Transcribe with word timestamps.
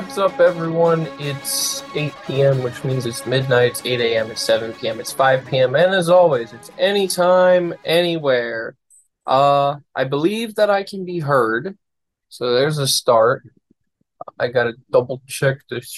What's 0.00 0.16
up, 0.16 0.40
everyone? 0.40 1.06
It's 1.18 1.84
8 1.94 2.14
p.m., 2.26 2.62
which 2.62 2.82
means 2.84 3.04
it's 3.04 3.26
midnight. 3.26 3.72
It's 3.72 3.84
8 3.84 4.00
a.m., 4.00 4.30
it's 4.30 4.40
7 4.40 4.72
p.m., 4.72 4.98
it's 4.98 5.12
5 5.12 5.44
p.m., 5.44 5.74
and 5.76 5.94
as 5.94 6.08
always, 6.08 6.54
it's 6.54 6.70
anytime, 6.78 7.74
anywhere. 7.84 8.76
Uh, 9.26 9.76
I 9.94 10.04
believe 10.04 10.54
that 10.54 10.70
I 10.70 10.84
can 10.84 11.04
be 11.04 11.18
heard, 11.18 11.76
so 12.30 12.54
there's 12.54 12.78
a 12.78 12.88
start. 12.88 13.42
I 14.38 14.48
gotta 14.48 14.72
double 14.90 15.20
check 15.26 15.58
this 15.68 15.92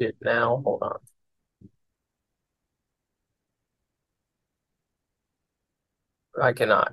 shit 0.00 0.16
now. 0.22 0.62
Hold 0.64 0.84
on. 0.84 0.98
I 6.40 6.52
cannot. 6.52 6.92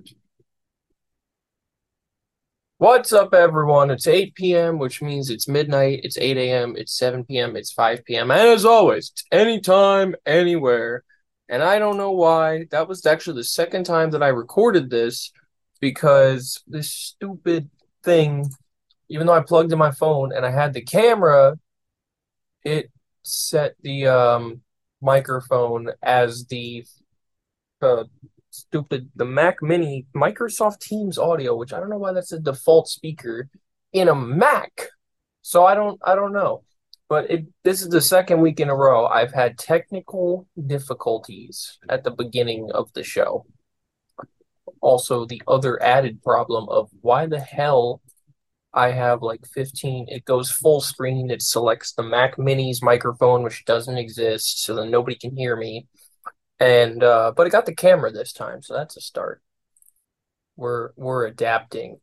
What's 2.77 3.13
up, 3.13 3.33
everyone? 3.33 3.89
It's 3.89 4.05
8 4.05 4.35
p.m., 4.35 4.79
which 4.79 5.01
means 5.01 5.29
it's 5.29 5.47
midnight, 5.47 6.01
it's 6.03 6.17
8 6.17 6.35
a.m., 6.35 6.75
it's 6.75 6.97
7 6.97 7.23
p.m., 7.23 7.55
it's 7.55 7.71
5 7.71 8.03
p.m., 8.03 8.31
and 8.31 8.41
as 8.41 8.65
always, 8.65 9.11
it's 9.13 9.23
anytime, 9.31 10.13
anywhere. 10.25 11.05
And 11.47 11.63
I 11.63 11.79
don't 11.79 11.95
know 11.95 12.11
why. 12.11 12.65
That 12.71 12.89
was 12.89 13.05
actually 13.05 13.37
the 13.37 13.45
second 13.45 13.85
time 13.85 14.11
that 14.11 14.21
I 14.21 14.27
recorded 14.27 14.89
this 14.89 15.31
because 15.79 16.61
this 16.67 16.91
stupid 16.91 17.69
thing, 18.03 18.49
even 19.07 19.25
though 19.25 19.33
I 19.35 19.41
plugged 19.41 19.71
in 19.71 19.79
my 19.79 19.91
phone 19.91 20.33
and 20.35 20.45
I 20.45 20.51
had 20.51 20.73
the 20.73 20.81
camera, 20.81 21.57
it 22.65 22.91
set 23.23 23.75
the 23.83 24.07
um, 24.07 24.61
microphone 25.01 25.91
as 26.03 26.45
the 26.47 26.83
uh, 27.81 28.03
stupid 28.55 29.09
the 29.15 29.25
Mac 29.25 29.61
Mini 29.61 30.05
Microsoft 30.15 30.79
Teams 30.79 31.17
audio, 31.17 31.55
which 31.55 31.73
I 31.73 31.79
don't 31.79 31.89
know 31.89 31.97
why 31.97 32.13
that's 32.13 32.31
a 32.31 32.39
default 32.39 32.87
speaker 32.87 33.49
in 33.93 34.07
a 34.07 34.15
Mac. 34.15 34.89
So 35.41 35.65
I 35.65 35.75
don't 35.75 35.99
I 36.05 36.15
don't 36.15 36.33
know. 36.33 36.63
But 37.07 37.29
it 37.29 37.45
this 37.63 37.81
is 37.81 37.89
the 37.89 38.01
second 38.01 38.41
week 38.41 38.59
in 38.59 38.69
a 38.69 38.75
row 38.75 39.05
I've 39.05 39.33
had 39.33 39.57
technical 39.57 40.47
difficulties 40.65 41.77
at 41.89 42.03
the 42.03 42.11
beginning 42.11 42.71
of 42.73 42.91
the 42.93 43.03
show. 43.03 43.45
Also 44.81 45.25
the 45.25 45.41
other 45.47 45.81
added 45.81 46.23
problem 46.23 46.67
of 46.69 46.89
why 47.01 47.27
the 47.27 47.39
hell 47.39 48.01
I 48.73 48.91
have 48.91 49.21
like 49.21 49.45
15 49.53 50.07
it 50.09 50.25
goes 50.25 50.51
full 50.51 50.81
screen 50.81 51.31
it 51.31 51.41
selects 51.41 51.93
the 51.93 52.03
Mac 52.03 52.37
Mini's 52.37 52.81
microphone 52.81 53.43
which 53.43 53.65
doesn't 53.65 53.97
exist 53.97 54.63
so 54.63 54.75
that 54.75 54.89
nobody 54.89 55.15
can 55.15 55.35
hear 55.35 55.55
me 55.55 55.87
and 56.59 57.03
uh, 57.03 57.33
but 57.35 57.47
it 57.47 57.51
got 57.51 57.65
the 57.65 57.75
camera 57.75 58.11
this 58.11 58.33
time, 58.33 58.61
so 58.61 58.73
that's 58.73 58.97
a 58.97 59.01
start. 59.01 59.41
We're 60.55 60.91
we're 60.95 61.25
adapting. 61.25 61.99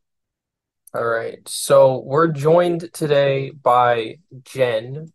All 0.94 1.04
right, 1.06 1.46
so 1.48 2.00
we're 2.04 2.28
joined 2.28 2.92
today 2.92 3.50
by 3.50 4.18
Jen, 4.44 5.12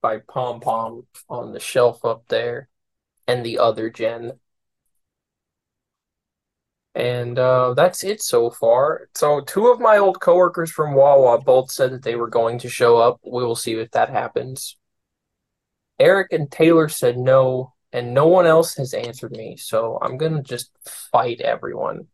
by 0.00 0.18
Pom 0.18 0.60
Pom 0.60 1.06
on 1.28 1.52
the 1.52 1.60
shelf 1.60 2.04
up 2.04 2.24
there, 2.28 2.68
and 3.26 3.44
the 3.44 3.58
other 3.58 3.90
Jen. 3.90 4.32
And 6.94 7.38
uh, 7.38 7.74
that's 7.74 8.02
it 8.04 8.20
so 8.22 8.50
far. 8.50 9.08
So 9.14 9.40
two 9.40 9.68
of 9.68 9.80
my 9.80 9.98
old 9.98 10.20
coworkers 10.20 10.70
from 10.70 10.94
Wawa 10.94 11.40
both 11.40 11.70
said 11.70 11.92
that 11.92 12.02
they 12.02 12.16
were 12.16 12.28
going 12.28 12.58
to 12.60 12.68
show 12.68 12.98
up. 12.98 13.20
We 13.24 13.44
will 13.44 13.56
see 13.56 13.74
if 13.74 13.90
that 13.92 14.10
happens. 14.10 14.76
Eric 15.98 16.32
and 16.32 16.50
Taylor 16.50 16.88
said 16.88 17.16
no, 17.16 17.74
and 17.92 18.14
no 18.14 18.26
one 18.26 18.46
else 18.46 18.76
has 18.76 18.94
answered 18.94 19.32
me. 19.32 19.56
So 19.56 19.98
I'm 20.00 20.16
going 20.16 20.34
to 20.34 20.42
just 20.42 20.70
fight 20.84 21.40
everyone. 21.40 22.06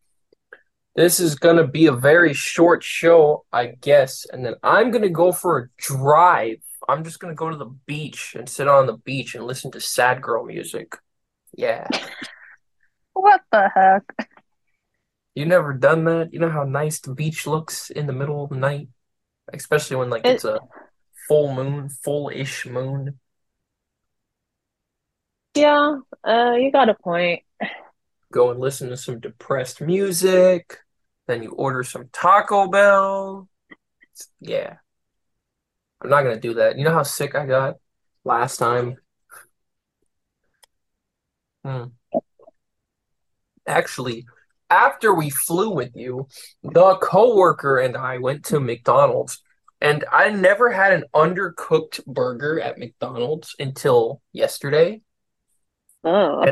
This 0.94 1.20
is 1.20 1.34
going 1.34 1.56
to 1.56 1.66
be 1.66 1.86
a 1.86 1.92
very 1.92 2.32
short 2.32 2.82
show, 2.82 3.44
I 3.52 3.66
guess. 3.66 4.26
And 4.32 4.44
then 4.44 4.54
I'm 4.62 4.90
going 4.90 5.02
to 5.02 5.10
go 5.10 5.30
for 5.30 5.58
a 5.58 5.68
drive. 5.76 6.62
I'm 6.88 7.04
just 7.04 7.20
going 7.20 7.32
to 7.32 7.36
go 7.36 7.50
to 7.50 7.56
the 7.56 7.74
beach 7.86 8.34
and 8.34 8.48
sit 8.48 8.66
on 8.66 8.86
the 8.86 8.96
beach 8.96 9.34
and 9.34 9.44
listen 9.44 9.70
to 9.72 9.80
sad 9.80 10.22
girl 10.22 10.44
music. 10.46 10.96
Yeah. 11.54 11.86
What 13.12 13.42
the 13.52 13.68
heck? 13.74 14.28
You 15.34 15.44
never 15.44 15.74
done 15.74 16.04
that? 16.04 16.32
You 16.32 16.38
know 16.38 16.50
how 16.50 16.64
nice 16.64 17.00
the 17.00 17.14
beach 17.14 17.46
looks 17.46 17.90
in 17.90 18.06
the 18.06 18.12
middle 18.14 18.44
of 18.44 18.50
the 18.50 18.56
night? 18.56 18.88
Especially 19.52 19.96
when 19.96 20.08
like 20.08 20.24
It, 20.24 20.36
it's 20.36 20.44
a 20.44 20.60
full 21.28 21.54
moon, 21.54 21.90
full-ish 21.90 22.64
moon. 22.64 23.18
Yeah, 25.56 25.96
uh, 26.24 26.52
you 26.52 26.70
got 26.70 26.88
a 26.88 26.94
point. 26.94 27.42
go 28.32 28.50
and 28.50 28.60
listen 28.60 28.88
to 28.90 28.96
some 28.96 29.20
depressed 29.20 29.80
music. 29.80 30.78
Then 31.26 31.42
you 31.42 31.50
order 31.50 31.82
some 31.82 32.08
Taco 32.12 32.68
Bell. 32.68 33.48
Yeah, 34.40 34.76
I'm 36.00 36.10
not 36.10 36.22
gonna 36.22 36.40
do 36.40 36.54
that. 36.54 36.78
You 36.78 36.84
know 36.84 36.92
how 36.92 37.02
sick 37.02 37.34
I 37.34 37.46
got 37.46 37.76
last 38.24 38.58
time? 38.58 38.96
Hmm. 41.64 41.84
Actually, 43.66 44.26
after 44.70 45.14
we 45.14 45.30
flew 45.30 45.70
with 45.70 45.90
you, 45.94 46.28
the 46.62 46.96
coworker 46.96 47.78
and 47.78 47.96
I 47.96 48.18
went 48.18 48.44
to 48.46 48.60
McDonald's, 48.60 49.42
and 49.80 50.04
I 50.12 50.30
never 50.30 50.70
had 50.70 50.92
an 50.92 51.04
undercooked 51.14 52.04
burger 52.06 52.60
at 52.60 52.78
McDonald's 52.78 53.54
until 53.58 54.22
yesterday. 54.32 55.02
Oh, 56.06 56.46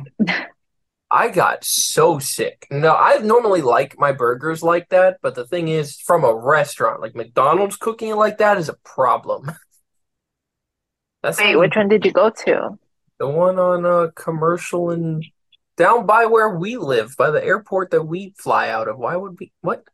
I 1.10 1.28
got 1.28 1.64
so 1.64 2.18
sick. 2.18 2.66
No, 2.70 2.94
I 2.94 3.18
normally 3.18 3.62
like 3.62 3.98
my 3.98 4.12
burgers 4.12 4.62
like 4.62 4.88
that, 4.88 5.18
but 5.22 5.34
the 5.34 5.46
thing 5.46 5.68
is, 5.68 5.98
from 6.00 6.24
a 6.24 6.34
restaurant, 6.34 7.00
like 7.00 7.14
McDonald's 7.14 7.76
cooking 7.76 8.10
it 8.10 8.16
like 8.16 8.38
that 8.38 8.58
is 8.58 8.68
a 8.68 8.76
problem. 8.84 9.52
That's 11.22 11.38
wait, 11.38 11.56
which 11.56 11.76
one 11.76 11.88
did 11.88 12.04
you 12.04 12.12
go 12.12 12.30
to? 12.30 12.78
the 13.18 13.28
one 13.28 13.58
on 13.58 13.84
a 13.84 14.12
commercial 14.12 14.90
and 14.90 15.24
down 15.76 16.06
by 16.06 16.26
where 16.26 16.50
we 16.50 16.76
live, 16.76 17.14
by 17.16 17.30
the 17.30 17.44
airport 17.44 17.90
that 17.90 18.02
we 18.02 18.34
fly 18.36 18.68
out 18.68 18.88
of. 18.88 18.98
Why 18.98 19.16
would 19.16 19.38
we? 19.38 19.52
What? 19.60 19.84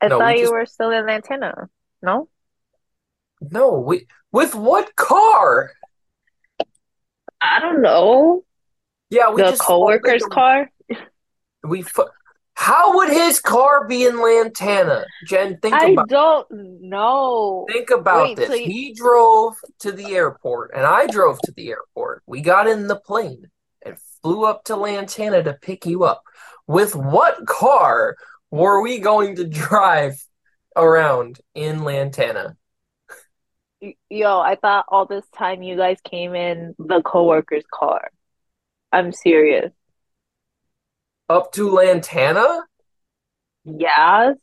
I 0.00 0.08
No, 0.08 0.18
we 0.18 0.24
thought 0.24 0.36
you 0.36 0.42
just 0.42 0.52
were 0.52 0.66
still 0.66 0.90
in 0.90 1.06
Lantana. 1.06 1.68
No? 2.02 2.28
no. 3.40 3.80
We 3.80 4.06
with 4.32 4.54
what 4.54 4.94
car? 4.96 5.72
I 7.44 7.60
don't 7.60 7.82
know. 7.82 8.44
Yeah, 9.10 9.30
we 9.30 9.42
The 9.42 9.50
just 9.50 9.62
coworker's 9.62 10.24
car? 10.24 10.70
we. 11.62 11.82
Fu- 11.82 12.08
How 12.54 12.96
would 12.96 13.10
his 13.10 13.38
car 13.40 13.86
be 13.86 14.06
in 14.06 14.20
Lantana? 14.20 15.04
Jen, 15.26 15.58
think 15.60 15.74
I 15.74 15.90
about. 15.90 16.08
don't 16.08 16.46
know. 16.50 17.66
Think 17.70 17.90
about 17.90 18.28
Wait, 18.28 18.38
so 18.38 18.46
this. 18.46 18.60
you, 18.60 18.66
He 18.66 18.94
drove 18.94 19.54
to 19.80 19.92
the 19.92 20.14
airport 20.14 20.70
and 20.74 20.86
I 20.86 21.06
drove 21.06 21.38
to 21.42 21.52
the 21.52 21.68
airport. 21.70 22.22
We 22.26 22.40
got 22.40 22.66
in 22.66 22.86
the 22.88 22.96
plane 22.96 23.50
and 23.84 23.96
flew 24.22 24.44
up 24.44 24.64
to 24.64 24.76
Lantana 24.76 25.42
to 25.42 25.52
pick 25.52 25.84
you 25.86 26.04
up. 26.04 26.22
With 26.66 26.96
what 26.96 27.46
car 27.46 28.16
were 28.50 28.80
we 28.82 28.98
going 29.00 29.36
to 29.36 29.44
drive 29.48 30.14
around 30.76 31.40
in 31.54 31.84
Lantana? 31.84 32.56
Yo, 34.10 34.40
I 34.40 34.56
thought 34.56 34.86
all 34.88 35.06
this 35.06 35.24
time 35.36 35.62
you 35.62 35.76
guys 35.76 35.98
came 36.04 36.34
in 36.34 36.74
the 36.78 37.02
coworker's 37.02 37.64
car. 37.72 38.10
I'm 38.92 39.12
serious. 39.12 39.72
Up 41.28 41.52
to 41.52 41.70
Lantana 41.70 42.60
Yes? 43.64 44.36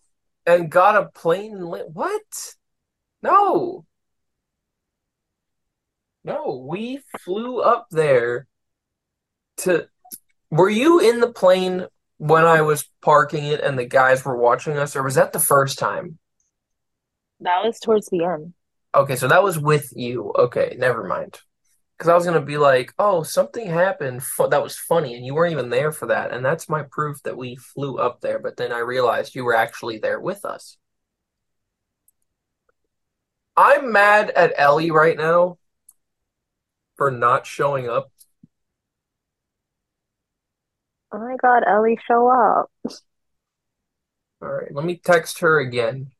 and 0.45 0.71
got 0.71 0.95
a 1.01 1.09
plane 1.09 1.59
what? 1.93 2.55
No. 3.21 3.85
No, 6.23 6.63
we 6.67 7.01
flew 7.19 7.61
up 7.61 7.87
there 7.91 8.47
to 9.57 9.87
Were 10.49 10.69
you 10.69 10.99
in 10.99 11.19
the 11.19 11.31
plane 11.31 11.87
when 12.17 12.43
I 12.45 12.61
was 12.61 12.87
parking 13.01 13.45
it 13.45 13.61
and 13.61 13.77
the 13.77 13.85
guys 13.85 14.23
were 14.25 14.37
watching 14.37 14.77
us, 14.77 14.95
or 14.95 15.03
was 15.03 15.15
that 15.15 15.33
the 15.33 15.39
first 15.39 15.79
time? 15.79 16.17
That 17.39 17.63
was 17.63 17.79
towards 17.79 18.07
the 18.09 18.23
end. 18.23 18.53
Okay, 18.93 19.15
so 19.15 19.27
that 19.27 19.43
was 19.43 19.57
with 19.57 19.93
you. 19.95 20.33
Okay, 20.37 20.75
never 20.77 21.05
mind. 21.07 21.39
Because 21.97 22.09
I 22.09 22.15
was 22.15 22.25
gonna 22.25 22.41
be 22.41 22.57
like, 22.57 22.93
oh, 22.99 23.23
something 23.23 23.67
happened 23.67 24.23
fu 24.23 24.47
that 24.49 24.63
was 24.63 24.77
funny, 24.77 25.15
and 25.15 25.25
you 25.25 25.33
weren't 25.35 25.53
even 25.53 25.69
there 25.69 25.91
for 25.91 26.07
that, 26.07 26.31
and 26.31 26.43
that's 26.43 26.67
my 26.69 26.83
proof 26.83 27.21
that 27.23 27.37
we 27.37 27.55
flew 27.55 27.97
up 27.97 28.21
there. 28.21 28.39
But 28.39 28.57
then 28.57 28.71
I 28.73 28.79
realized 28.79 29.35
you 29.35 29.45
were 29.45 29.55
actually 29.55 29.99
there 29.99 30.19
with 30.19 30.43
us. 30.45 30.77
I'm 33.55 33.91
mad 33.91 34.31
at 34.31 34.53
Ellie 34.57 34.91
right 34.91 35.17
now 35.17 35.57
for 36.97 37.11
not 37.11 37.45
showing 37.45 37.89
up. 37.89 38.11
Oh 41.13 41.19
my 41.19 41.35
God, 41.41 41.63
Ellie, 41.67 41.99
show 42.07 42.29
up. 42.29 42.71
All 44.41 44.49
right, 44.49 44.73
let 44.73 44.85
me 44.85 44.95
text 44.97 45.39
her 45.39 45.59
again. 45.59 46.11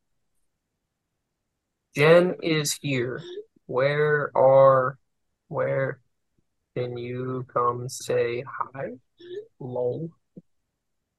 Jen 1.96 2.36
is 2.42 2.78
here. 2.82 3.22
Where 3.66 4.32
are, 4.36 4.98
where 5.48 6.00
can 6.76 6.98
you 6.98 7.46
come 7.54 7.90
say 7.90 8.44
hi? 8.48 8.92
Lol, 9.60 10.10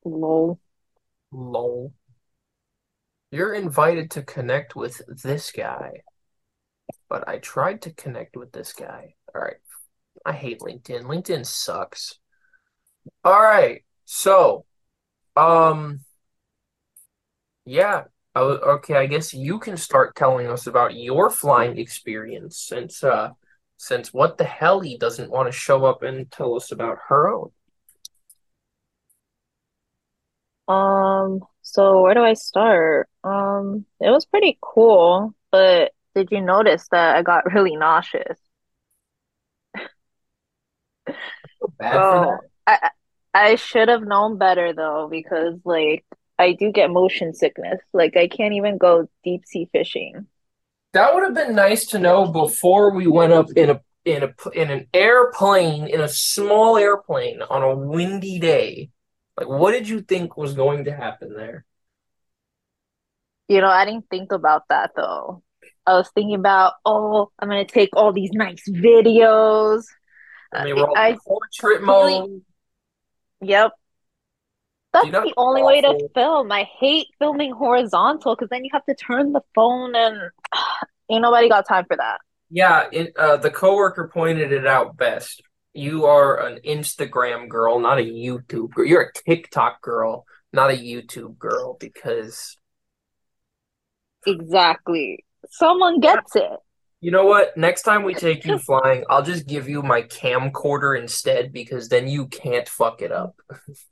Lol. 0.04 0.58
lol. 1.32 1.92
You're 3.30 3.54
invited 3.54 4.10
to 4.12 4.22
connect 4.22 4.76
with 4.76 5.00
this 5.08 5.50
guy. 5.52 6.02
but 7.08 7.28
I 7.28 7.38
tried 7.38 7.82
to 7.82 7.92
connect 7.92 8.36
with 8.36 8.52
this 8.52 8.72
guy. 8.72 9.14
All 9.34 9.40
right. 9.42 9.56
I 10.24 10.32
hate 10.32 10.60
LinkedIn. 10.60 11.02
LinkedIn 11.04 11.46
sucks. 11.46 12.18
All 13.24 13.40
right. 13.40 13.84
So, 14.04 14.64
um, 15.36 16.00
yeah. 17.64 18.04
Oh, 18.34 18.52
okay, 18.76 18.94
I 18.94 19.06
guess 19.06 19.34
you 19.34 19.58
can 19.58 19.76
start 19.76 20.16
telling 20.16 20.46
us 20.48 20.66
about 20.66 20.94
your 20.94 21.28
flying 21.30 21.78
experience 21.78 22.58
since 22.58 23.04
uh 23.04 23.30
since 23.76 24.12
what 24.12 24.38
the 24.38 24.44
hell 24.44 24.80
he 24.80 24.96
doesn't 24.96 25.30
want 25.30 25.48
to 25.48 25.52
show 25.52 25.84
up 25.84 26.02
and 26.02 26.30
tell 26.30 26.54
us 26.54 26.72
about 26.72 26.98
her 27.08 27.28
own. 27.28 27.50
Um, 30.68 31.40
so 31.62 32.02
where 32.02 32.14
do 32.14 32.22
I 32.22 32.34
start? 32.34 33.08
Um, 33.24 33.84
it 34.00 34.10
was 34.10 34.24
pretty 34.24 34.58
cool, 34.60 35.34
but 35.50 35.92
did 36.14 36.28
you 36.30 36.40
notice 36.40 36.88
that 36.90 37.16
I 37.16 37.22
got 37.22 37.44
really 37.52 37.76
nauseous? 37.76 38.38
That. 41.78 42.38
I 42.66 42.78
I 42.82 42.90
I 43.34 43.54
should 43.56 43.88
have 43.88 44.02
known 44.02 44.38
better 44.38 44.72
though, 44.72 45.08
because 45.10 45.58
like 45.64 46.04
I 46.42 46.52
do 46.52 46.72
get 46.72 46.90
motion 46.90 47.34
sickness. 47.34 47.80
Like 47.92 48.16
I 48.16 48.28
can't 48.28 48.54
even 48.54 48.78
go 48.78 49.08
deep 49.24 49.46
sea 49.46 49.68
fishing. 49.72 50.26
That 50.92 51.14
would 51.14 51.22
have 51.22 51.34
been 51.34 51.54
nice 51.54 51.86
to 51.86 51.98
know 51.98 52.26
before 52.26 52.94
we 52.94 53.06
went 53.06 53.32
up 53.32 53.46
in 53.56 53.70
a 53.70 53.80
in 54.04 54.24
a 54.24 54.34
in 54.52 54.70
an 54.70 54.88
airplane 54.92 55.86
in 55.86 56.00
a 56.00 56.08
small 56.08 56.76
airplane 56.76 57.40
on 57.42 57.62
a 57.62 57.74
windy 57.74 58.38
day. 58.38 58.90
Like, 59.36 59.48
what 59.48 59.72
did 59.72 59.88
you 59.88 60.02
think 60.02 60.36
was 60.36 60.54
going 60.54 60.84
to 60.84 60.92
happen 60.92 61.34
there? 61.34 61.64
You 63.48 63.60
know, 63.60 63.68
I 63.68 63.84
didn't 63.84 64.08
think 64.10 64.32
about 64.32 64.64
that 64.68 64.92
though. 64.96 65.42
I 65.86 65.94
was 65.94 66.10
thinking 66.14 66.34
about, 66.34 66.74
oh, 66.84 67.30
I'm 67.38 67.48
gonna 67.48 67.64
take 67.64 67.90
all 67.94 68.12
these 68.12 68.32
nice 68.32 68.68
videos. 68.68 69.84
Uh, 70.52 70.64
they 70.64 70.72
were 70.72 70.88
all 70.88 70.96
I 70.96 71.16
portrait 71.26 71.82
really, 71.82 72.20
mode. 72.20 72.42
yep, 73.40 73.72
that's 74.92 75.06
you 75.06 75.12
not 75.12 75.24
the 75.24 75.34
only 75.36 75.62
way 75.62 75.80
to 75.80 76.08
film. 76.14 76.52
I 76.52 76.68
hate 76.78 77.08
filming 77.18 77.52
horizontal 77.52 78.34
because 78.34 78.48
then 78.50 78.64
you 78.64 78.70
have 78.72 78.84
to 78.86 78.94
turn 78.94 79.32
the 79.32 79.42
phone 79.54 79.94
and 79.94 80.30
ain't 81.10 81.22
nobody 81.22 81.48
got 81.48 81.66
time 81.66 81.84
for 81.86 81.96
that. 81.96 82.18
Yeah, 82.50 82.88
it, 82.92 83.16
uh, 83.16 83.38
the 83.38 83.50
coworker 83.50 84.10
pointed 84.12 84.52
it 84.52 84.66
out 84.66 84.96
best. 84.96 85.42
You 85.72 86.04
are 86.04 86.46
an 86.46 86.60
Instagram 86.66 87.48
girl, 87.48 87.80
not 87.80 87.98
a 87.98 88.02
YouTube 88.02 88.70
girl. 88.74 88.84
You're 88.84 89.02
a 89.02 89.12
TikTok 89.12 89.80
girl, 89.80 90.26
not 90.52 90.70
a 90.70 90.74
YouTube 90.74 91.38
girl, 91.38 91.78
because 91.80 92.58
Exactly. 94.26 95.24
Someone 95.50 96.00
gets 96.00 96.36
it. 96.36 96.50
you 97.00 97.10
know 97.10 97.24
what? 97.24 97.56
Next 97.56 97.82
time 97.82 98.04
we 98.04 98.14
take 98.14 98.44
you 98.44 98.58
flying, 98.58 99.04
I'll 99.08 99.22
just 99.22 99.46
give 99.46 99.68
you 99.68 99.82
my 99.82 100.02
camcorder 100.02 100.98
instead, 100.98 101.52
because 101.52 101.88
then 101.88 102.06
you 102.06 102.26
can't 102.26 102.68
fuck 102.68 103.02
it 103.02 103.10
up. 103.10 103.34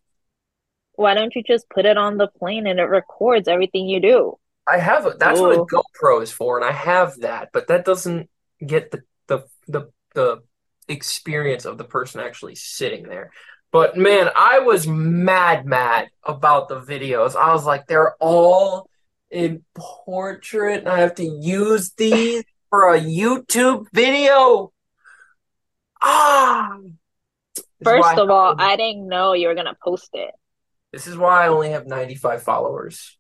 Why 1.01 1.15
don't 1.15 1.35
you 1.35 1.43
just 1.43 1.67
put 1.71 1.87
it 1.87 1.97
on 1.97 2.19
the 2.19 2.29
plane 2.29 2.67
and 2.67 2.79
it 2.79 2.85
records 2.85 3.49
everything 3.49 3.89
you 3.89 4.01
do? 4.01 4.39
I 4.69 4.77
have 4.77 5.07
a, 5.07 5.15
that's 5.19 5.41
what 5.41 5.57
a 5.57 5.65
GoPro 5.65 6.23
is 6.23 6.31
for, 6.31 6.59
and 6.59 6.65
I 6.65 6.73
have 6.73 7.21
that, 7.21 7.49
but 7.55 7.69
that 7.69 7.87
doesn't 7.87 8.29
get 8.65 8.91
the 8.91 9.03
the 9.27 9.49
the 9.67 9.91
the 10.13 10.43
experience 10.89 11.65
of 11.65 11.79
the 11.79 11.85
person 11.85 12.21
actually 12.21 12.55
sitting 12.55 13.05
there. 13.05 13.31
But 13.73 13.97
man, 13.97 14.29
I 14.37 14.59
was 14.59 14.87
mad 14.87 15.65
mad 15.65 16.11
about 16.23 16.69
the 16.69 16.79
videos. 16.79 17.35
I 17.35 17.55
was 17.55 17.65
like, 17.65 17.87
they're 17.87 18.15
all 18.21 18.91
in 19.31 19.65
portrait, 19.75 20.81
and 20.81 20.89
I 20.89 21.01
have 21.01 21.15
to 21.15 21.25
use 21.25 21.93
these 21.93 22.45
for 22.69 22.95
a 22.95 23.01
YouTube 23.01 23.87
video. 23.95 24.71
Ah, 26.03 26.77
this 27.55 27.65
is 27.65 27.65
why 27.87 28.03
first 28.03 28.19
of 28.19 28.29
all, 28.29 28.55
I 28.59 28.77
didn't 28.77 29.09
know 29.09 29.33
you 29.33 29.49
were 29.49 29.55
gonna 29.55 29.79
post 29.83 30.11
it. 30.13 30.35
This 30.93 31.07
is 31.07 31.17
why 31.17 31.45
I 31.45 31.49
only 31.49 31.71
have 31.71 31.87
95 31.87 32.43
followers. 32.43 33.17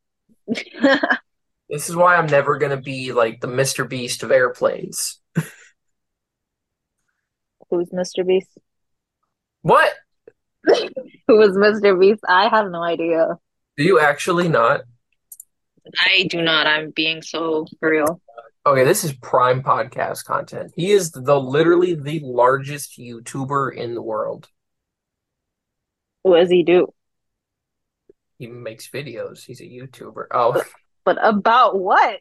This 1.70 1.88
is 1.88 1.94
why 1.94 2.17
I'm 2.17 2.26
never 2.26 2.58
gonna 2.58 2.81
be 2.81 3.12
like 3.12 3.40
the 3.40 3.46
Mr. 3.46 3.88
Beast 3.88 4.25
of 4.25 4.32
airplanes. 4.32 5.20
Who's 7.70 7.90
Mr. 7.90 8.26
Beast? 8.26 8.58
What? 9.62 9.93
Who 10.67 11.40
is 11.43 11.56
Mr. 11.56 11.99
Beast? 11.99 12.22
I 12.28 12.49
have 12.49 12.69
no 12.70 12.82
idea. 12.82 13.38
Do 13.76 13.84
you 13.84 14.00
actually 14.00 14.49
not? 14.49 14.81
I 16.00 16.26
do 16.28 16.43
not. 16.43 16.67
I'm 16.67 16.90
being 16.90 17.22
so 17.22 17.67
real. 17.81 18.20
Okay, 18.67 18.84
this 18.84 19.05
is 19.05 19.12
prime 19.12 19.62
podcast 19.62 20.25
content. 20.25 20.72
He 20.75 20.90
is 20.90 21.12
the 21.12 21.40
literally 21.40 21.94
the 21.94 22.20
largest 22.25 22.99
YouTuber 22.99 23.75
in 23.75 23.94
the 23.94 24.02
world. 24.02 24.49
What 26.22 26.40
does 26.40 26.50
he 26.50 26.64
do? 26.64 26.93
He 28.41 28.49
makes 28.49 28.91
videos. 28.91 29.45
He's 29.45 29.63
a 29.63 29.65
YouTuber. 29.65 30.27
Oh, 30.33 30.61
But 31.05 31.19
about 31.23 31.79
what? 31.79 32.21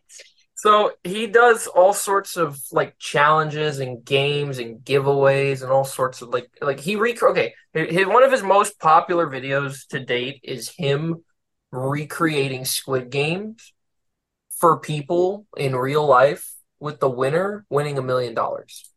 so 0.55 0.91
he 1.03 1.27
does 1.27 1.67
all 1.67 1.93
sorts 1.93 2.35
of 2.35 2.59
like 2.71 2.97
challenges 2.99 3.79
and 3.79 4.03
games 4.03 4.57
and 4.59 4.79
giveaways 4.83 5.61
and 5.61 5.71
all 5.71 5.85
sorts 5.85 6.21
of 6.21 6.29
like 6.29 6.49
like 6.61 6.79
he 6.79 6.95
rec 6.97 7.21
okay, 7.23 7.53
his, 7.73 8.05
one 8.07 8.23
of 8.23 8.31
his 8.31 8.43
most 8.43 8.77
popular 8.79 9.27
videos 9.27 9.87
to 9.87 9.99
date 10.03 10.41
is 10.43 10.69
him 10.69 11.23
recreating 11.71 12.65
Squid 12.65 13.09
Games 13.09 13.73
for 14.59 14.79
people 14.79 15.47
in 15.57 15.75
real 15.75 16.05
life 16.07 16.53
with 16.79 16.99
the 16.99 17.09
winner 17.09 17.65
winning 17.69 17.97
a 17.97 18.01
million 18.03 18.33
dollars. 18.33 18.89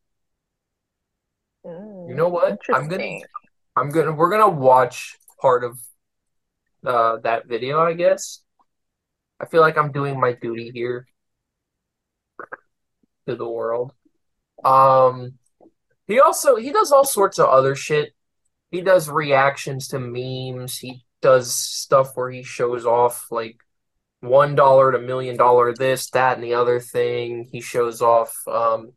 You 2.05 2.15
Mm, 2.15 2.15
know 2.15 2.29
what? 2.29 2.59
I'm 2.71 2.89
gonna. 2.89 3.05
I'm 3.77 3.91
gonna 3.91 4.13
we're 4.13 4.31
gonna 4.31 4.49
watch 4.51 5.19
part 5.41 5.65
of 5.65 5.79
uh 6.87 7.19
that 7.19 7.46
video, 7.46 7.81
I 7.81 7.94
guess. 7.94 8.43
I 9.40 9.46
feel 9.46 9.61
like 9.61 9.76
I'm 9.76 9.93
doing 9.93 10.19
my 10.20 10.32
duty 10.32 10.70
here 10.73 11.06
to 13.26 13.37
the 13.37 13.49
world. 13.49 13.93
Um 14.64 15.38
he 16.06 16.20
also 16.20 16.56
he 16.56 16.73
does 16.73 16.93
all 16.93 17.05
sorts 17.05 17.38
of 17.38 17.49
other 17.49 17.75
shit. 17.75 18.14
He 18.71 18.80
does 18.80 19.09
reactions 19.09 19.88
to 19.88 19.99
memes. 19.99 20.78
He 20.78 21.04
does 21.21 21.54
stuff 21.54 22.16
where 22.16 22.30
he 22.30 22.42
shows 22.42 22.85
off 22.85 23.26
like 23.30 23.57
one 24.21 24.54
dollar 24.54 24.92
to 24.92 24.99
million 24.99 25.37
dollar 25.37 25.75
this, 25.75 26.11
that, 26.11 26.37
and 26.37 26.45
the 26.45 26.54
other 26.54 26.80
thing. 26.80 27.49
He 27.50 27.61
shows 27.61 28.02
off 28.02 28.37
um 28.49 28.92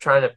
trying 0.00 0.22
to 0.22 0.32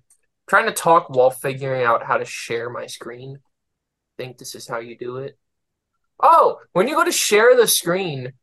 trying 0.48 0.66
to 0.66 0.74
talk 0.74 1.10
while 1.10 1.30
figuring 1.30 1.84
out 1.84 2.04
how 2.06 2.18
to 2.18 2.26
share 2.26 2.70
my 2.70 2.88
screen. 2.88 3.38
I 3.38 4.24
think 4.24 4.38
this 4.38 4.56
is 4.56 4.68
how 4.68 4.80
you 4.80 4.98
do 4.98 5.18
it. 5.18 5.38
Oh, 6.20 6.60
when 6.74 6.88
you 6.88 6.96
go 6.96 7.06
to 7.06 7.12
share 7.12 7.56
the 7.56 7.68
screen, 7.68 8.34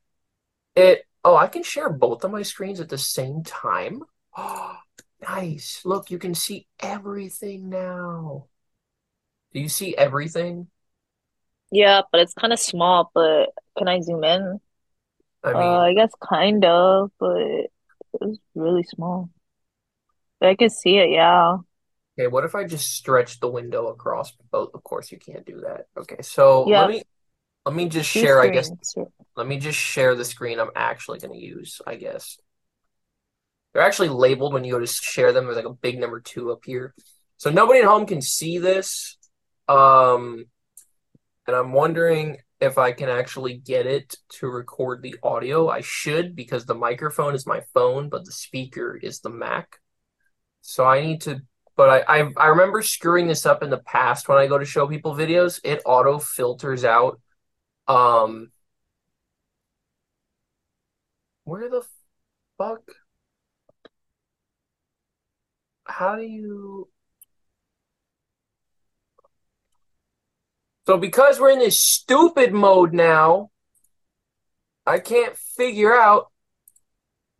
it 0.76 1.04
oh, 1.24 1.36
I 1.36 1.48
can 1.48 1.62
share 1.62 1.90
both 1.90 2.24
of 2.24 2.30
my 2.30 2.42
screens 2.42 2.80
at 2.80 2.88
the 2.88 2.98
same 2.98 3.42
time. 3.44 4.02
Oh, 4.36 4.76
nice. 5.22 5.82
Look, 5.84 6.10
you 6.10 6.18
can 6.18 6.34
see 6.34 6.68
everything 6.80 7.68
now. 7.70 8.46
Do 9.52 9.60
you 9.60 9.68
see 9.68 9.96
everything? 9.96 10.68
Yeah, 11.70 12.02
but 12.12 12.20
it's 12.20 12.34
kind 12.34 12.52
of 12.52 12.60
small. 12.60 13.10
But 13.14 13.50
can 13.76 13.88
I 13.88 14.00
zoom 14.00 14.24
in? 14.24 14.60
I 15.44 15.52
Uh, 15.54 15.78
I 15.80 15.94
guess 15.94 16.12
kind 16.22 16.64
of, 16.64 17.10
but 17.18 17.38
it's 18.22 18.40
really 18.54 18.84
small. 18.84 19.30
But 20.40 20.48
I 20.50 20.54
can 20.56 20.70
see 20.70 20.98
it, 20.98 21.10
yeah. 21.10 21.58
okay, 22.18 22.26
what 22.28 22.44
if 22.44 22.54
I 22.54 22.64
just 22.64 22.92
stretch 22.92 23.40
the 23.40 23.48
window 23.50 23.88
across 23.88 24.32
both? 24.50 24.70
Of 24.74 24.82
course, 24.84 25.12
you 25.12 25.18
can't 25.18 25.46
do 25.46 25.60
that. 25.60 25.86
Okay, 25.96 26.22
so 26.22 26.70
let 26.74 26.86
me 26.86 27.02
let 27.66 27.74
me 27.74 27.88
just 27.88 28.12
two 28.12 28.20
share, 28.20 28.40
I 28.40 28.48
guess. 28.48 28.70
Let 29.36 29.46
me 29.46 29.58
just 29.58 29.78
share 29.78 30.14
the 30.14 30.24
screen 30.24 30.60
I'm 30.60 30.70
actually 30.76 31.18
going 31.18 31.32
to 31.32 31.44
use, 31.44 31.82
I 31.84 31.96
guess. 31.96 32.38
They're 33.72 33.82
actually 33.82 34.08
labeled 34.08 34.54
when 34.54 34.64
you 34.64 34.72
go 34.72 34.78
to 34.78 34.86
share 34.86 35.32
them. 35.32 35.44
There's 35.44 35.56
like 35.56 35.66
a 35.66 35.72
big 35.72 35.98
number 35.98 36.20
two 36.20 36.52
up 36.52 36.60
here. 36.64 36.94
So 37.38 37.50
nobody 37.50 37.80
at 37.80 37.84
home 37.84 38.06
can 38.06 38.22
see 38.22 38.58
this. 38.58 39.18
Um, 39.68 40.46
and 41.46 41.56
I'm 41.56 41.72
wondering 41.72 42.38
if 42.60 42.78
I 42.78 42.92
can 42.92 43.08
actually 43.08 43.58
get 43.58 43.84
it 43.84 44.14
to 44.34 44.46
record 44.46 45.02
the 45.02 45.16
audio. 45.22 45.68
I 45.68 45.80
should 45.82 46.36
because 46.36 46.64
the 46.64 46.74
microphone 46.74 47.34
is 47.34 47.46
my 47.46 47.62
phone, 47.74 48.08
but 48.08 48.24
the 48.24 48.32
speaker 48.32 48.96
is 48.96 49.20
the 49.20 49.28
Mac. 49.28 49.80
So 50.62 50.84
I 50.84 51.00
need 51.00 51.20
to, 51.22 51.42
but 51.76 52.08
I, 52.08 52.20
I, 52.20 52.32
I 52.36 52.46
remember 52.46 52.80
screwing 52.80 53.26
this 53.26 53.44
up 53.44 53.62
in 53.62 53.70
the 53.70 53.78
past 53.78 54.28
when 54.28 54.38
I 54.38 54.46
go 54.46 54.56
to 54.56 54.64
show 54.64 54.86
people 54.86 55.14
videos. 55.14 55.60
It 55.64 55.82
auto 55.84 56.18
filters 56.18 56.84
out. 56.84 57.20
Um, 57.88 58.50
where 61.44 61.68
the 61.68 61.82
fuck? 62.58 62.82
How 65.84 66.16
do 66.16 66.22
you? 66.22 66.88
So 70.86 70.96
because 70.96 71.40
we're 71.40 71.50
in 71.50 71.58
this 71.58 71.80
stupid 71.80 72.52
mode 72.52 72.92
now, 72.92 73.50
I 74.86 75.00
can't 75.00 75.36
figure 75.36 75.96
out 75.96 76.30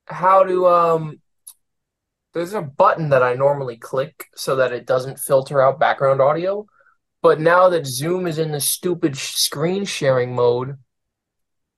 how 0.07 0.45
to 0.45 0.67
um 0.69 1.21
there's 2.33 2.53
a 2.53 2.63
button 2.63 3.09
that 3.11 3.23
I 3.23 3.35
normally 3.35 3.77
click 3.77 4.27
so 4.37 4.57
that 4.57 4.73
it 4.73 4.87
doesn't 4.87 5.19
filter 5.19 5.63
out 5.63 5.81
background 5.81 6.21
audio. 6.21 6.67
But 7.27 7.41
now 7.41 7.69
that 7.71 7.89
Zoom 7.89 8.29
is 8.29 8.39
in 8.39 8.53
the 8.53 8.61
stupid 8.61 9.17
sh- 9.17 9.35
screen 9.35 9.85
sharing 9.85 10.33
mode, 10.33 10.79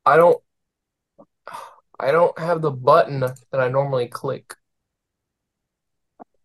I 0.05 0.19
don't 0.19 0.43
I 1.99 2.11
don't 2.13 2.39
have 2.39 2.61
the 2.61 2.71
button 2.71 3.21
that 3.21 3.39
I 3.55 3.69
normally 3.69 4.09
click. 4.09 4.55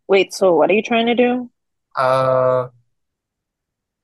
Wait, 0.08 0.34
so 0.34 0.56
what 0.56 0.70
are 0.70 0.74
you 0.74 0.82
trying 0.82 1.08
to 1.08 1.16
do? 1.16 1.52
Uh, 1.98 2.70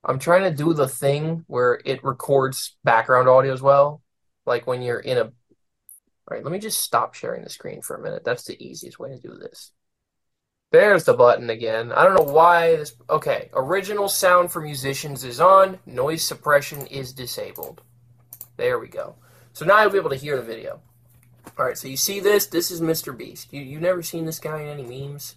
I'm 0.03 0.19
trying 0.19 0.43
to 0.43 0.53
do 0.53 0.73
the 0.73 0.89
thing 0.89 1.45
where 1.47 1.79
it 1.85 2.03
records 2.03 2.75
background 2.83 3.29
audio 3.29 3.53
as 3.53 3.61
well. 3.61 4.01
Like 4.45 4.67
when 4.67 4.81
you're 4.81 4.99
in 4.99 5.17
a. 5.17 5.23
All 5.23 5.31
right, 6.29 6.43
let 6.43 6.51
me 6.51 6.59
just 6.59 6.79
stop 6.79 7.13
sharing 7.13 7.45
the 7.45 7.49
screen 7.49 7.81
for 7.81 7.95
a 7.95 8.03
minute. 8.03 8.25
That's 8.25 8.43
the 8.43 8.61
easiest 8.61 8.99
way 8.99 9.11
to 9.11 9.17
do 9.17 9.37
this. 9.39 9.71
There's 10.71 11.03
the 11.03 11.13
button 11.13 11.49
again. 11.49 11.91
I 11.91 12.03
don't 12.03 12.15
know 12.15 12.31
why 12.31 12.75
this. 12.75 12.93
Okay, 13.09 13.49
original 13.53 14.07
sound 14.07 14.51
for 14.51 14.61
musicians 14.61 15.23
is 15.23 15.39
on. 15.39 15.79
Noise 15.85 16.23
suppression 16.23 16.85
is 16.87 17.11
disabled. 17.11 17.81
There 18.57 18.77
we 18.77 18.87
go. 18.87 19.15
So 19.53 19.65
now 19.65 19.81
you'll 19.81 19.91
be 19.91 19.97
able 19.97 20.11
to 20.11 20.15
hear 20.15 20.35
the 20.35 20.43
video. 20.43 20.81
All 21.57 21.65
right, 21.65 21.77
so 21.77 21.87
you 21.87 21.97
see 21.97 22.19
this? 22.19 22.45
This 22.45 22.69
is 22.69 22.81
Mr. 22.81 23.17
Beast. 23.17 23.51
You 23.51 23.61
you 23.61 23.79
never 23.79 24.03
seen 24.03 24.25
this 24.25 24.39
guy 24.39 24.61
in 24.61 24.67
any 24.67 24.83
memes? 24.83 25.35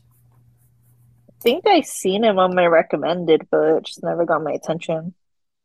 I 1.31 1.33
think 1.41 1.67
I 1.67 1.81
seen 1.81 2.25
him 2.25 2.39
on 2.39 2.55
my 2.55 2.67
recommended, 2.67 3.49
but 3.51 3.77
it 3.77 3.87
just 3.87 4.03
never 4.03 4.27
got 4.27 4.45
my 4.45 4.53
attention. 4.53 5.15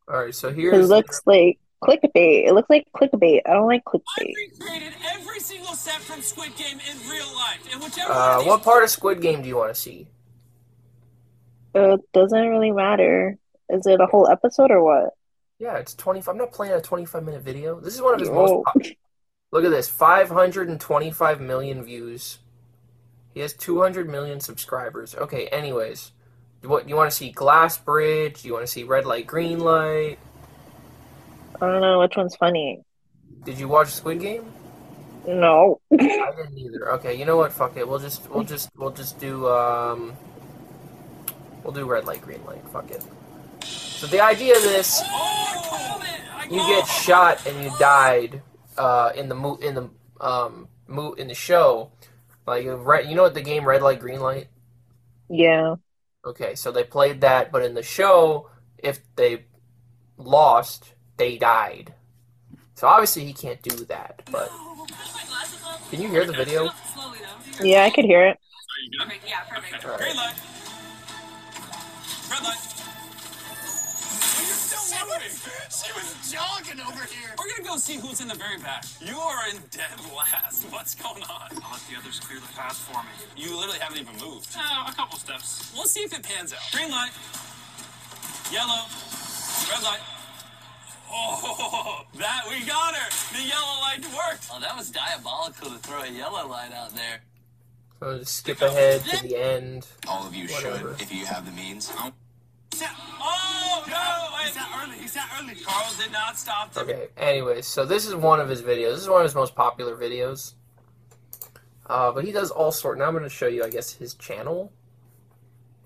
All 0.08 0.24
right, 0.24 0.34
so 0.34 0.48
It 0.48 0.56
He 0.56 0.70
looks 0.70 1.20
like 1.26 1.58
clickbait. 1.82 2.46
It 2.46 2.54
looks 2.54 2.70
like 2.70 2.86
clickbait. 2.94 3.40
I 3.46 3.52
don't 3.54 3.66
like 3.66 3.84
clickbait. 3.84 4.34
recreated 4.36 4.94
every 5.14 5.40
single 5.40 5.74
set 5.74 6.00
from 6.00 6.20
Squid 6.22 6.54
Game 6.56 6.78
in 6.90 7.08
real 7.10 7.26
life, 7.34 7.68
and 7.72 7.82
whichever 7.82 8.12
uh, 8.12 8.42
what 8.44 8.62
part 8.62 8.82
of 8.84 8.90
Squid 8.90 9.20
Game 9.20 9.42
do 9.42 9.48
you 9.48 9.56
want 9.56 9.74
to 9.74 9.80
see? 9.80 10.08
It 11.74 12.00
doesn't 12.12 12.48
really 12.48 12.72
matter. 12.72 13.38
Is 13.68 13.86
it 13.86 14.00
a 14.00 14.06
whole 14.06 14.28
episode 14.28 14.70
or 14.70 14.82
what? 14.82 15.14
Yeah, 15.58 15.76
it's 15.76 15.94
25. 15.94 16.32
I'm 16.32 16.38
not 16.38 16.52
playing 16.52 16.72
a 16.72 16.80
25 16.80 17.24
minute 17.24 17.42
video. 17.42 17.80
This 17.80 17.94
is 17.94 18.02
one 18.02 18.14
of 18.14 18.20
his 18.20 18.28
Yo. 18.28 18.34
most. 18.34 18.64
pop- 18.64 18.82
Look 19.50 19.64
at 19.64 19.70
this 19.70 19.88
525 19.88 21.40
million 21.40 21.82
views. 21.82 22.38
He 23.32 23.40
has 23.40 23.52
200 23.54 24.08
million 24.08 24.40
subscribers. 24.40 25.14
Okay, 25.14 25.46
anyways. 25.48 26.12
What 26.62 26.88
you 26.88 26.96
want 26.96 27.10
to 27.10 27.16
see? 27.16 27.30
Glass 27.30 27.78
Bridge? 27.78 28.42
Do 28.42 28.48
you 28.48 28.54
want 28.54 28.66
to 28.66 28.72
see 28.72 28.82
Red 28.82 29.06
Light, 29.06 29.26
Green 29.26 29.60
Light? 29.60 30.18
I 31.60 31.66
don't 31.66 31.80
know 31.80 32.00
which 32.00 32.16
one's 32.16 32.36
funny. 32.36 32.82
Did 33.44 33.58
you 33.58 33.68
watch 33.68 33.88
Squid 33.88 34.20
Game? 34.20 34.44
No. 35.26 35.80
I 35.92 35.96
didn't 35.96 36.58
either. 36.58 36.92
Okay, 36.94 37.14
you 37.14 37.24
know 37.24 37.36
what? 37.36 37.52
Fuck 37.52 37.76
it. 37.76 37.86
We'll 37.86 37.98
just 37.98 38.28
we'll 38.30 38.44
just 38.44 38.70
we'll 38.76 38.90
just 38.90 39.18
do 39.18 39.48
um 39.48 40.14
we'll 41.62 41.72
do 41.72 41.84
red 41.84 42.04
light, 42.04 42.22
green 42.22 42.44
light. 42.44 42.62
Fuck 42.72 42.90
it. 42.90 43.04
So 43.64 44.06
the 44.06 44.20
idea 44.20 44.56
of 44.56 44.62
this, 44.62 45.00
I 45.02 45.62
called 45.68 46.02
it! 46.02 46.20
I 46.32 46.44
you 46.44 46.60
get 46.74 46.86
shot 46.86 47.46
and 47.46 47.64
you 47.64 47.70
died 47.78 48.42
uh 48.76 49.12
in 49.16 49.28
the 49.28 49.34
mo- 49.34 49.56
in 49.60 49.74
the 49.74 49.90
um 50.20 50.68
mo- 50.86 51.14
in 51.14 51.28
the 51.28 51.34
show. 51.34 51.90
Like 52.46 52.64
red, 52.66 53.08
you 53.08 53.14
know 53.14 53.24
what 53.24 53.34
the 53.34 53.42
game 53.42 53.66
red 53.66 53.82
light, 53.82 54.00
green 54.00 54.20
light? 54.20 54.48
Yeah. 55.28 55.74
Okay, 56.24 56.54
so 56.54 56.72
they 56.72 56.84
played 56.84 57.20
that, 57.20 57.52
but 57.52 57.62
in 57.62 57.74
the 57.74 57.82
show, 57.82 58.48
if 58.78 59.00
they 59.16 59.44
lost, 60.16 60.94
they 61.18 61.36
died. 61.36 61.92
So 62.74 62.86
obviously 62.86 63.24
he 63.24 63.32
can't 63.32 63.60
do 63.60 63.84
that. 63.86 64.22
But 64.30 64.50
can 65.90 66.00
you 66.00 66.08
hear 66.08 66.24
the 66.24 66.32
video? 66.32 66.70
Yeah, 67.60 67.84
I 67.84 67.90
could 67.90 68.04
hear 68.04 68.24
it. 68.24 68.38
Okay, 69.02 69.18
yeah, 69.26 69.40
perfect. 69.50 69.84
All 69.84 69.90
right. 69.90 70.00
Green 70.00 70.16
light. 70.16 70.34
Red 72.30 72.42
light. 72.42 72.62
Well, 74.38 74.46
you're 74.46 74.54
still 74.54 75.06
moving. 75.06 75.34
She 75.68 75.92
was 75.92 76.14
jogging 76.30 76.80
over 76.80 77.04
here. 77.04 77.34
We're 77.36 77.50
gonna 77.50 77.68
go 77.68 77.76
see 77.76 77.96
who's 77.96 78.20
in 78.20 78.28
the 78.28 78.34
very 78.34 78.58
back. 78.58 78.84
You 79.00 79.18
are 79.18 79.48
in 79.50 79.56
dead 79.70 79.98
last. 80.16 80.64
What's 80.70 80.94
going 80.94 81.22
on? 81.24 81.50
I'll 81.62 81.72
let 81.72 81.82
the 81.90 81.98
others 81.98 82.20
clear 82.20 82.38
the 82.38 82.52
path 82.54 82.76
for 82.76 83.02
me. 83.02 83.10
You 83.36 83.56
literally 83.56 83.80
haven't 83.80 83.98
even 83.98 84.14
moved. 84.24 84.54
No, 84.54 84.86
a 84.86 84.94
couple 84.94 85.18
steps. 85.18 85.72
We'll 85.74 85.86
see 85.86 86.02
if 86.02 86.12
it 86.16 86.22
pans 86.22 86.52
out. 86.52 86.60
Green 86.72 86.90
light. 86.90 87.10
Yellow. 88.52 88.86
Red 89.68 89.82
light. 89.82 90.00
Oh, 91.10 92.04
that 92.18 92.42
we 92.48 92.64
got 92.66 92.94
her. 92.94 93.36
The 93.36 93.42
yellow 93.42 93.80
light 93.80 94.04
worked. 94.04 94.48
Oh, 94.52 94.60
that 94.60 94.76
was 94.76 94.90
diabolical 94.90 95.70
to 95.70 95.78
throw 95.78 96.02
a 96.02 96.08
yellow 96.10 96.48
light 96.48 96.72
out 96.72 96.94
there. 96.94 97.20
So 98.00 98.18
just 98.18 98.36
skip 98.36 98.60
ahead 98.62 99.02
to 99.06 99.22
the 99.26 99.36
end. 99.36 99.86
All 100.06 100.26
of 100.26 100.34
you 100.34 100.46
Whatever. 100.48 100.94
should, 100.94 101.02
if 101.02 101.12
you 101.12 101.26
have 101.26 101.44
the 101.44 101.52
means. 101.52 101.92
Oh 101.96 103.84
no! 103.88 104.44
He's 104.44 104.54
not 104.54 104.68
early. 104.82 104.98
He's 104.98 105.16
not 105.16 105.28
early. 105.40 105.54
Carl 105.56 105.92
did 106.00 106.12
not 106.12 106.38
stop. 106.38 106.72
To 106.74 106.80
Okay, 106.80 107.08
anyways, 107.16 107.66
so 107.66 107.84
this 107.84 108.06
is 108.06 108.14
one 108.14 108.40
of 108.40 108.48
his 108.48 108.62
videos. 108.62 108.92
This 108.94 109.02
is 109.02 109.08
one 109.08 109.20
of 109.20 109.24
his 109.24 109.34
most 109.34 109.54
popular 109.54 109.96
videos. 109.96 110.54
Uh, 111.86 112.12
but 112.12 112.24
he 112.24 112.32
does 112.32 112.50
all 112.50 112.70
sort. 112.70 112.98
Now 112.98 113.06
I'm 113.06 113.12
going 113.12 113.24
to 113.24 113.30
show 113.30 113.46
you, 113.46 113.64
I 113.64 113.70
guess, 113.70 113.94
his 113.94 114.14
channel. 114.14 114.72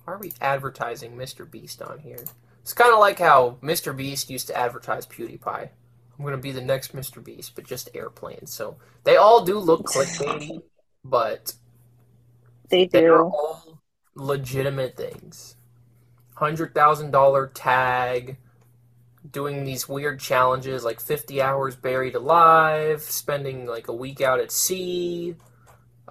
Why 0.04 0.14
are 0.14 0.18
we 0.18 0.32
advertising 0.40 1.16
Mr. 1.16 1.48
Beast 1.48 1.80
on 1.80 2.00
here? 2.00 2.24
It's 2.62 2.72
kind 2.72 2.92
of 2.92 3.00
like 3.00 3.18
how 3.18 3.58
Mr. 3.62 3.96
Beast 3.96 4.30
used 4.30 4.46
to 4.48 4.56
advertise 4.56 5.06
PewDiePie. 5.06 5.68
I'm 5.68 6.24
going 6.24 6.32
to 6.32 6.38
be 6.38 6.52
the 6.52 6.60
next 6.60 6.94
Mr. 6.94 7.22
Beast, 7.22 7.54
but 7.54 7.64
just 7.66 7.90
airplanes. 7.94 8.52
So 8.52 8.76
they 9.04 9.16
all 9.16 9.44
do 9.44 9.58
look 9.58 9.86
clickbaity, 9.86 10.62
but 11.04 11.54
They 12.70 12.86
do. 12.86 13.00
they 13.00 13.06
are 13.06 13.24
all 13.24 13.82
legitimate 14.14 14.96
things. 14.96 15.56
Hundred 16.34 16.74
thousand 16.74 17.10
dollar 17.12 17.46
tag, 17.48 18.38
doing 19.30 19.64
these 19.64 19.88
weird 19.88 20.20
challenges 20.20 20.84
like 20.84 21.00
fifty 21.00 21.40
hours 21.42 21.76
buried 21.76 22.14
alive, 22.14 23.02
spending 23.02 23.66
like 23.66 23.88
a 23.88 23.94
week 23.94 24.20
out 24.20 24.40
at 24.40 24.50
sea. 24.52 25.36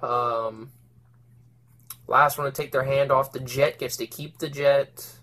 Um, 0.02 0.70
last 2.06 2.38
one 2.38 2.46
to 2.46 2.52
take 2.52 2.72
their 2.72 2.84
hand 2.84 3.10
off 3.12 3.32
the 3.32 3.40
jet 3.40 3.78
gets 3.78 3.96
to 3.98 4.06
keep 4.06 4.38
the 4.38 4.48
jet. 4.48 5.18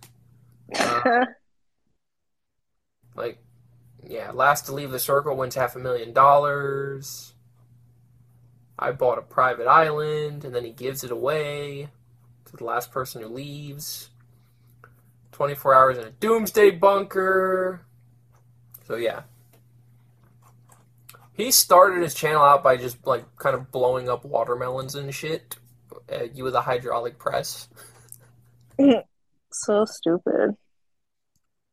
Uh, 0.77 1.25
like, 3.15 3.39
yeah, 4.07 4.31
last 4.31 4.65
to 4.65 4.73
leave 4.73 4.91
the 4.91 4.99
circle 4.99 5.35
wins 5.35 5.55
half 5.55 5.75
a 5.75 5.79
million 5.79 6.13
dollars. 6.13 7.33
I 8.77 8.91
bought 8.91 9.17
a 9.17 9.21
private 9.21 9.67
island, 9.67 10.45
and 10.45 10.55
then 10.55 10.63
he 10.63 10.71
gives 10.71 11.03
it 11.03 11.11
away 11.11 11.89
to 12.45 12.57
the 12.57 12.63
last 12.63 12.91
person 12.91 13.21
who 13.21 13.27
leaves. 13.27 14.09
24 15.33 15.75
hours 15.75 15.97
in 15.97 16.05
a 16.05 16.11
doomsday 16.11 16.71
bunker. 16.71 17.81
So, 18.87 18.95
yeah. 18.95 19.23
He 21.33 21.51
started 21.51 22.01
his 22.01 22.13
channel 22.13 22.41
out 22.41 22.63
by 22.63 22.77
just, 22.77 23.05
like, 23.05 23.23
kind 23.37 23.55
of 23.55 23.71
blowing 23.71 24.09
up 24.09 24.25
watermelons 24.25 24.95
and 24.95 25.13
shit. 25.13 25.57
Uh, 26.11 26.23
you 26.33 26.43
with 26.43 26.55
a 26.55 26.61
hydraulic 26.61 27.19
press. 27.19 27.67
So 29.51 29.85
stupid. 29.85 30.55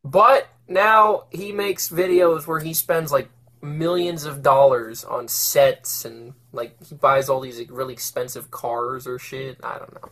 But 0.05 0.49
now 0.69 1.25
he 1.31 1.53
makes 1.53 1.89
videos 1.89 2.47
where 2.47 2.61
he 2.61 2.75
spends 2.75 3.11
like 3.13 3.29
millions 3.63 4.25
of 4.25 4.43
dollars 4.43 5.05
on 5.05 5.29
sets 5.29 6.05
and 6.05 6.35
like 6.53 6.77
he 6.85 6.95
buys 6.95 7.29
all 7.29 7.41
these 7.41 7.59
like, 7.59 7.69
really 7.71 7.93
expensive 7.93 8.51
cars 8.51 9.07
or 9.07 9.19
shit. 9.19 9.59
I 9.63 9.79
don't 9.79 9.93
know. 9.95 10.11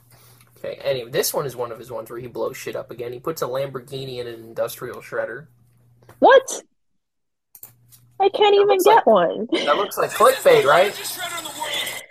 Okay, 0.58 0.80
anyway, 0.82 1.10
this 1.10 1.34
one 1.34 1.46
is 1.46 1.54
one 1.54 1.70
of 1.70 1.78
his 1.78 1.90
ones 1.90 2.10
where 2.10 2.18
he 2.18 2.26
blows 2.26 2.56
shit 2.56 2.74
up 2.74 2.90
again. 2.90 3.12
He 3.12 3.20
puts 3.20 3.42
a 3.42 3.46
Lamborghini 3.46 4.18
in 4.18 4.26
an 4.26 4.42
industrial 4.42 5.00
shredder. 5.00 5.46
What? 6.20 6.62
I 8.20 8.28
can't 8.30 8.54
even 8.54 8.78
get 8.78 8.94
like- 8.94 9.06
one. 9.06 9.48
That 9.52 9.76
looks 9.76 9.98
like 9.98 10.10
clickbait, 10.10 10.64
right? 10.64 10.84
Largest 10.84 11.18
shredder 11.18 11.38
in 11.38 11.44
the 11.44 11.50
world. 11.50 12.02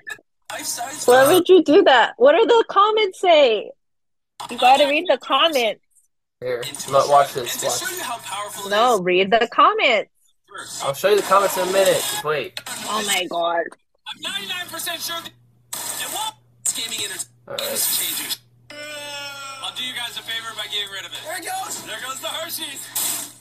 Life-size 0.51 1.07
Why 1.07 1.33
would 1.33 1.49
you 1.49 1.63
do 1.63 1.83
that? 1.83 2.13
What 2.17 2.35
are 2.35 2.45
the 2.45 2.63
comments 2.69 3.19
say? 3.19 3.71
You 4.49 4.57
gotta 4.57 4.87
read 4.87 5.05
the 5.07 5.17
comments. 5.17 5.81
Here, 6.39 6.63
look, 6.89 7.09
watch 7.09 7.33
this. 7.33 7.63
Watch. 7.63 7.79
show 7.79 7.95
you 7.95 8.03
how 8.03 8.17
powerful 8.17 8.69
No, 8.69 8.95
is, 8.95 9.01
read 9.01 9.31
the 9.31 9.47
comments. 9.51 10.11
I'll 10.83 10.93
show 10.93 11.09
you 11.09 11.15
the 11.15 11.21
comments 11.23 11.57
in 11.57 11.67
a 11.67 11.71
minute. 11.71 11.95
Just 11.95 12.23
wait. 12.23 12.59
Oh 12.67 13.03
my 13.07 13.25
god. 13.29 13.63
I'm 14.07 14.21
99% 14.69 15.05
sure 15.05 15.15
that 15.21 15.31
it 15.31 16.13
won't. 16.13 16.35
It's 16.61 16.73
gaming 16.73 16.99
entertainment 16.99 17.27
Alright. 17.47 17.73
is 17.73 17.97
changing. 17.97 18.37
I'll 19.63 19.75
do 19.75 19.83
you 19.83 19.93
guys 19.95 20.17
a 20.17 20.21
favor 20.21 20.53
by 20.55 20.65
getting 20.65 20.91
rid 20.91 21.05
of 21.05 21.11
it. 21.13 21.19
There 21.23 21.37
it 21.37 21.45
goes. 21.45 21.83
There 21.83 21.97
goes 22.05 22.19
the 22.19 22.27
Hershey's. 22.27 23.33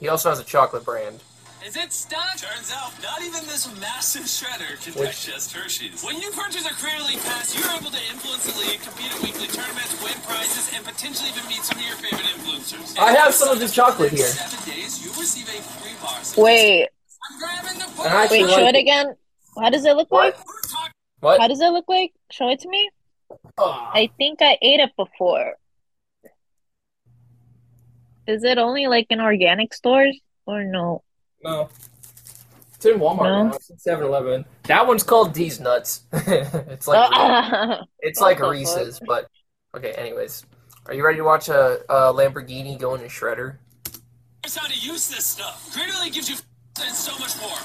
He 0.00 0.08
also 0.08 0.30
has 0.30 0.38
a 0.40 0.44
chocolate 0.44 0.84
brand. 0.84 1.20
Is 1.64 1.76
it 1.76 1.92
stuck? 1.92 2.36
Turns 2.38 2.72
out, 2.72 2.90
not 3.02 3.20
even 3.20 3.44
this 3.46 3.68
massive 3.80 4.22
shredder 4.24 4.80
can 4.82 4.94
Which- 4.94 5.26
digest 5.26 5.52
Hershey's. 5.52 6.02
When 6.02 6.16
you 6.20 6.30
purchase 6.30 6.64
a 6.64 6.72
Creator 6.72 7.04
League 7.04 7.20
Pass, 7.20 7.54
you're 7.54 7.68
able 7.76 7.90
to 7.90 8.00
influence 8.10 8.44
the 8.48 8.58
league, 8.60 8.80
compete 8.80 9.12
in 9.14 9.20
weekly 9.22 9.46
tournaments, 9.48 9.92
win 10.02 10.14
prizes, 10.24 10.72
and 10.74 10.84
potentially 10.84 11.28
even 11.28 11.46
meet 11.48 11.62
some 11.62 11.76
of 11.78 11.84
your 11.84 11.96
favorite 11.96 12.24
influencers. 12.32 12.98
I 12.98 13.12
have 13.12 13.34
some 13.34 13.50
of 13.50 13.58
this 13.60 13.74
chocolate 13.74 14.10
here. 14.10 14.24
Seven 14.26 14.74
days, 14.74 15.04
you'll 15.04 15.14
receive 15.20 15.48
a 15.48 15.60
free 15.60 15.92
bar. 16.00 16.16
Wait, 16.42 16.88
I'm 17.30 17.38
grabbing 17.38 17.78
the 17.78 17.84
And 17.84 17.92
I 17.92 17.94
push. 18.02 18.06
actually 18.06 18.44
wait, 18.44 18.54
show 18.54 18.66
it 18.66 18.76
again. 18.76 19.14
How 19.60 19.68
does 19.70 19.84
it 19.84 19.94
look 19.96 20.10
What? 20.10 20.34
like? 20.36 20.46
What? 21.20 21.40
How 21.40 21.48
does 21.48 21.60
it 21.60 21.68
look 21.68 21.84
like? 21.88 22.12
Show 22.30 22.48
it 22.48 22.60
to 22.60 22.68
me. 22.70 22.90
Ah. 23.58 23.90
I 23.92 24.08
think 24.16 24.40
I 24.40 24.56
ate 24.62 24.80
it 24.80 24.90
before. 24.96 25.54
Is 28.26 28.44
it 28.44 28.56
only 28.56 28.86
like 28.86 29.06
in 29.10 29.20
organic 29.20 29.74
stores 29.74 30.18
or 30.46 30.64
no? 30.64 31.02
No. 31.42 31.68
It's 32.74 32.86
in 32.86 32.98
Walmart 32.98 33.24
No? 33.24 33.42
now. 33.44 33.52
It's 33.54 33.70
in 33.70 33.76
7-Eleven. 33.76 34.44
That 34.64 34.86
one's 34.86 35.02
called 35.02 35.34
D's 35.34 35.60
Nuts. 35.60 36.02
it's 36.12 36.86
like 36.88 37.80
it's 38.00 38.20
like 38.20 38.40
What 38.40 38.46
the 38.46 38.50
Reese's, 38.52 39.00
but 39.06 39.28
okay. 39.76 39.92
Anyways, 39.92 40.44
are 40.86 40.94
you 40.94 41.04
ready 41.04 41.18
to 41.18 41.24
watch 41.24 41.48
a, 41.48 41.80
a 41.88 42.12
Lamborghini 42.12 42.78
go 42.78 42.94
in 42.94 43.02
a 43.02 43.04
shredder? 43.04 43.56
Here's 44.42 44.56
how 44.56 44.66
to 44.66 44.78
use 44.78 45.08
this 45.08 45.26
stuff. 45.26 45.70
Grenadine 45.74 46.12
gives 46.12 46.30
you 46.30 46.36
and 46.82 46.94
so 46.94 47.12
much 47.18 47.38
more. 47.40 47.58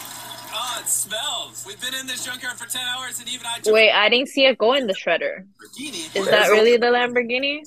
Ah, 0.57 0.81
it 0.81 0.87
smells. 0.87 1.63
We've 1.65 1.79
been 1.79 1.93
in 1.93 2.07
this 2.07 2.25
junkyard 2.25 2.57
for 2.57 2.67
10 2.67 2.81
hours 2.85 3.19
and 3.19 3.29
even 3.29 3.45
I 3.45 3.59
took 3.59 3.73
Wait, 3.73 3.91
I 3.91 4.09
didn't 4.09 4.29
see 4.29 4.45
it 4.45 4.57
go 4.57 4.73
in 4.73 4.87
the 4.87 4.93
shredder. 4.93 5.45
Lamborghini. 5.79 6.15
Is 6.15 6.27
that 6.27 6.49
really 6.49 6.77
the 6.77 6.87
Lamborghini? 6.87 7.59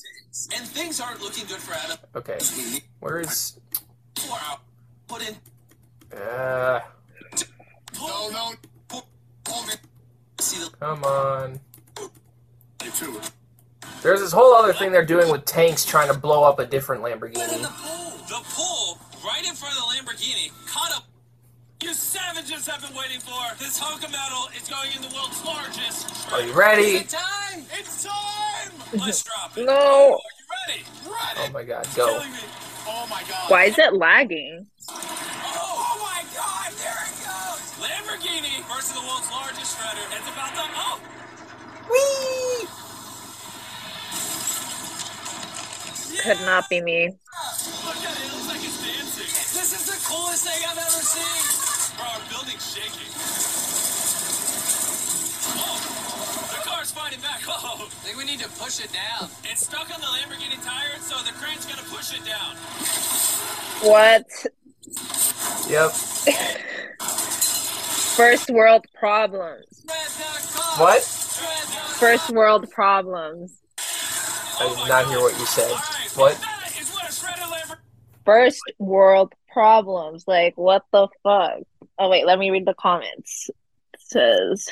And 0.55 0.67
things 0.67 1.01
aren't 1.01 1.21
looking 1.21 1.47
good 1.47 1.59
for 1.59 1.75
Adam. 1.75 1.99
Okay. 2.15 2.39
Where's 3.01 3.59
Four. 4.17 4.39
Put 5.07 5.27
in. 5.27 5.35
Uh? 6.17 6.81
No, 8.01 8.31
no. 8.31 8.53
Pull, 8.89 9.07
pull 9.45 9.63
me. 9.67 9.73
See 10.41 10.65
the 10.65 10.71
Come 10.79 11.05
on. 11.05 11.61
two. 12.95 13.21
There's 14.03 14.21
this 14.21 14.33
whole 14.33 14.55
other 14.55 14.73
thing 14.73 14.93
they're 14.93 15.05
doing 15.05 15.31
with 15.31 15.45
tanks 15.45 15.85
trying 15.85 16.13
to 16.13 16.19
blow 16.19 16.45
up 16.45 16.59
a 16.59 16.67
different 16.67 17.03
But 17.03 17.13
in 17.13 17.19
Lamborghini. 17.21 17.63
the 17.63 17.69
pool. 17.69 18.11
The 18.29 18.45
pool, 18.45 18.99
right 19.25 19.45
in 19.47 19.55
front 19.55 19.75
of 19.77 19.83
the 19.83 19.89
Lamborghini, 20.11 20.51
caught 20.67 20.93
up. 20.97 21.05
You 21.83 21.95
savages 21.95 22.67
have 22.67 22.83
been 22.83 22.97
waiting 22.97 23.21
for. 23.21 23.33
This 23.59 23.79
hunk 23.79 24.05
of 24.05 24.11
metal 24.11 24.49
is 24.57 24.69
going 24.69 24.91
in 24.95 25.03
the 25.03 25.15
world's 25.15 25.45
largest. 25.45 26.33
Are 26.33 26.43
you 26.43 26.53
ready? 26.53 26.99
It's 26.99 27.13
time? 27.13 27.65
It's 27.73 28.05
time. 28.05 28.73
Let's 29.01 29.23
drop 29.23 29.57
it. 29.57 29.65
No. 29.65 29.73
Are 29.75 30.19
you 30.19 30.69
ready? 30.69 30.83
Oh 31.39 31.51
my 31.53 31.63
god, 31.65 31.87
go. 31.95 32.21
Oh 32.87 33.07
my 33.09 33.23
god. 33.29 33.51
Why 33.51 33.65
is 33.65 33.79
it 33.79 33.95
lagging? 33.95 34.67
Oh, 34.91 34.95
my 34.95 35.68
god, 36.39 36.71
there 36.79 37.03
it 37.03 37.19
goes! 37.27 37.67
Lamborghini 37.83 38.63
versus 38.71 38.95
the 38.95 39.03
world's 39.03 39.27
largest 39.31 39.75
shredder. 39.75 40.07
It's 40.15 40.29
about 40.31 40.55
to. 40.55 40.63
Oh! 40.79 41.03
Whee! 41.91 42.71
Could 46.23 46.41
not 46.47 46.69
be 46.69 46.81
me. 46.81 47.09
Look 47.09 47.97
at 48.07 48.15
it, 48.15 48.23
it 48.23 48.33
looks 48.35 48.49
like 48.49 48.63
it's 48.63 48.79
dancing. 48.79 49.31
This 49.59 49.71
is 49.75 49.85
the 49.87 49.99
coolest 50.07 50.47
thing 50.47 50.63
I've 50.63 50.79
ever 50.79 51.03
seen! 51.03 51.43
Bro, 51.99 52.07
our 52.07 52.23
building's 52.31 52.63
shaking. 52.63 53.11
Oh! 55.59 55.79
The 56.55 56.63
car's 56.69 56.91
fighting 56.93 57.21
back. 57.21 57.43
Oh! 57.51 57.83
I 57.83 57.89
think 58.07 58.17
we 58.17 58.25
need 58.25 58.41
to 58.41 58.49
push 58.63 58.79
it 58.79 58.93
down. 58.93 59.29
It's 59.45 59.67
stuck 59.67 59.93
on 59.93 60.01
the 60.01 60.07
Lamborghini 60.07 60.63
tire, 60.65 60.99
so 61.01 61.17
the 61.27 61.33
crane's 61.33 61.67
gonna 61.67 61.83
push 61.91 62.15
it 62.15 62.25
down. 62.25 62.55
What? 63.83 64.27
Yep. 65.69 65.91
First 68.19 68.51
world 68.51 68.85
problems. 68.99 69.85
What? 70.77 71.03
First 71.03 72.31
world 72.31 72.71
problems. 72.71 73.59
I 74.61 74.69
did 74.69 74.89
not 74.89 75.07
hear 75.09 75.21
what 75.21 75.39
you 75.39 75.47
said. 75.47 75.71
What? 76.17 76.37
That 76.41 76.73
is 76.81 76.91
what 76.93 77.09
a 77.09 77.13
shredded 77.13 77.45
Lamborghini. 77.45 77.77
First 78.25 78.63
world 78.79 79.33
problems. 79.53 80.25
Like, 80.27 80.55
what 80.57 80.85
the 80.93 81.07
fuck? 81.23 81.61
Oh, 81.99 82.09
wait, 82.09 82.27
let 82.27 82.39
me 82.39 82.51
read 82.51 82.67
the 82.67 82.75
comments. 82.75 83.51
It 83.95 84.01
says, 84.01 84.69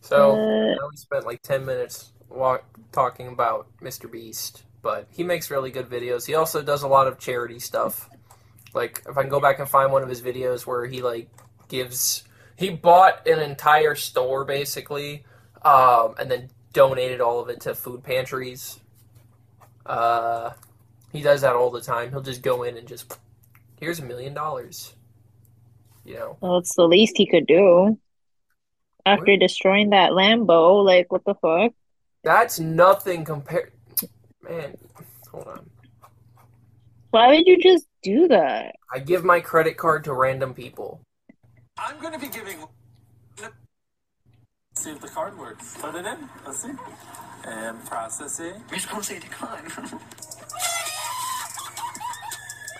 So 0.00 0.32
Uh, 0.32 0.74
now 0.74 0.88
we 0.90 0.96
spent 0.96 1.26
like 1.26 1.42
ten 1.42 1.66
minutes 1.66 2.12
walk, 2.30 2.64
talking 2.92 3.28
about 3.28 3.66
Mr. 3.82 4.10
Beast, 4.10 4.62
but 4.88 5.06
he 5.10 5.22
makes 5.22 5.50
really 5.50 5.70
good 5.70 5.86
videos. 5.90 6.26
He 6.26 6.34
also 6.34 6.62
does 6.62 6.82
a 6.82 6.88
lot 6.88 7.08
of 7.08 7.18
charity 7.18 7.58
stuff. 7.58 8.08
Like 8.72 9.02
if 9.06 9.18
I 9.18 9.20
can 9.20 9.28
go 9.28 9.38
back 9.38 9.58
and 9.58 9.68
find 9.68 9.92
one 9.92 10.02
of 10.02 10.08
his 10.08 10.22
videos 10.22 10.66
where 10.66 10.86
he 10.86 11.02
like 11.02 11.28
gives 11.68 12.24
he 12.56 12.70
bought 12.70 13.28
an 13.28 13.38
entire 13.38 13.94
store 13.94 14.46
basically, 14.46 15.26
um, 15.60 16.14
and 16.18 16.30
then 16.30 16.48
donated 16.72 17.20
all 17.20 17.38
of 17.38 17.50
it 17.50 17.60
to 17.60 17.74
food 17.74 18.02
pantries. 18.02 18.80
Uh, 19.84 20.52
he 21.12 21.20
does 21.20 21.42
that 21.42 21.54
all 21.54 21.70
the 21.70 21.82
time. 21.82 22.08
He'll 22.08 22.22
just 22.22 22.40
go 22.40 22.62
in 22.62 22.78
and 22.78 22.88
just 22.88 23.18
here's 23.78 23.98
a 23.98 24.04
million 24.06 24.32
dollars. 24.32 24.94
You 26.06 26.14
know. 26.14 26.38
well, 26.40 26.56
it's 26.56 26.74
the 26.76 26.88
least 26.88 27.18
he 27.18 27.26
could 27.26 27.46
do. 27.46 27.98
After 29.04 29.36
destroying 29.36 29.90
that 29.90 30.12
Lambo, 30.12 30.82
like, 30.82 31.12
what 31.12 31.26
the 31.26 31.34
fuck? 31.34 31.74
That's 32.24 32.58
nothing 32.58 33.26
compared. 33.26 33.72
Man, 34.42 34.76
hold 35.30 35.46
on. 35.46 35.70
Why 37.10 37.28
would 37.28 37.46
you 37.46 37.58
just 37.62 37.86
do 38.02 38.28
that? 38.28 38.76
I 38.92 38.98
give 38.98 39.24
my 39.24 39.40
credit 39.40 39.76
card 39.76 40.04
to 40.04 40.12
random 40.12 40.54
people. 40.54 41.00
I'm 41.78 41.98
going 42.00 42.12
to 42.12 42.18
be 42.18 42.28
giving. 42.28 42.58
See 44.74 44.90
if 44.90 45.00
the 45.00 45.08
card 45.08 45.36
works. 45.38 45.76
Put 45.78 45.94
it 45.94 46.06
in. 46.06 46.28
Let's 46.46 46.62
see. 46.62 46.72
And 47.44 47.84
processing. 47.86 48.62
We're 48.70 48.78
supposed 48.78 49.08
to 49.08 49.18
decline. 49.18 49.64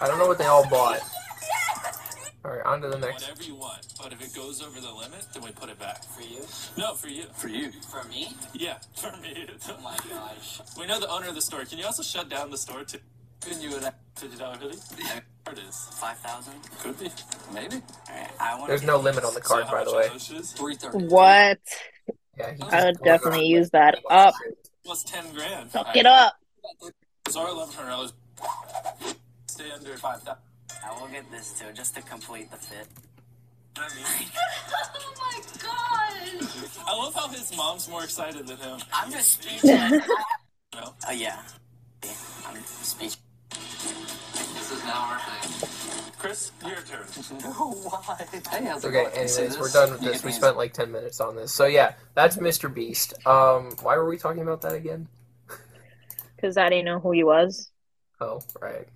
I 0.00 0.06
don't 0.06 0.18
know 0.18 0.28
what 0.28 0.38
they 0.38 0.46
all 0.46 0.68
bought. 0.68 1.00
All 2.44 2.52
right, 2.52 2.64
on 2.64 2.80
to 2.82 2.88
the 2.88 2.98
next. 2.98 3.22
Whatever 3.28 3.42
you 3.42 3.54
want. 3.56 3.86
But 4.00 4.12
if 4.12 4.22
it 4.22 4.34
goes 4.34 4.62
over 4.62 4.80
the 4.80 4.92
limit, 4.92 5.26
then 5.34 5.42
we 5.42 5.50
put 5.50 5.68
it 5.68 5.78
back. 5.78 6.04
For 6.04 6.22
you? 6.22 6.40
No, 6.76 6.94
for 6.94 7.08
you. 7.08 7.24
For 7.34 7.48
you. 7.48 7.72
For 7.90 8.04
me? 8.08 8.28
Yeah, 8.54 8.78
for 8.94 9.10
me. 9.18 9.46
Oh 9.68 9.76
my 9.82 9.96
gosh. 10.08 10.60
we 10.78 10.86
know 10.86 11.00
the 11.00 11.08
owner 11.08 11.28
of 11.28 11.34
the 11.34 11.42
store. 11.42 11.64
Can 11.64 11.78
you 11.78 11.84
also 11.84 12.02
shut 12.02 12.28
down 12.28 12.50
the 12.50 12.56
store 12.58 12.84
too? 12.84 12.98
Can 13.40 13.60
you 13.60 13.76
a 13.76 13.92
fifty 14.16 14.36
dollar 14.38 14.56
hoodie? 14.56 14.78
Yeah. 14.98 15.20
There 15.44 15.54
it 15.54 15.60
is. 15.68 15.88
5,000? 15.92 16.52
Could 16.80 16.98
be. 17.00 17.08
Maybe. 17.54 17.76
Alright, 18.10 18.30
I 18.38 18.66
There's 18.66 18.82
no 18.82 18.98
limit 18.98 19.24
on 19.24 19.32
the 19.34 19.40
card, 19.40 19.64
So 19.66 19.72
by 19.72 19.84
the 19.84 19.94
way. 19.96 20.08
330. 20.08 21.06
What? 21.06 21.58
Yeah, 22.36 22.52
he 22.54 22.62
oh. 22.62 22.68
I 22.70 22.84
would 22.86 22.98
definitely 23.02 23.40
on 23.40 23.46
use 23.46 23.70
like- 23.72 23.94
that 23.94 23.98
up. 24.10 24.34
Plus 24.84 25.04
ten 25.04 25.24
grand. 25.34 25.70
Suck 25.70 25.96
it 25.96 26.06
up. 26.06 26.34
It's 27.26 27.36
our 27.36 27.48
eleven 27.48 27.74
hundred 27.74 27.90
dollars. 27.90 28.12
Stay 29.46 29.70
under 29.70 29.96
five 29.96 30.22
thousand. 30.22 30.42
I 30.84 31.00
will 31.00 31.08
get 31.08 31.30
this 31.30 31.58
too, 31.58 31.66
just 31.74 31.94
to 31.96 32.02
complete 32.02 32.50
the 32.50 32.56
fit. 32.56 32.86
I 33.76 33.88
Oh 34.94 35.14
my 35.18 35.40
god! 35.62 36.48
I 36.86 36.96
love 36.96 37.14
how 37.14 37.28
his 37.28 37.56
mom's 37.56 37.88
more 37.88 38.02
excited 38.04 38.46
than 38.46 38.56
him. 38.56 38.80
I'm 38.92 39.10
just 39.10 39.42
speechless. 39.42 39.90
No. 40.74 40.94
oh 41.08 41.12
yeah. 41.12 41.42
I'm 42.46 42.60
speechless. 42.64 43.18
This 43.50 44.72
is 44.72 44.84
now 44.84 45.00
our 45.12 45.18
thing. 45.18 46.12
Chris, 46.18 46.50
your 46.62 46.76
turn. 46.76 47.06
No, 47.44 47.72
why? 47.72 48.26
Hey, 48.50 48.64
how's 48.64 48.84
Okay, 48.84 48.92
going? 48.92 49.06
You 49.14 49.20
anyways, 49.20 49.58
we're 49.58 49.70
done 49.70 49.92
with 49.92 50.00
this. 50.00 50.24
We 50.24 50.32
spent 50.32 50.56
like 50.56 50.72
10 50.72 50.90
minutes 50.90 51.20
on 51.20 51.36
this. 51.36 51.52
So 51.54 51.66
yeah, 51.66 51.94
that's 52.14 52.36
Mr. 52.38 52.72
Beast. 52.72 53.14
Um, 53.26 53.70
why 53.82 53.96
were 53.96 54.08
we 54.08 54.16
talking 54.16 54.42
about 54.42 54.62
that 54.62 54.74
again? 54.74 55.06
Because 56.34 56.56
I 56.56 56.68
didn't 56.68 56.86
know 56.86 56.98
who 56.98 57.12
he 57.12 57.22
was. 57.24 57.70
Oh, 58.20 58.40
right. 58.60 58.88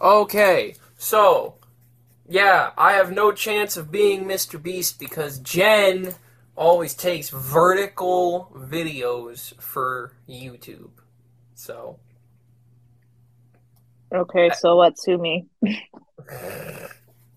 Okay, 0.00 0.74
so 0.96 1.54
yeah, 2.28 2.70
I 2.76 2.92
have 2.92 3.10
no 3.12 3.32
chance 3.32 3.76
of 3.76 3.90
being 3.90 4.24
Mr. 4.24 4.62
Beast 4.62 4.98
because 4.98 5.38
Jen 5.38 6.14
always 6.56 6.94
takes 6.94 7.30
vertical 7.30 8.52
videos 8.56 9.60
for 9.60 10.12
YouTube. 10.28 10.90
So 11.54 11.98
Okay, 14.14 14.50
so 14.58 14.76
what, 14.76 14.98
sue 14.98 15.18
me? 15.18 15.46
me 15.62 15.72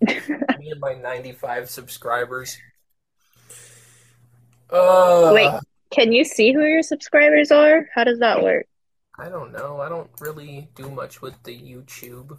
and 0.02 0.80
my 0.80 0.93
95 0.93 1.69
subscribers. 1.69 2.58
Uh, 4.69 5.32
Wait, 5.34 5.52
can 5.89 6.13
you 6.13 6.24
see 6.24 6.54
who 6.54 6.63
your 6.63 6.82
subscribers 6.82 7.52
are? 7.52 7.89
How 7.93 8.06
does 8.06 8.19
that 8.19 8.41
work? 8.41 8.67
I 9.17 9.28
don't 9.28 9.52
know. 9.52 9.82
I 9.82 9.89
don't 9.89 10.10
really 10.21 10.69
do 10.76 10.89
much 10.89 11.21
with 11.21 11.36
the 11.43 11.52
YouTube. 11.52 12.38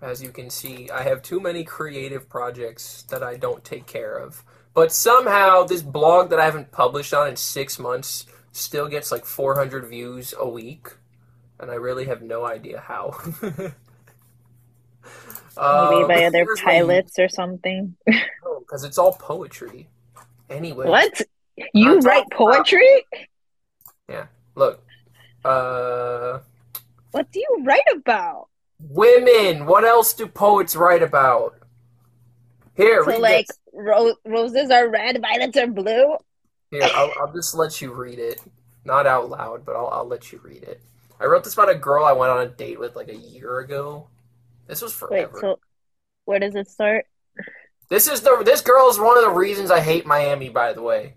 As 0.00 0.22
you 0.22 0.30
can 0.30 0.48
see, 0.48 0.88
I 0.90 1.02
have 1.02 1.22
too 1.22 1.40
many 1.40 1.64
creative 1.64 2.28
projects 2.28 3.02
that 3.10 3.22
I 3.22 3.36
don't 3.36 3.64
take 3.64 3.86
care 3.86 4.16
of. 4.16 4.44
But 4.74 4.92
somehow, 4.92 5.64
this 5.64 5.82
blog 5.82 6.30
that 6.30 6.38
I 6.38 6.44
haven't 6.44 6.70
published 6.70 7.12
on 7.12 7.28
in 7.28 7.36
six 7.36 7.78
months 7.80 8.26
still 8.52 8.86
gets 8.88 9.10
like 9.10 9.24
400 9.24 9.86
views 9.86 10.34
a 10.38 10.48
week. 10.48 10.88
And 11.58 11.70
I 11.70 11.74
really 11.74 12.04
have 12.04 12.22
no 12.22 12.46
idea 12.46 12.78
how. 12.78 13.18
Maybe 13.42 13.72
by 16.06 16.24
other 16.24 16.44
here's 16.44 16.62
my- 16.62 16.72
pilots 16.72 17.18
or 17.18 17.28
something. 17.28 17.96
No, 18.44 18.60
because 18.60 18.84
it's 18.84 18.98
all 18.98 19.14
poetry. 19.14 19.88
Anyway. 20.48 20.86
What? 20.86 21.20
You 21.74 21.94
I'm 21.94 22.00
write 22.00 22.24
poetry? 22.30 23.04
about- 23.10 23.28
poetry? 24.08 24.28
Look. 24.54 24.84
Uh. 25.44 26.38
What 27.12 27.30
do 27.32 27.40
you 27.40 27.62
write 27.64 27.82
about? 27.94 28.48
Women! 28.80 29.66
What 29.66 29.84
else 29.84 30.12
do 30.12 30.26
poets 30.26 30.76
write 30.76 31.02
about? 31.02 31.56
Here, 32.76 33.04
So 33.04 33.18
like 33.18 33.46
ro- 33.72 34.14
roses 34.24 34.70
are 34.70 34.88
red, 34.88 35.20
violets 35.20 35.56
are 35.58 35.66
blue. 35.66 36.16
Here, 36.70 36.88
I'll, 36.94 37.10
I'll 37.20 37.32
just 37.32 37.54
let 37.54 37.80
you 37.80 37.92
read 37.92 38.18
it. 38.18 38.40
Not 38.84 39.06
out 39.06 39.28
loud, 39.28 39.64
but 39.64 39.74
I'll, 39.74 39.88
I'll 39.88 40.06
let 40.06 40.32
you 40.32 40.40
read 40.42 40.62
it. 40.62 40.80
I 41.20 41.24
wrote 41.24 41.42
this 41.42 41.54
about 41.54 41.70
a 41.70 41.74
girl 41.74 42.04
I 42.04 42.12
went 42.12 42.30
on 42.30 42.46
a 42.46 42.48
date 42.48 42.78
with 42.78 42.94
like 42.94 43.08
a 43.08 43.16
year 43.16 43.58
ago. 43.58 44.06
This 44.68 44.80
was 44.82 44.92
forever. 44.92 45.30
Wait, 45.32 45.40
so 45.40 45.58
where 46.26 46.38
does 46.38 46.54
it 46.54 46.68
start? 46.68 47.06
This 47.88 48.06
is 48.06 48.20
the 48.20 48.42
this 48.44 48.60
girl 48.60 48.88
is 48.88 48.98
one 48.98 49.16
of 49.16 49.24
the 49.24 49.30
reasons 49.30 49.70
I 49.70 49.80
hate 49.80 50.06
Miami. 50.06 50.50
By 50.50 50.72
the 50.72 50.82
way, 50.82 51.14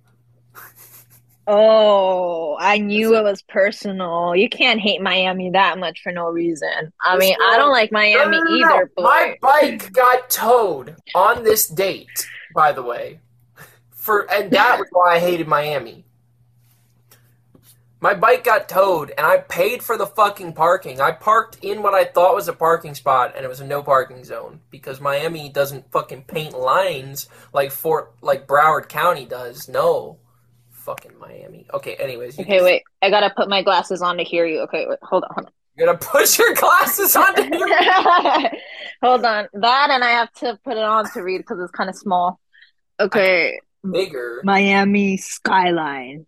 Oh, 1.53 2.55
I 2.61 2.77
knew 2.77 3.17
it 3.17 3.23
was 3.23 3.41
personal. 3.41 4.33
You 4.33 4.47
can't 4.47 4.79
hate 4.79 5.01
Miami 5.01 5.49
that 5.49 5.77
much 5.77 6.01
for 6.01 6.13
no 6.13 6.29
reason. 6.29 6.93
I 7.01 7.17
mean, 7.17 7.35
I 7.43 7.57
don't 7.57 7.71
like 7.71 7.91
Miami 7.91 8.37
No, 8.37 8.41
no, 8.41 8.43
no, 8.43 8.55
either, 8.55 8.91
My 8.97 9.35
bike 9.41 9.91
got 9.91 10.29
towed 10.29 10.95
on 11.13 11.43
this 11.43 11.67
date. 11.67 12.25
By 12.55 12.71
the 12.71 12.81
way, 12.81 13.19
for 13.89 14.31
and 14.31 14.49
that 14.51 14.79
was 14.79 14.87
why 14.93 15.15
I 15.15 15.19
hated 15.19 15.45
Miami. 15.49 16.05
My 17.99 18.13
bike 18.13 18.45
got 18.45 18.69
towed, 18.69 19.11
and 19.17 19.27
I 19.27 19.39
paid 19.39 19.83
for 19.83 19.97
the 19.97 20.07
fucking 20.07 20.53
parking. 20.53 21.01
I 21.01 21.11
parked 21.11 21.57
in 21.61 21.83
what 21.83 21.93
I 21.93 22.05
thought 22.05 22.33
was 22.33 22.47
a 22.47 22.53
parking 22.53 22.95
spot, 22.95 23.33
and 23.35 23.43
it 23.43 23.49
was 23.49 23.59
a 23.59 23.65
no 23.65 23.83
parking 23.83 24.23
zone 24.23 24.61
because 24.69 25.01
Miami 25.01 25.49
doesn't 25.49 25.91
fucking 25.91 26.23
paint 26.23 26.57
lines 26.57 27.27
like 27.53 27.71
Fort, 27.71 28.13
like 28.21 28.47
Broward 28.47 28.87
County 28.87 29.25
does. 29.25 29.67
No, 29.67 30.17
fucking 30.81 31.17
Miami. 31.19 31.65
Okay, 31.73 31.95
anyways, 31.95 32.37
you 32.37 32.43
okay, 32.43 32.57
can- 32.57 32.63
wait. 32.65 32.83
I 33.01 33.09
gotta 33.09 33.29
put 33.35 33.49
my 33.49 33.61
glasses 33.63 34.01
on 34.01 34.17
to 34.17 34.23
hear 34.23 34.45
you. 34.45 34.59
Okay, 34.61 34.85
wait, 34.87 34.99
hold 35.03 35.23
on, 35.23 35.29
hold 35.33 35.47
on. 35.47 35.51
You're 35.77 35.87
gonna 35.87 35.97
put 35.97 36.37
your 36.37 36.53
glasses 36.55 37.15
on. 37.15 37.33
to 37.35 37.43
hear- 37.43 38.51
Hold 39.01 39.23
on. 39.25 39.47
That 39.53 39.89
and 39.89 40.03
I 40.03 40.09
have 40.09 40.31
to 40.33 40.59
put 40.63 40.73
it 40.77 40.83
on 40.83 41.09
to 41.13 41.21
read 41.23 41.37
because 41.39 41.59
it's 41.59 41.71
kind 41.71 41.89
of 41.89 41.95
small. 41.95 42.39
Okay. 42.99 43.59
Bigger. 43.89 44.41
Miami 44.43 45.17
skyline. 45.17 46.27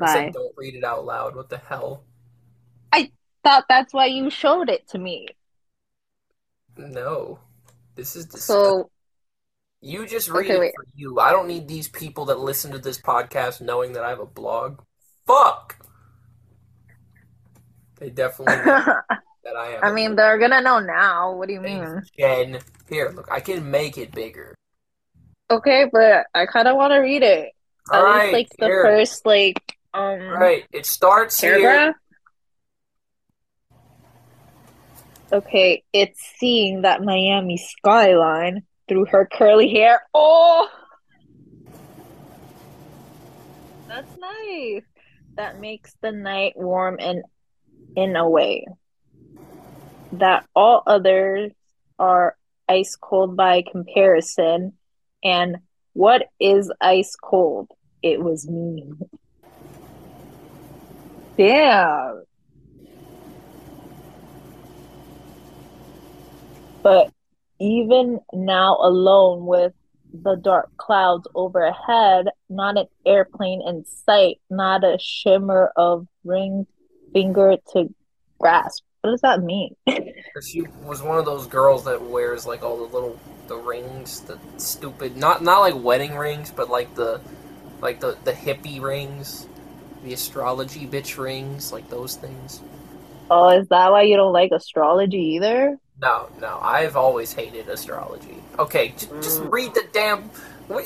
I 0.00 0.12
said, 0.12 0.26
Bye. 0.26 0.30
don't 0.32 0.52
read 0.58 0.74
it 0.74 0.84
out 0.84 1.04
loud. 1.06 1.36
What 1.36 1.48
the 1.48 1.58
hell? 1.58 2.02
I 2.92 3.12
thought 3.44 3.64
that's 3.68 3.94
why 3.94 4.06
you 4.06 4.28
showed 4.30 4.68
it 4.68 4.86
to 4.88 4.98
me. 4.98 5.28
No. 6.76 7.38
This 7.94 8.16
is 8.16 8.26
dis- 8.26 8.44
So, 8.44 8.90
you 9.82 10.06
just 10.06 10.30
read 10.30 10.46
Okay, 10.50 10.68
it 10.68 10.74
for 10.74 10.86
you. 10.94 11.20
I 11.20 11.32
don't 11.32 11.48
need 11.48 11.68
these 11.68 11.88
people 11.88 12.26
that 12.26 12.38
listen 12.40 12.72
to 12.72 12.78
this 12.78 12.98
podcast 12.98 13.60
knowing 13.60 13.92
that 13.94 14.04
I 14.04 14.10
have 14.10 14.20
a 14.20 14.26
blog. 14.26 14.80
Fuck. 15.26 15.78
They 17.98 18.10
definitely 18.10 18.56
know 18.58 18.84
that 19.44 19.56
I 19.56 19.66
have. 19.68 19.84
I 19.84 19.92
mean, 19.92 20.14
blog. 20.14 20.16
they're 20.16 20.38
gonna 20.38 20.60
know 20.62 20.80
now. 20.80 21.34
What 21.36 21.48
do 21.48 21.54
you 21.54 21.60
Thanks, 21.62 21.92
mean? 21.92 22.02
Jen. 22.18 22.60
Here, 22.88 23.10
look, 23.10 23.28
I 23.30 23.40
can 23.40 23.70
make 23.70 23.98
it 23.98 24.12
bigger. 24.12 24.54
Okay, 25.50 25.86
but 25.92 26.26
I 26.34 26.46
kind 26.46 26.68
of 26.68 26.76
want 26.76 26.92
to 26.92 26.98
read 26.98 27.22
it. 27.22 27.52
At 27.92 28.04
All 28.04 28.14
least 28.18 28.32
like 28.32 28.48
the 28.58 28.66
here. 28.66 28.84
first 28.84 29.26
like 29.26 29.58
um 29.94 30.02
All 30.02 30.38
right, 30.38 30.64
it 30.72 30.86
starts 30.86 31.40
here. 31.40 31.94
Okay, 35.32 35.82
it's 35.92 36.20
seeing 36.38 36.82
that 36.82 37.02
Miami 37.02 37.56
skyline 37.56 38.62
through 38.88 39.06
her 39.06 39.28
curly 39.32 39.68
hair. 39.70 40.02
Oh, 40.14 40.68
that's 43.88 44.16
nice. 44.18 44.82
That 45.36 45.60
makes 45.60 45.94
the 46.02 46.12
night 46.12 46.54
warm 46.56 46.96
and 46.98 47.22
in 47.96 48.16
a 48.16 48.28
way 48.28 48.66
that 50.12 50.46
all 50.54 50.82
others 50.86 51.52
are 51.98 52.36
ice 52.68 52.96
cold 53.00 53.36
by 53.36 53.62
comparison. 53.70 54.74
And 55.24 55.58
what 55.92 56.28
is 56.40 56.72
ice 56.80 57.16
cold? 57.16 57.68
It 58.02 58.22
was 58.22 58.48
me. 58.48 58.92
Damn. 61.36 62.24
But 66.82 67.12
even 67.62 68.18
now, 68.32 68.76
alone 68.80 69.46
with 69.46 69.72
the 70.12 70.34
dark 70.34 70.76
clouds 70.76 71.28
overhead, 71.34 72.26
not 72.50 72.76
an 72.76 72.86
airplane 73.06 73.62
in 73.66 73.84
sight, 73.84 74.40
not 74.50 74.82
a 74.82 74.98
shimmer 75.00 75.72
of 75.76 76.08
ring 76.24 76.66
finger 77.12 77.56
to 77.72 77.94
grasp. 78.40 78.82
What 79.00 79.12
does 79.12 79.20
that 79.20 79.42
mean? 79.42 79.76
She 80.42 80.62
was 80.82 81.02
one 81.02 81.18
of 81.18 81.26
those 81.26 81.46
girls 81.46 81.84
that 81.84 82.00
wears 82.00 82.46
like 82.46 82.62
all 82.62 82.78
the 82.78 82.90
little 82.90 83.18
the 83.48 83.56
rings, 83.56 84.20
the 84.20 84.38
stupid 84.56 85.14
not 85.14 85.42
not 85.42 85.60
like 85.60 85.74
wedding 85.74 86.16
rings, 86.16 86.50
but 86.50 86.70
like 86.70 86.94
the 86.94 87.20
like 87.82 88.00
the 88.00 88.16
the 88.24 88.32
hippie 88.32 88.80
rings, 88.80 89.46
the 90.02 90.14
astrology 90.14 90.86
bitch 90.86 91.22
rings, 91.22 91.70
like 91.70 91.90
those 91.90 92.16
things. 92.16 92.62
Oh, 93.30 93.50
is 93.50 93.68
that 93.68 93.90
why 93.92 94.02
you 94.02 94.16
don't 94.16 94.32
like 94.32 94.52
astrology 94.52 95.34
either? 95.36 95.76
No, 96.02 96.28
no, 96.40 96.58
I've 96.60 96.96
always 96.96 97.32
hated 97.32 97.68
astrology. 97.68 98.42
Okay, 98.58 98.88
j- 98.98 99.06
just 99.22 99.40
Mm. 99.40 99.52
read 99.52 99.72
the 99.74 99.84
damn. 99.92 100.30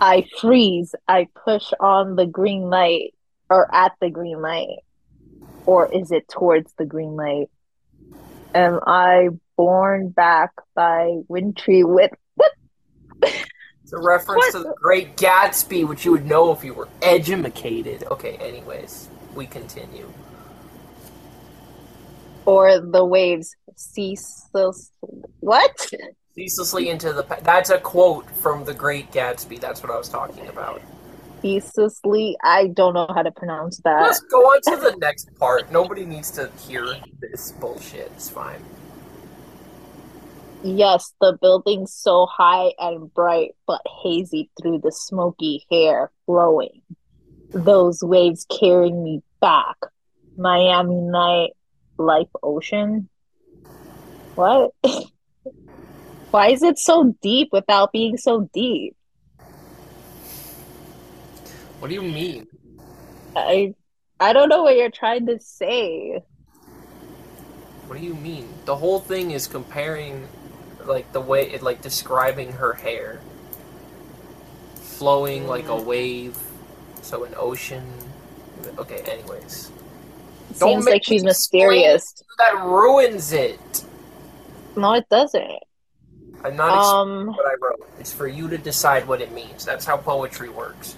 I 0.00 0.24
freeze. 0.40 0.94
I 1.06 1.28
push 1.44 1.70
on 1.78 2.16
the 2.16 2.24
green 2.26 2.62
light 2.70 3.14
or 3.50 3.72
at 3.74 3.92
the 4.00 4.08
green 4.08 4.40
light. 4.40 4.78
Or 5.66 5.92
is 5.92 6.10
it 6.10 6.26
towards 6.28 6.72
the 6.78 6.86
green 6.86 7.16
light? 7.16 7.50
Am 8.54 8.80
I 8.86 9.28
borne 9.56 10.08
back 10.08 10.52
by 10.74 11.18
wintry 11.28 11.84
with 11.84 12.12
It's 13.22 13.92
a 13.92 13.98
reference 13.98 14.52
to 14.52 14.60
the 14.60 14.74
Great 14.80 15.16
Gatsby, 15.16 15.86
which 15.86 16.04
you 16.06 16.12
would 16.12 16.24
know 16.26 16.50
if 16.52 16.64
you 16.64 16.72
were 16.72 16.88
educated. 17.02 18.04
Okay, 18.10 18.36
anyways, 18.36 19.08
we 19.34 19.46
continue. 19.46 20.10
Or 22.50 22.80
the 22.80 23.04
waves 23.04 23.54
ceaseless 23.76 24.90
what? 25.40 25.90
Ceaselessly 26.34 26.88
into 26.88 27.12
the. 27.12 27.24
That's 27.42 27.70
a 27.70 27.78
quote 27.78 28.30
from 28.30 28.64
the 28.64 28.74
Great 28.74 29.10
Gatsby. 29.12 29.60
That's 29.60 29.82
what 29.82 29.90
I 29.90 29.98
was 29.98 30.08
talking 30.08 30.46
about. 30.48 30.80
Ceaselessly 31.42 32.36
I 32.42 32.68
don't 32.68 32.94
know 32.94 33.06
how 33.14 33.22
to 33.22 33.30
pronounce 33.30 33.78
that. 33.84 34.02
Let's 34.02 34.20
go 34.20 34.38
on 34.38 34.60
to 34.62 34.90
the 34.90 34.96
next 34.98 35.34
part. 35.38 35.72
Nobody 35.72 36.04
needs 36.04 36.30
to 36.32 36.50
hear 36.66 36.96
this 37.20 37.52
bullshit. 37.52 38.12
It's 38.14 38.28
fine. 38.28 38.62
Yes, 40.62 41.14
the 41.22 41.38
building's 41.40 41.94
so 41.94 42.26
high 42.26 42.72
and 42.78 43.12
bright, 43.14 43.52
but 43.66 43.80
hazy 44.02 44.50
through 44.60 44.80
the 44.80 44.92
smoky 44.92 45.64
hair 45.70 46.10
flowing. 46.26 46.82
Those 47.52 48.02
waves 48.02 48.44
carrying 48.44 49.02
me 49.02 49.22
back. 49.40 49.76
Miami 50.36 51.00
night, 51.00 51.50
life 52.00 52.28
ocean. 52.42 53.08
What? 54.34 54.72
Why 56.30 56.48
is 56.48 56.62
it 56.62 56.78
so 56.78 57.14
deep 57.22 57.48
without 57.52 57.92
being 57.92 58.16
so 58.16 58.48
deep? 58.54 58.96
What 61.80 61.88
do 61.88 61.94
you 61.94 62.02
mean? 62.02 62.46
I 63.34 63.74
I 64.18 64.32
don't 64.32 64.48
know 64.48 64.62
what 64.62 64.76
you're 64.76 64.90
trying 64.90 65.26
to 65.26 65.40
say. 65.40 66.22
What 67.86 67.98
do 67.98 68.04
you 68.04 68.14
mean? 68.14 68.48
The 68.66 68.76
whole 68.76 69.00
thing 69.00 69.32
is 69.32 69.46
comparing, 69.46 70.28
like 70.84 71.12
the 71.12 71.20
way 71.20 71.50
it, 71.50 71.62
like 71.62 71.82
describing 71.82 72.52
her 72.52 72.74
hair, 72.74 73.20
flowing 74.76 75.46
like 75.46 75.64
a 75.64 75.78
mm. 75.80 75.84
wave, 75.84 76.38
so 77.02 77.24
an 77.24 77.34
ocean. 77.36 77.82
Okay, 78.78 79.00
anyways, 79.10 79.72
Don't 80.58 80.74
seems 80.74 80.84
make 80.84 80.92
like 80.94 81.04
she's 81.04 81.24
mysterious. 81.24 82.14
that 82.38 82.54
ruins 82.64 83.32
it. 83.32 83.84
No, 84.76 84.94
it 84.94 85.08
doesn't. 85.10 85.62
I'm 86.44 86.56
not 86.56 86.76
explaining 86.78 87.28
Um, 87.28 87.36
what 87.36 87.46
I 87.46 87.54
wrote. 87.60 87.88
It's 87.98 88.12
for 88.12 88.26
you 88.26 88.48
to 88.48 88.56
decide 88.58 89.06
what 89.06 89.20
it 89.20 89.32
means. 89.32 89.64
That's 89.64 89.84
how 89.84 89.96
poetry 89.98 90.48
works. 90.48 90.96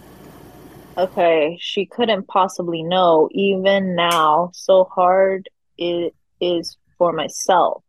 okay, 0.99 1.57
she 1.61 1.87
couldn't 1.87 2.29
possibly 2.29 2.83
know, 2.83 3.29
even 3.33 3.95
now, 3.95 4.51
so 4.53 4.85
hard 4.85 5.49
it 5.79 6.15
is 6.41 6.77
for 6.99 7.13
myself. 7.13 7.83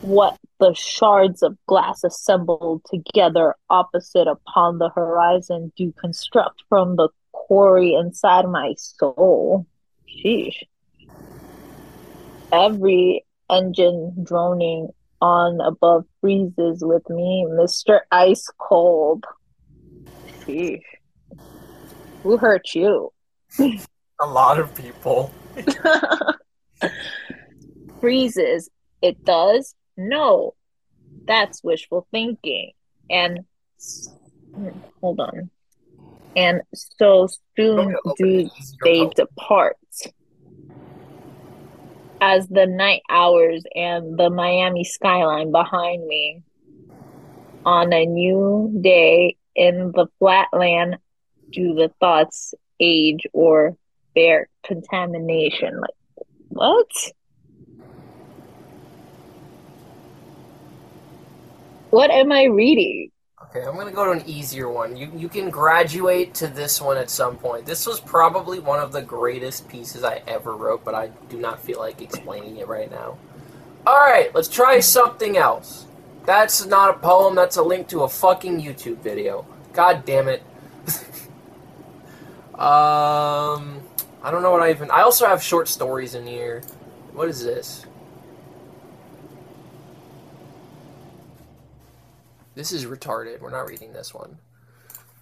What 0.00 0.38
the 0.58 0.72
shards 0.74 1.42
of 1.42 1.56
glass 1.66 2.02
assembled 2.04 2.82
together 2.90 3.54
opposite 3.68 4.26
upon 4.28 4.78
the 4.78 4.88
horizon 4.88 5.72
do 5.76 5.92
construct 5.92 6.62
from 6.70 6.96
the 6.96 7.10
quarry 7.32 7.94
inside 7.94 8.46
my 8.46 8.74
soul. 8.78 9.66
Sheesh. 10.18 10.62
Every 12.52 13.24
engine 13.50 14.24
droning 14.24 14.88
on 15.20 15.60
above 15.60 16.04
freezes 16.20 16.82
with 16.82 17.08
me, 17.10 17.46
Mr. 17.48 18.00
Ice 18.10 18.48
Cold. 18.58 19.24
Sheesh. 20.46 20.82
Who 22.22 22.36
hurt 22.36 22.74
you? 22.74 23.12
A 23.58 24.26
lot 24.26 24.58
of 24.58 24.74
people. 24.74 25.32
Freezes. 28.00 28.68
It 29.00 29.24
does? 29.24 29.74
No. 29.96 30.54
That's 31.26 31.64
wishful 31.64 32.06
thinking. 32.10 32.72
And 33.08 33.40
hmm, 34.54 34.68
hold 35.00 35.20
on. 35.20 35.50
And 36.36 36.62
so 36.72 37.28
soon 37.56 37.96
do 38.16 38.48
they 38.84 39.08
depart. 39.14 39.76
As 42.20 42.46
the 42.48 42.66
night 42.66 43.02
hours 43.10 43.64
and 43.74 44.18
the 44.18 44.30
Miami 44.30 44.84
skyline 44.84 45.50
behind 45.50 46.06
me. 46.06 46.42
On 47.64 47.92
a 47.92 48.06
new 48.06 48.78
day 48.80 49.36
in 49.54 49.92
the 49.94 50.06
flatland, 50.18 50.96
do 51.52 51.74
the 51.74 51.92
thoughts 52.00 52.54
age 52.78 53.20
or 53.32 53.76
bear 54.14 54.48
contamination? 54.64 55.78
Like, 55.78 56.26
what? 56.48 56.90
What 61.90 62.10
am 62.10 62.32
I 62.32 62.44
reading? 62.44 63.10
Okay, 63.50 63.66
I'm 63.66 63.74
gonna 63.74 63.90
go 63.90 64.04
to 64.04 64.12
an 64.12 64.22
easier 64.28 64.68
one. 64.70 64.96
You 64.96 65.10
you 65.16 65.28
can 65.28 65.50
graduate 65.50 66.34
to 66.34 66.46
this 66.46 66.80
one 66.80 66.96
at 66.96 67.10
some 67.10 67.36
point. 67.36 67.66
This 67.66 67.84
was 67.84 67.98
probably 67.98 68.60
one 68.60 68.78
of 68.78 68.92
the 68.92 69.02
greatest 69.02 69.68
pieces 69.68 70.04
I 70.04 70.22
ever 70.28 70.54
wrote, 70.54 70.84
but 70.84 70.94
I 70.94 71.08
do 71.28 71.36
not 71.36 71.58
feel 71.58 71.80
like 71.80 72.00
explaining 72.00 72.58
it 72.58 72.68
right 72.68 72.88
now. 72.88 73.18
Alright, 73.84 74.32
let's 74.36 74.46
try 74.46 74.78
something 74.78 75.36
else. 75.36 75.86
That's 76.26 76.64
not 76.64 76.90
a 76.94 76.98
poem, 77.00 77.34
that's 77.34 77.56
a 77.56 77.62
link 77.62 77.88
to 77.88 78.04
a 78.04 78.08
fucking 78.08 78.60
YouTube 78.60 78.98
video. 78.98 79.44
God 79.72 80.04
damn 80.04 80.28
it. 80.28 80.42
um 82.54 83.82
I 84.22 84.30
don't 84.30 84.42
know 84.42 84.52
what 84.52 84.62
I 84.62 84.70
even 84.70 84.92
I 84.92 85.00
also 85.00 85.26
have 85.26 85.42
short 85.42 85.66
stories 85.66 86.14
in 86.14 86.24
here. 86.24 86.62
What 87.14 87.28
is 87.28 87.42
this? 87.42 87.84
This 92.54 92.72
is 92.72 92.86
retarded. 92.86 93.40
We're 93.40 93.50
not 93.50 93.68
reading 93.68 93.92
this 93.92 94.12
one. 94.12 94.38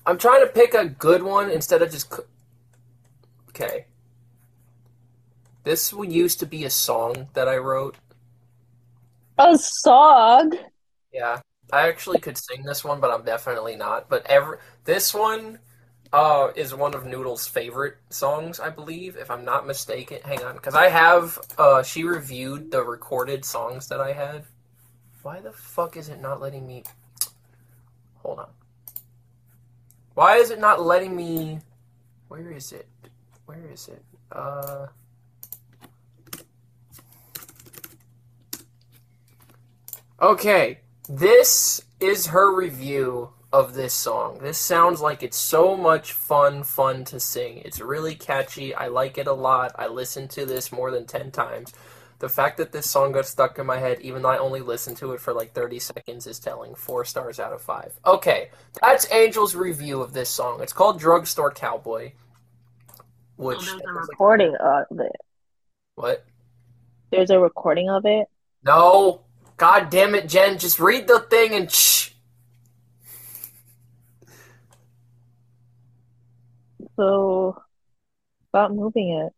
I'm 0.07 0.19
trying 0.19 0.41
to 0.47 0.53
pick 0.53 0.75
a 0.75 0.87
good 0.87 1.23
one 1.23 1.51
instead 1.51 1.83
of 1.83 1.91
just. 1.91 2.13
Okay. 3.51 3.87
This 5.65 5.93
one 5.93 6.11
used 6.11 6.41
to 6.41 6.47
be 6.47 6.65
a 6.65 6.71
song 6.71 7.29
that 7.35 7.49
I 7.49 7.59
wrote. 7.59 7.97
A 9.39 9.57
song? 9.59 10.53
Yeah. 11.13 11.41
I 11.73 11.89
actually 11.89 12.19
could 12.19 12.39
sing 12.39 12.63
this 12.63 12.83
one, 12.83 13.01
but 13.01 13.11
I'm 13.11 13.25
definitely 13.25 13.77
not. 13.77 14.09
But 14.09 14.27
every 14.27 14.59
this 14.85 15.13
one 15.13 15.59
uh, 16.13 16.49
is 16.57 16.75
one 16.75 16.95
of 16.95 17.05
Noodle's 17.05 17.47
favorite 17.47 17.97
songs, 18.09 18.59
I 18.59 18.71
believe, 18.71 19.17
if 19.17 19.31
I'm 19.31 19.45
not 19.45 19.67
mistaken. 19.67 20.21
Hang 20.25 20.43
on, 20.43 20.55
because 20.55 20.75
I 20.75 20.89
have. 20.89 21.39
Uh, 21.59 21.83
she 21.83 22.05
reviewed 22.05 22.71
the 22.71 22.83
recorded 22.83 23.45
songs 23.45 23.89
that 23.89 24.01
I 24.01 24.13
had. 24.13 24.45
Why 25.23 25.41
the 25.41 25.53
fuck 25.53 25.97
is 25.97 26.09
it 26.09 26.21
not 26.21 26.41
letting 26.41 26.67
me? 26.67 26.85
Hold 28.29 28.41
on. 28.41 28.51
Why 30.13 30.37
is 30.37 30.51
it 30.51 30.61
not 30.61 30.83
letting 30.83 31.17
me... 31.17 31.61
Where 32.29 32.51
is 32.51 32.73
it? 32.73 32.87
Where 33.47 33.65
is 33.73 33.89
it? 33.89 34.05
Uh... 34.31 34.89
Okay, 40.21 40.81
this 41.09 41.83
is 42.01 42.27
her 42.27 42.55
review 42.55 43.31
of 43.51 43.73
this 43.73 43.95
song. 43.95 44.41
This 44.43 44.59
sounds 44.59 45.01
like 45.01 45.23
it's 45.23 45.39
so 45.39 45.75
much 45.75 46.13
fun, 46.13 46.65
fun 46.65 47.07
to 47.07 47.19
sing. 47.19 47.63
It's 47.65 47.81
really 47.81 48.15
catchy. 48.15 48.75
I 48.75 48.89
like 48.89 49.17
it 49.17 49.27
a 49.27 49.33
lot. 49.33 49.73
I 49.77 49.87
listened 49.87 50.29
to 50.33 50.45
this 50.45 50.71
more 50.71 50.91
than 50.91 51.07
10 51.07 51.31
times. 51.31 51.73
The 52.21 52.29
fact 52.29 52.57
that 52.57 52.73
this 52.73 52.91
song 52.91 53.13
got 53.13 53.27
stuck 53.27 53.59
in 53.59 53.67
my 53.67 53.79
head, 53.79 54.01
even 54.01 54.23
though 54.23 54.31
I 54.31 54.39
only 54.39 54.61
listened 54.61 54.97
to 54.99 55.13
it 55.13 55.21
for 55.21 55.33
like 55.33 55.53
30 55.53 55.79
seconds, 55.79 56.27
is 56.27 56.41
telling. 56.41 56.75
Four 56.75 57.05
stars 57.05 57.39
out 57.39 57.53
of 57.53 57.63
five. 57.63 57.93
Okay, 58.05 58.51
that's 58.83 59.05
Angel's 59.07 59.55
review 59.55 60.01
of 60.01 60.13
this 60.13 60.29
song. 60.29 60.61
It's 60.61 60.73
called 60.73 60.99
Drugstore 60.99 61.53
Cowboy. 61.53 62.13
Which 63.37 63.59
oh, 63.61 63.63
there's 63.63 63.83
a 63.83 63.93
recording 63.93 64.51
like, 64.51 64.87
of 64.91 64.99
it. 64.99 65.13
What? 65.95 66.25
There's 67.13 67.31
a 67.31 67.39
recording 67.39 67.89
of 67.89 68.05
it. 68.05 68.27
No, 68.65 69.21
God 69.57 69.89
damn 69.89 70.17
it, 70.17 70.29
Jen! 70.29 70.59
Just 70.59 70.81
read 70.81 71.07
the 71.07 71.21
thing 71.21 71.55
and 71.55 71.71
shh. 71.71 72.11
So, 76.97 77.63
stop 78.51 78.73
moving 78.73 79.11
it 79.11 79.33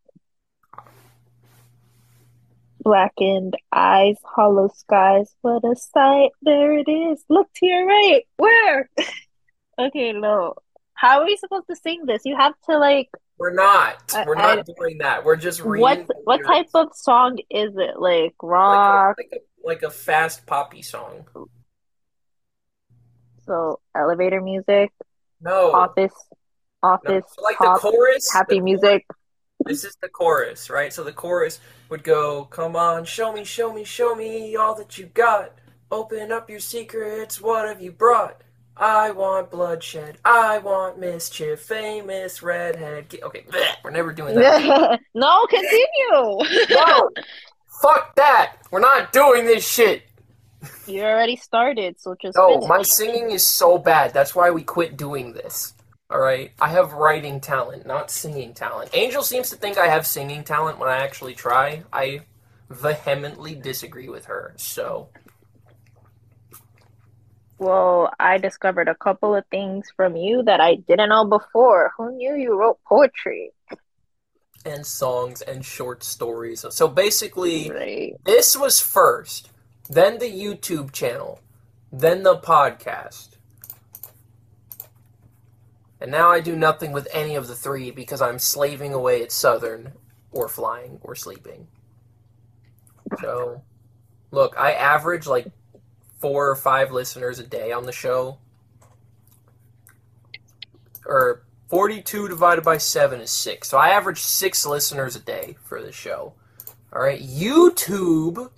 blackened 2.83 3.57
eyes, 3.73 4.17
hollow 4.25 4.69
skies. 4.75 5.35
What 5.43 5.65
a 5.65 5.77
sight! 5.77 6.31
There 6.43 6.79
it 6.79 6.89
is. 6.89 7.25
Look 7.29 7.49
to 7.57 7.67
your 7.67 7.87
right. 7.87 8.23
Where? 8.37 8.91
okay, 9.79 10.13
no. 10.13 10.55
How 10.95 11.21
are 11.21 11.25
we 11.25 11.37
supposed 11.37 11.67
to 11.69 11.77
sing 11.77 12.05
this? 12.07 12.23
You 12.25 12.37
have 12.37 12.55
to 12.69 12.79
like. 12.79 13.09
We're 13.39 13.55
not. 13.55 14.15
We're 14.27 14.35
not 14.35 14.59
I, 14.59 14.63
doing 14.77 14.99
that. 14.99 15.25
We're 15.25 15.37
just 15.37 15.63
reading. 15.63 15.83
What 15.83 16.07
what 16.25 16.45
type 16.45 16.69
of 16.75 16.89
song 16.95 17.39
is 17.51 17.73
it? 17.77 17.99
Like 17.99 18.35
rock? 18.43 19.17
Like 19.17 19.29
a, 19.31 19.35
like 19.35 19.43
a, 19.43 19.67
like 19.67 19.83
a 19.83 19.91
fast 19.91 20.47
poppy 20.47 20.83
song. 20.83 21.27
So 23.47 23.81
elevator 23.97 24.43
music. 24.43 24.93
No. 25.41 25.73
Office. 25.73 26.13
Office. 26.83 27.09
No. 27.09 27.23
So 27.35 27.43
like 27.43 27.57
pop, 27.57 27.81
the 27.81 27.91
chorus. 27.91 28.31
Happy 28.33 28.57
the 28.57 28.61
music. 28.61 29.07
Chorus 29.09 29.21
this 29.65 29.85
is 29.85 29.97
the 30.01 30.09
chorus, 30.09 30.71
right? 30.71 30.93
So 30.93 31.05
the 31.05 31.13
chorus 31.13 31.61
would 31.91 32.05
go, 32.05 32.45
Come 32.45 32.77
on, 32.77 33.05
show 33.05 33.33
me, 33.33 33.45
show 33.45 33.73
me, 33.73 33.85
show 33.85 34.15
me 34.15 34.57
all 34.57 34.75
that 34.77 34.97
you 34.97 35.07
got. 35.07 35.53
Open 35.91 36.31
up 36.31 36.49
your 36.49 36.61
secrets, 36.61 37.41
what 37.41 37.67
have 37.67 37.83
you 37.83 37.91
brought? 37.91 38.43
I 38.77 39.11
want 39.11 39.51
bloodshed, 39.51 40.19
I 40.25 40.59
want 40.59 40.99
mischief, 40.99 41.61
famous 41.61 42.43
redhead. 42.43 43.15
Okay, 43.23 43.45
we're 43.85 43.91
never 43.91 44.13
doing 44.13 44.37
that. 44.37 45.01
no, 45.15 45.47
continue. 45.47 46.67
no, 46.71 47.11
fuck 47.83 48.15
that. 48.15 48.57
We're 48.71 48.81
not 48.81 49.13
doing 49.13 49.45
this 49.45 49.69
shit. 49.69 50.05
You 50.87 51.03
already 51.03 51.37
started, 51.37 52.01
so 52.01 52.15
just. 52.21 52.37
No, 52.37 52.55
finish. 52.55 52.69
my 52.69 52.83
singing 52.83 53.31
is 53.33 53.45
so 53.45 53.79
bad. 53.79 54.15
That's 54.15 54.35
why 54.35 54.51
we 54.51 54.63
quit 54.63 54.97
doing 54.97 55.33
this. 55.33 55.75
All 56.11 56.19
right, 56.19 56.51
I 56.61 56.71
have 56.71 56.95
writing 56.95 57.41
talent, 57.41 57.87
not 57.87 58.11
singing 58.11 58.53
talent. 58.53 58.91
Angel 58.95 59.23
seems 59.23 59.49
to 59.51 59.57
think 59.57 59.79
I 59.79 59.87
have 59.87 60.05
singing 60.05 60.43
talent 60.43 60.81
when 60.81 60.89
I 60.89 60.97
actually 60.97 61.35
try. 61.35 61.85
I 61.93 62.23
vehemently 62.69 63.55
disagree 63.55 64.09
with 64.09 64.25
her. 64.25 64.53
So, 64.57 65.11
well, 67.59 68.13
I 68.19 68.39
discovered 68.39 68.89
a 68.89 68.97
couple 68.97 69.37
of 69.37 69.47
things 69.53 69.87
from 69.95 70.17
you 70.17 70.43
that 70.43 70.61
I 70.61 70.77
didn't 70.77 71.11
know 71.11 71.27
before. 71.27 71.93
Who 71.97 72.11
knew 72.17 72.35
you 72.35 72.59
wrote 72.59 72.81
poetry? 72.85 73.53
And 74.65 74.85
songs 74.85 75.43
and 75.43 75.65
short 75.65 76.03
stories. 76.03 76.67
So 76.71 76.89
basically, 76.89 77.71
right. 77.71 78.17
this 78.25 78.57
was 78.57 78.81
first, 78.81 79.49
then 79.89 80.19
the 80.19 80.31
YouTube 80.31 80.91
channel, 80.91 81.41
then 81.93 82.25
the 82.25 82.37
podcast 82.37 83.30
and 86.01 86.11
now 86.11 86.31
I 86.31 86.41
do 86.41 86.57
nothing 86.57 86.93
with 86.93 87.09
any 87.13 87.35
of 87.37 87.49
the 87.49 87.55
three 87.55 87.91
because 87.91 88.23
I'm 88.23 88.39
slaving 88.39 88.93
away 88.93 89.23
at 89.23 89.33
Southern, 89.33 89.93
or 90.33 90.49
flying, 90.49 90.99
or 91.03 91.15
sleeping. 91.15 91.67
So, 93.21 93.63
look, 94.31 94.55
I 94.59 94.73
average 94.73 95.27
like 95.27 95.47
four 96.21 96.49
or 96.49 96.57
five 96.57 96.93
listeners 96.93 97.39
a 97.39 97.47
day 97.47 97.73
on 97.73 97.85
the 97.85 97.93
show. 97.93 98.39
Or 101.07 101.43
42 101.69 102.29
divided 102.29 102.63
by 102.63 102.79
7 102.79 103.21
is 103.21 103.31
6. 103.31 103.69
So 103.69 103.79
I 103.79 103.91
average 103.91 104.21
6 104.21 104.67
listeners 104.67 105.17
a 105.17 105.21
day 105.21 105.57
for 105.65 105.83
the 105.83 105.93
show. 105.93 106.35
All 106.93 107.03
right, 107.03 107.21
YouTube 107.21 108.51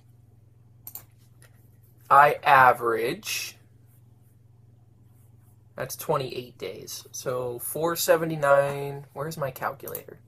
I 2.09 2.37
average 2.43 3.52
that's 5.75 5.95
28 5.95 6.57
days. 6.57 7.05
So 7.11 7.59
479, 7.59 9.05
where's 9.13 9.37
my 9.37 9.51
calculator? 9.51 10.19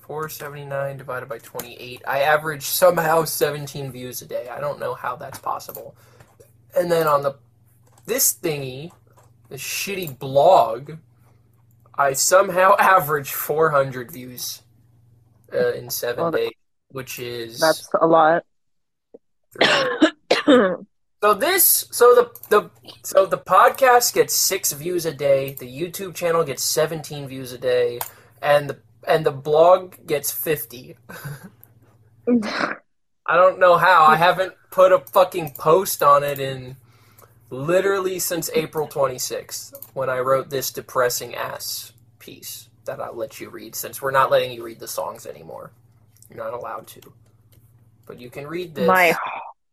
479 0.00 0.96
divided 0.96 1.28
by 1.28 1.38
28. 1.38 2.02
I 2.06 2.22
average 2.22 2.64
somehow 2.64 3.24
17 3.24 3.92
views 3.92 4.22
a 4.22 4.26
day. 4.26 4.48
I 4.48 4.60
don't 4.60 4.80
know 4.80 4.94
how 4.94 5.14
that's 5.14 5.38
possible. 5.38 5.94
And 6.76 6.90
then 6.90 7.06
on 7.06 7.22
the 7.22 7.34
this 8.06 8.34
thingy, 8.34 8.90
the 9.50 9.56
shitty 9.56 10.18
blog, 10.18 10.94
I 11.94 12.14
somehow 12.14 12.74
average 12.78 13.30
400 13.30 14.10
views 14.10 14.62
uh, 15.54 15.74
in 15.74 15.90
7 15.90 16.22
well, 16.22 16.32
days, 16.32 16.50
which 16.88 17.20
is 17.20 17.60
That's 17.60 17.88
a 18.00 18.06
lot. 18.06 18.44
So 21.22 21.34
this, 21.34 21.86
so 21.90 22.14
the 22.14 22.30
the 22.48 22.70
so 23.02 23.26
the 23.26 23.36
podcast 23.36 24.14
gets 24.14 24.34
six 24.34 24.72
views 24.72 25.04
a 25.04 25.12
day. 25.12 25.52
The 25.52 25.66
YouTube 25.66 26.14
channel 26.14 26.44
gets 26.44 26.64
seventeen 26.64 27.28
views 27.28 27.52
a 27.52 27.58
day, 27.58 27.98
and 28.40 28.70
the 28.70 28.78
and 29.06 29.26
the 29.26 29.30
blog 29.30 30.06
gets 30.06 30.30
fifty. 30.30 30.96
I 32.26 33.36
don't 33.36 33.58
know 33.58 33.76
how. 33.76 34.06
I 34.06 34.16
haven't 34.16 34.54
put 34.70 34.92
a 34.92 34.98
fucking 34.98 35.52
post 35.58 36.02
on 36.02 36.22
it 36.24 36.38
in 36.38 36.76
literally 37.50 38.18
since 38.18 38.50
April 38.54 38.88
26th 38.88 39.74
when 39.94 40.08
I 40.08 40.18
wrote 40.18 40.50
this 40.50 40.70
depressing 40.70 41.34
ass 41.34 41.92
piece 42.18 42.68
that 42.84 43.00
I'll 43.00 43.14
let 43.14 43.40
you 43.40 43.50
read 43.50 43.74
since 43.74 44.00
we're 44.00 44.10
not 44.10 44.30
letting 44.30 44.52
you 44.52 44.64
read 44.64 44.80
the 44.80 44.88
songs 44.88 45.26
anymore. 45.26 45.72
You're 46.28 46.42
not 46.42 46.54
allowed 46.54 46.86
to. 46.88 47.00
But 48.06 48.18
you 48.20 48.30
can 48.30 48.46
read 48.46 48.74
this. 48.74 48.86
My 48.86 49.14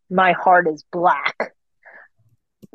my 0.09 0.31
heart 0.33 0.67
is 0.67 0.83
black. 0.91 1.35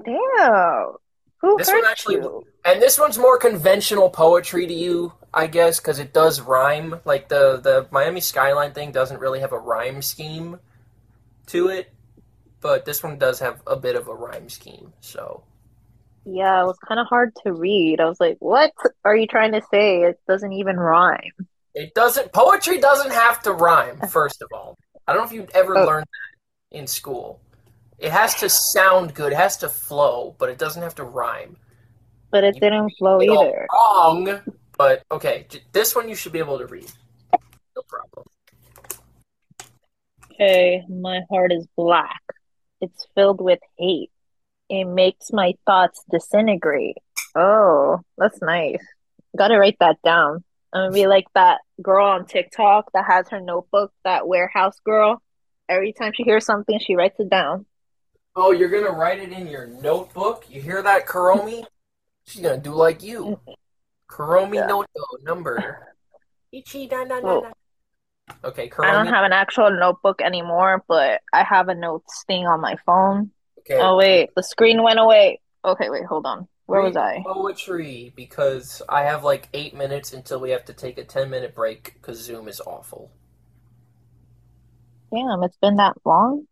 Damn. 0.04 0.92
Who 1.40 1.56
This 1.58 1.68
hurt 1.70 1.82
one 1.82 1.90
actually- 1.90 2.14
you? 2.16 2.44
And 2.64 2.80
this 2.80 2.98
one's 2.98 3.18
more 3.18 3.38
conventional 3.38 4.08
poetry 4.08 4.66
to 4.68 4.72
you, 4.72 5.12
I 5.34 5.48
guess, 5.48 5.80
because 5.80 5.98
it 5.98 6.12
does 6.12 6.40
rhyme. 6.40 7.00
Like 7.04 7.28
the 7.28 7.56
the 7.56 7.88
Miami 7.90 8.20
Skyline 8.20 8.72
thing 8.72 8.92
doesn't 8.92 9.18
really 9.18 9.40
have 9.40 9.50
a 9.52 9.58
rhyme 9.58 10.00
scheme 10.02 10.60
to 11.48 11.68
it, 11.68 11.92
but 12.60 12.84
this 12.84 13.02
one 13.02 13.18
does 13.18 13.40
have 13.40 13.60
a 13.66 13.74
bit 13.74 13.96
of 13.96 14.06
a 14.06 14.14
rhyme 14.14 14.48
scheme. 14.48 14.92
So 15.00 15.42
Yeah, 16.24 16.62
it 16.62 16.66
was 16.66 16.78
kind 16.86 17.00
of 17.00 17.08
hard 17.08 17.32
to 17.44 17.52
read. 17.52 18.00
I 18.00 18.04
was 18.08 18.20
like, 18.20 18.36
what 18.38 18.72
are 19.04 19.16
you 19.16 19.26
trying 19.26 19.50
to 19.52 19.62
say? 19.72 20.02
It 20.02 20.20
doesn't 20.28 20.52
even 20.52 20.76
rhyme. 20.76 21.32
it 21.74 21.92
doesn't. 21.94 22.32
Poetry 22.32 22.78
doesn't 22.78 23.10
have 23.10 23.42
to 23.42 23.52
rhyme. 23.52 23.98
First 24.08 24.40
of 24.40 24.48
all, 24.54 24.76
I 25.08 25.12
don't 25.12 25.22
know 25.22 25.26
if 25.26 25.32
you've 25.32 25.50
ever 25.52 25.76
Oh. 25.76 25.84
learned 25.84 26.04
that 26.06 26.21
in 26.72 26.87
school. 26.87 27.40
It 27.98 28.11
has 28.11 28.35
to 28.37 28.48
sound 28.48 29.14
good. 29.14 29.32
It 29.32 29.37
has 29.37 29.56
to 29.58 29.68
flow, 29.68 30.35
but 30.38 30.48
it 30.48 30.58
doesn't 30.58 30.82
have 30.82 30.94
to 30.96 31.04
rhyme. 31.04 31.56
But 32.30 32.44
it 32.44 32.54
You- 32.56 32.61
didn't 32.62 32.90
flow 32.98 33.20
It 33.20 33.28
either. 33.30 33.68
Wrong, 33.72 34.40
but 34.76 35.04
okay. 35.11 35.46
This 35.72 35.94
one 35.94 36.08
you 36.08 36.14
should 36.14 36.32
be 36.32 36.38
able 36.38 36.58
to 36.58 36.66
read. 36.66 36.90
No 37.76 37.82
problem. 37.87 38.26
Okay, 40.32 40.82
my 40.88 41.20
heart 41.30 41.52
is 41.52 41.66
black. 41.76 42.20
It's 42.80 43.06
filled 43.14 43.40
with 43.40 43.61
hate. 43.78 44.11
It 44.68 44.85
makes 44.85 45.30
my 45.32 45.54
thoughts 45.66 46.02
disintegrate. 46.11 46.96
Oh, 47.37 48.00
that's 48.18 48.40
nice. 48.40 48.85
Gotta 49.37 49.58
write 49.58 49.76
that 49.80 49.98
down. 50.02 50.42
I'm 50.72 50.85
gonna 50.85 50.92
be 50.92 51.06
like 51.06 51.26
that 51.35 51.61
girl 51.82 52.06
on 52.06 52.26
TikTok 52.26 52.90
that 52.92 53.04
has 53.04 53.28
her 53.28 53.40
notebook, 53.40 53.92
that 54.04 54.26
warehouse 54.26 54.78
girl. 54.80 55.22
Every 55.72 55.94
time 55.94 56.12
she 56.14 56.22
hears 56.22 56.44
something, 56.44 56.78
she 56.78 56.94
writes 56.94 57.18
it 57.18 57.30
down. 57.30 57.64
Oh, 58.37 58.52
you're 58.52 58.68
gonna 58.68 58.90
write 58.90 59.20
it 59.20 59.32
in 59.32 59.46
your 59.46 59.66
notebook? 59.66 60.44
You 60.50 60.61
hear 60.61 60.82
that, 60.82 61.06
Karomi? 61.06 61.64
She's 62.26 62.42
gonna 62.42 62.58
do 62.58 62.72
like 62.72 63.02
you. 63.02 63.40
Karomi 64.06 64.56
Yeah. 64.56 64.66
noto 64.66 64.87
number. 65.22 65.88
Ichi 66.52 66.88
da 66.88 67.04
na 67.04 67.20
na 67.20 67.40
na. 67.40 67.52
Okay, 68.44 68.70
I 68.80 68.92
don't 68.92 69.06
have 69.06 69.24
an 69.24 69.32
actual 69.32 69.70
notebook 69.70 70.20
anymore, 70.20 70.85
but 70.87 71.22
I 71.32 71.42
have 71.42 71.68
a 71.68 71.74
notes 71.74 72.24
thing 72.26 72.46
on 72.46 72.61
my 72.61 72.76
phone. 72.85 73.30
Okay. 73.61 73.78
Oh 73.80 73.96
wait, 73.96 74.30
the 74.37 74.42
screen 74.42 74.82
went 74.82 75.00
away. 75.00 75.40
Okay, 75.64 75.88
wait, 75.88 76.04
hold 76.04 76.26
on. 76.26 76.48
Where 76.66 76.82
was 76.82 76.96
I? 76.96 77.22
Poetry, 77.26 78.12
because 78.14 78.82
I 78.90 79.04
have 79.04 79.24
like 79.24 79.48
eight 79.54 79.74
minutes 79.74 80.12
until 80.12 80.38
we 80.38 80.50
have 80.50 80.66
to 80.66 80.74
take 80.74 80.98
a 80.98 81.04
ten 81.04 81.30
minute 81.30 81.54
break 81.54 81.94
because 81.94 82.18
Zoom 82.18 82.46
is 82.46 82.61
awful. 82.61 83.11
Damn, 85.14 85.42
it's 85.42 85.59
been 85.59 85.77
that 85.77 85.94
long? 86.05 86.46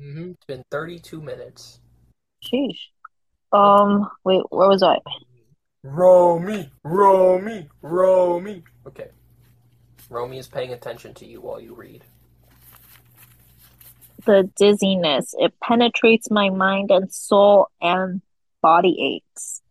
Mm-hmm. 0.00 0.30
It's 0.30 0.44
been 0.46 0.64
thirty-two 0.70 1.20
minutes. 1.20 1.80
Sheesh. 2.42 2.78
Um, 3.52 4.08
wait, 4.24 4.42
where 4.50 4.68
was 4.68 4.82
I? 4.82 4.98
Romy, 5.82 6.70
Romy, 6.82 7.68
Romy. 7.82 8.64
Okay. 8.86 9.08
Romy 10.08 10.38
is 10.38 10.48
paying 10.48 10.72
attention 10.72 11.14
to 11.14 11.26
you 11.26 11.40
while 11.40 11.60
you 11.60 11.74
read. 11.74 12.04
The 14.24 14.50
dizziness. 14.56 15.34
It 15.38 15.54
penetrates 15.62 16.30
my 16.30 16.50
mind 16.50 16.90
and 16.90 17.12
soul 17.12 17.68
and 17.80 18.22
body 18.62 19.20
aches. 19.26 19.62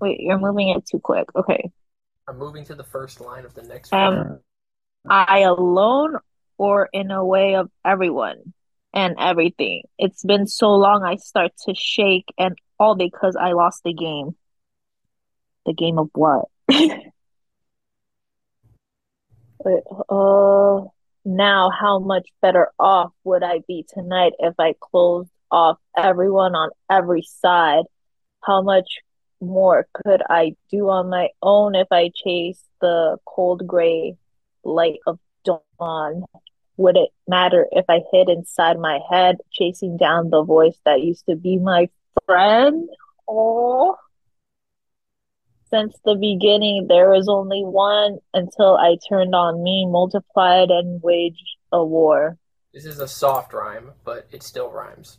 Wait, 0.00 0.20
you're 0.20 0.38
moving 0.38 0.70
it 0.70 0.84
too 0.86 0.98
quick. 0.98 1.26
Okay. 1.36 1.70
I'm 2.28 2.38
moving 2.38 2.64
to 2.66 2.74
the 2.74 2.84
first 2.84 3.20
line 3.20 3.44
of 3.44 3.54
the 3.54 3.62
next 3.62 3.92
Um, 3.92 4.40
I 5.08 5.40
alone 5.40 6.18
or 6.58 6.88
in 6.92 7.10
a 7.10 7.24
way 7.24 7.56
of 7.56 7.70
everyone 7.84 8.54
and 8.92 9.16
everything. 9.18 9.82
It's 9.98 10.22
been 10.22 10.46
so 10.46 10.74
long 10.74 11.02
I 11.02 11.16
start 11.16 11.52
to 11.66 11.74
shake 11.74 12.26
and 12.38 12.56
all 12.78 12.94
because 12.94 13.36
I 13.36 13.52
lost 13.52 13.82
the 13.84 13.92
game. 13.92 14.36
The 15.66 15.72
game 15.72 15.98
of 15.98 16.10
what? 16.14 16.46
Wait, 19.64 19.82
uh, 20.08 20.80
now 21.24 21.70
how 21.70 21.98
much 21.98 22.28
better 22.42 22.68
off 22.78 23.12
would 23.24 23.42
I 23.42 23.60
be 23.66 23.86
tonight 23.88 24.34
if 24.38 24.54
I 24.58 24.74
closed 24.78 25.30
off 25.50 25.78
everyone 25.96 26.54
on 26.54 26.70
every 26.90 27.22
side? 27.22 27.84
How 28.42 28.60
much 28.60 28.98
more 29.40 29.86
could 29.92 30.22
I 30.28 30.54
do 30.70 30.90
on 30.90 31.08
my 31.08 31.30
own 31.42 31.74
if 31.74 31.88
I 31.90 32.10
chase 32.14 32.62
the 32.80 33.16
cold 33.24 33.66
gray 33.66 34.16
light 34.64 34.98
of 35.06 35.18
dawn? 35.44 36.24
Would 36.76 36.96
it 36.96 37.10
matter 37.28 37.66
if 37.70 37.84
I 37.88 38.00
hid 38.12 38.28
inside 38.28 38.78
my 38.78 38.98
head, 39.10 39.36
chasing 39.52 39.96
down 39.96 40.30
the 40.30 40.42
voice 40.42 40.78
that 40.84 41.02
used 41.02 41.26
to 41.26 41.36
be 41.36 41.58
my 41.58 41.88
friend? 42.26 42.88
Oh, 43.28 43.96
since 45.70 45.98
the 46.04 46.14
beginning, 46.14 46.86
there 46.88 47.10
was 47.10 47.28
only 47.28 47.62
one 47.64 48.18
until 48.32 48.76
I 48.76 48.96
turned 49.08 49.34
on 49.34 49.62
me, 49.62 49.86
multiplied, 49.88 50.70
and 50.70 51.02
waged 51.02 51.56
a 51.72 51.84
war. 51.84 52.38
This 52.72 52.86
is 52.86 53.00
a 53.00 53.08
soft 53.08 53.52
rhyme, 53.52 53.92
but 54.04 54.28
it 54.30 54.42
still 54.42 54.70
rhymes. 54.70 55.18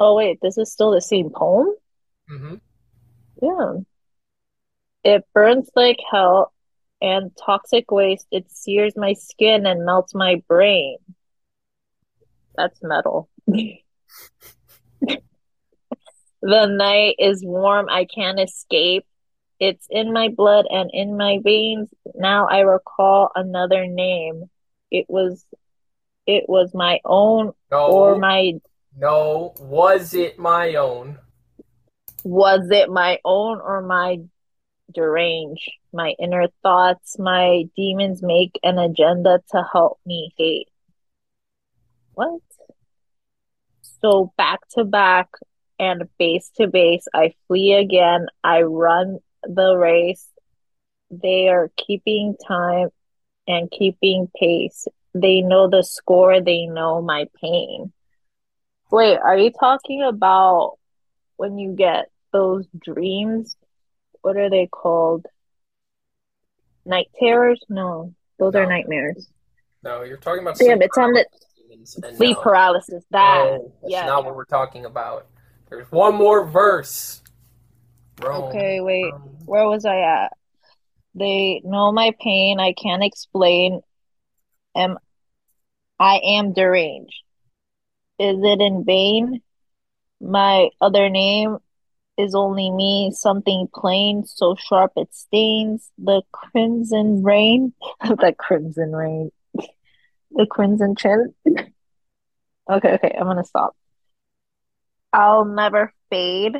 Oh, 0.00 0.16
wait, 0.16 0.40
this 0.42 0.58
is 0.58 0.72
still 0.72 0.90
the 0.90 1.00
same 1.00 1.30
poem? 1.30 1.74
Mm-hmm. 2.30 2.54
Yeah. 3.42 3.72
It 5.04 5.24
burns 5.32 5.70
like 5.76 5.98
hell 6.10 6.52
and 7.00 7.30
toxic 7.36 7.90
waste. 7.90 8.26
It 8.30 8.50
sears 8.50 8.94
my 8.96 9.12
skin 9.14 9.66
and 9.66 9.84
melts 9.84 10.14
my 10.14 10.42
brain. 10.48 10.98
That's 12.56 12.82
metal. 12.82 13.28
The 16.46 16.66
night 16.66 17.14
is 17.18 17.42
warm. 17.42 17.88
I 17.88 18.04
can't 18.04 18.38
escape. 18.38 19.06
It's 19.58 19.86
in 19.88 20.12
my 20.12 20.28
blood 20.28 20.66
and 20.68 20.90
in 20.92 21.16
my 21.16 21.38
veins. 21.42 21.88
Now 22.14 22.46
I 22.48 22.60
recall 22.60 23.30
another 23.34 23.86
name. 23.86 24.50
It 24.90 25.06
was 25.08 25.42
it 26.26 26.44
was 26.46 26.74
my 26.74 27.00
own 27.02 27.52
No, 27.70 27.86
or 27.86 28.18
my 28.18 28.60
no, 28.94 29.54
was 29.58 30.12
it 30.12 30.38
my 30.38 30.74
own? 30.74 31.18
was 32.24 32.70
it 32.70 32.90
my 32.90 33.18
own 33.24 33.60
or 33.60 33.80
my 33.80 34.18
deranged? 34.92 35.70
My 35.92 36.14
inner 36.18 36.48
thoughts, 36.62 37.18
my 37.18 37.64
demons 37.76 38.22
make 38.22 38.58
an 38.62 38.78
agenda 38.78 39.42
to 39.50 39.64
help 39.72 39.98
me 40.06 40.32
hate. 40.36 40.68
What? 42.14 42.40
So 44.02 44.32
back 44.36 44.60
to 44.70 44.84
back 44.84 45.28
and 45.78 46.08
base 46.18 46.50
to 46.56 46.66
base, 46.66 47.06
I 47.14 47.34
flee 47.46 47.74
again. 47.74 48.26
I 48.42 48.62
run 48.62 49.18
the 49.42 49.76
race. 49.76 50.28
They 51.10 51.48
are 51.48 51.70
keeping 51.76 52.36
time 52.46 52.88
and 53.46 53.70
keeping 53.70 54.30
pace. 54.38 54.86
They 55.14 55.42
know 55.42 55.68
the 55.68 55.82
score, 55.82 56.40
they 56.40 56.66
know 56.66 57.00
my 57.00 57.26
pain. 57.40 57.92
Wait, 58.90 59.18
are 59.18 59.36
you 59.36 59.50
talking 59.50 60.02
about 60.02 60.78
when 61.36 61.58
you 61.58 61.72
get 61.72 62.10
those 62.32 62.66
dreams? 62.78 63.56
What 64.24 64.38
are 64.38 64.48
they 64.48 64.66
called? 64.66 65.26
Night 66.86 67.08
terrors? 67.20 67.62
No, 67.68 68.14
those 68.38 68.54
are 68.54 68.64
nightmares. 68.64 69.28
No, 69.82 70.00
you're 70.02 70.16
talking 70.16 70.40
about 70.40 70.56
Damn, 70.56 70.78
sleep 70.78 70.82
it's 70.82 70.96
on 70.96 71.12
the 71.12 71.26
paralysis, 71.68 72.16
sleep 72.16 72.36
no. 72.38 72.42
paralysis. 72.42 73.04
That, 73.10 73.44
No, 73.44 73.72
that's 73.82 73.92
yeah. 73.92 74.06
not 74.06 74.24
what 74.24 74.34
we're 74.34 74.46
talking 74.46 74.86
about. 74.86 75.26
There's 75.68 75.92
one 75.92 76.14
more 76.14 76.46
verse. 76.46 77.22
Rome, 78.22 78.44
Okay, 78.44 78.80
wait. 78.80 79.12
Rome. 79.12 79.36
Where 79.44 79.68
was 79.68 79.84
I 79.84 79.98
at? 80.00 80.32
They 81.14 81.60
know 81.62 81.92
my 81.92 82.14
pain. 82.18 82.60
I 82.60 82.72
can't 82.72 83.04
explain. 83.04 83.82
Am 84.74 84.96
I 86.00 86.18
am 86.24 86.54
deranged? 86.54 87.12
Is 88.18 88.38
it 88.42 88.60
in 88.62 88.84
vain? 88.86 89.42
My 90.18 90.70
other 90.80 91.10
name 91.10 91.58
is 92.16 92.34
only 92.34 92.70
me, 92.70 93.10
something 93.12 93.68
plain, 93.74 94.24
so 94.24 94.56
sharp 94.56 94.92
it 94.96 95.14
stains 95.14 95.90
the 95.98 96.22
crimson 96.32 97.22
rain. 97.22 97.72
the 98.02 98.34
crimson 98.36 98.92
rain. 98.92 99.30
The 100.36 100.46
crimson 100.46 100.96
chin. 100.96 101.34
Okay, 102.68 102.94
okay, 102.94 103.14
I'm 103.20 103.26
gonna 103.26 103.44
stop. 103.44 103.76
I'll 105.12 105.44
never 105.44 105.92
fade. 106.08 106.56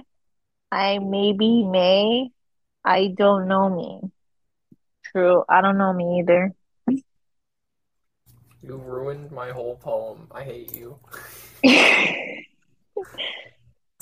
I 0.70 0.98
maybe 0.98 1.64
may. 1.64 2.28
I 2.84 3.09
don't 3.16 3.48
know 3.48 3.70
me. 3.70 4.11
True, 5.05 5.44
I 5.48 5.62
don't 5.62 5.78
know 5.78 5.94
me 5.94 6.20
either. 6.20 6.52
You 8.62 8.76
ruined 8.76 9.32
my 9.32 9.50
whole 9.50 9.76
poem. 9.76 10.28
I 10.30 10.42
hate 10.42 10.76
you. 10.76 10.98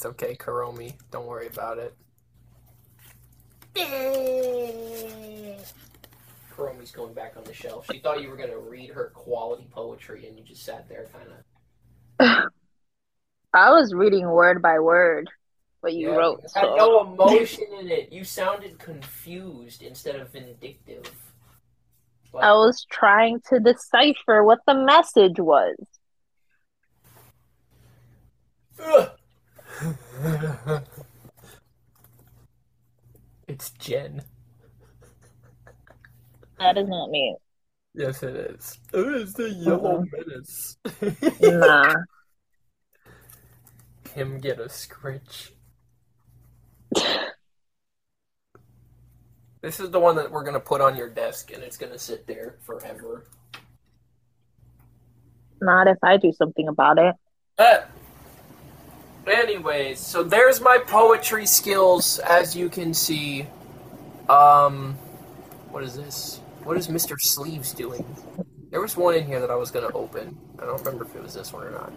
It's 0.03 0.07
okay, 0.09 0.34
Karomi. 0.34 0.94
Don't 1.12 1.28
worry 1.28 1.46
about 1.46 1.78
it. 1.78 1.94
Karomi's 6.53 6.90
going 6.90 7.14
back 7.14 7.34
on 7.36 7.44
the 7.44 7.55
shelf. 7.55 7.86
She 7.88 8.00
thought 8.00 8.20
you 8.20 8.28
were 8.28 8.36
gonna 8.36 8.59
read 8.59 8.90
her 8.90 9.12
quality 9.14 9.68
poetry, 9.70 10.26
and 10.26 10.36
you 10.36 10.42
just 10.42 10.64
sat 10.64 10.88
there, 10.88 11.07
kind 11.12 11.28
of. 12.18 12.50
I 13.55 13.70
was 13.70 13.94
reading 13.94 14.28
word 14.28 14.61
by 14.61 14.80
word 14.80 15.30
what 15.82 15.92
you 15.92 16.11
wrote. 16.11 16.40
It 16.40 16.50
had 16.53 16.64
So. 16.64 16.74
no 16.74 17.00
emotion 17.12 17.66
in 17.78 17.88
it. 17.88 18.12
You 18.12 18.24
sounded 18.24 18.80
confused 18.80 19.82
instead 19.82 20.16
of 20.16 20.32
vindictive. 20.32 21.09
Like, 22.32 22.42
I 22.42 22.55
was 22.55 22.84
trying 22.90 23.40
to 23.50 23.61
decipher 23.61 24.42
what 24.42 24.59
the 24.66 24.74
message 24.74 25.38
was. 25.38 25.76
Ugh. 28.84 29.11
It's 33.48 33.70
Jenn. 33.72 34.22
That 36.58 36.78
is 36.78 36.88
not 36.88 37.10
me. 37.10 37.36
Yes, 37.94 38.22
it 38.22 38.34
is. 38.34 38.78
Oh, 38.94 39.14
it's 39.14 39.34
the 39.34 39.50
yellow 39.50 40.04
menace. 40.10 40.76
Nah. 41.40 41.94
Him 44.14 44.38
get 44.38 44.58
a 44.58 44.68
scritch. 44.68 45.50
This 49.60 49.80
is 49.80 49.90
the 49.90 50.00
one 50.00 50.16
that 50.16 50.30
we're 50.30 50.44
gonna 50.44 50.60
put 50.60 50.80
on 50.80 50.96
your 50.96 51.08
desk, 51.08 51.52
and 51.52 51.62
it's 51.62 51.76
gonna 51.76 51.98
sit 51.98 52.26
there 52.26 52.56
forever. 52.62 53.26
Not 55.60 55.88
if 55.88 55.98
I 56.02 56.16
do 56.16 56.32
something 56.32 56.68
about 56.68 56.98
it. 56.98 57.14
Uh, 57.58 57.80
anyways, 59.26 59.98
so 60.00 60.22
there's 60.22 60.60
my 60.60 60.78
poetry 60.78 61.46
skills, 61.46 62.18
as 62.20 62.54
you 62.56 62.68
can 62.68 62.94
see. 62.94 63.46
Um, 64.28 64.94
what 65.70 65.82
is 65.84 65.94
this? 65.96 66.40
What 66.64 66.76
is 66.76 66.88
Mr. 66.88 67.20
Sleeves 67.20 67.72
doing? 67.72 68.04
There 68.70 68.80
was 68.80 68.96
one 68.96 69.14
in 69.14 69.26
here 69.26 69.40
that 69.40 69.50
I 69.50 69.56
was 69.56 69.70
gonna 69.70 69.92
open. 69.94 70.36
I 70.58 70.64
don't 70.64 70.78
remember 70.78 71.04
if 71.04 71.14
it 71.14 71.22
was 71.22 71.34
this 71.34 71.52
one 71.52 71.64
or 71.64 71.70
not. 71.70 71.92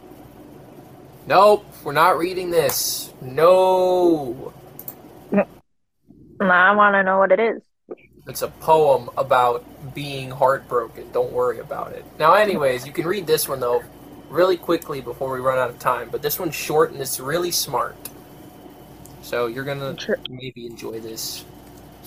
Nope, 1.27 1.65
we're 1.83 1.93
not 1.93 2.17
reading 2.17 2.51
this. 2.51 3.13
No, 3.21 4.53
Nah, 5.31 6.71
I 6.71 6.75
want 6.75 6.95
to 6.95 7.03
know 7.03 7.17
what 7.17 7.31
it 7.31 7.39
is. 7.39 7.61
it's 8.27 8.41
a 8.41 8.49
poem 8.49 9.09
about 9.17 9.63
being 9.95 10.29
heartbroken. 10.29 11.09
Don't 11.13 11.31
worry 11.31 11.59
about 11.59 11.93
it. 11.93 12.03
Now, 12.19 12.33
anyways, 12.33 12.85
you 12.85 12.91
can 12.91 13.07
read 13.07 13.25
this 13.25 13.47
one 13.47 13.61
though, 13.61 13.81
really 14.29 14.57
quickly 14.57 15.01
before 15.01 15.31
we 15.31 15.39
run 15.39 15.57
out 15.57 15.69
of 15.69 15.79
time. 15.79 16.09
But 16.11 16.21
this 16.21 16.39
one's 16.39 16.55
short 16.55 16.91
and 16.91 17.01
it's 17.01 17.19
really 17.19 17.51
smart. 17.51 17.95
So 19.21 19.47
you're 19.47 19.63
gonna 19.63 19.97
Cher- 19.97 20.19
maybe 20.29 20.65
enjoy 20.65 20.99
this. 20.99 21.45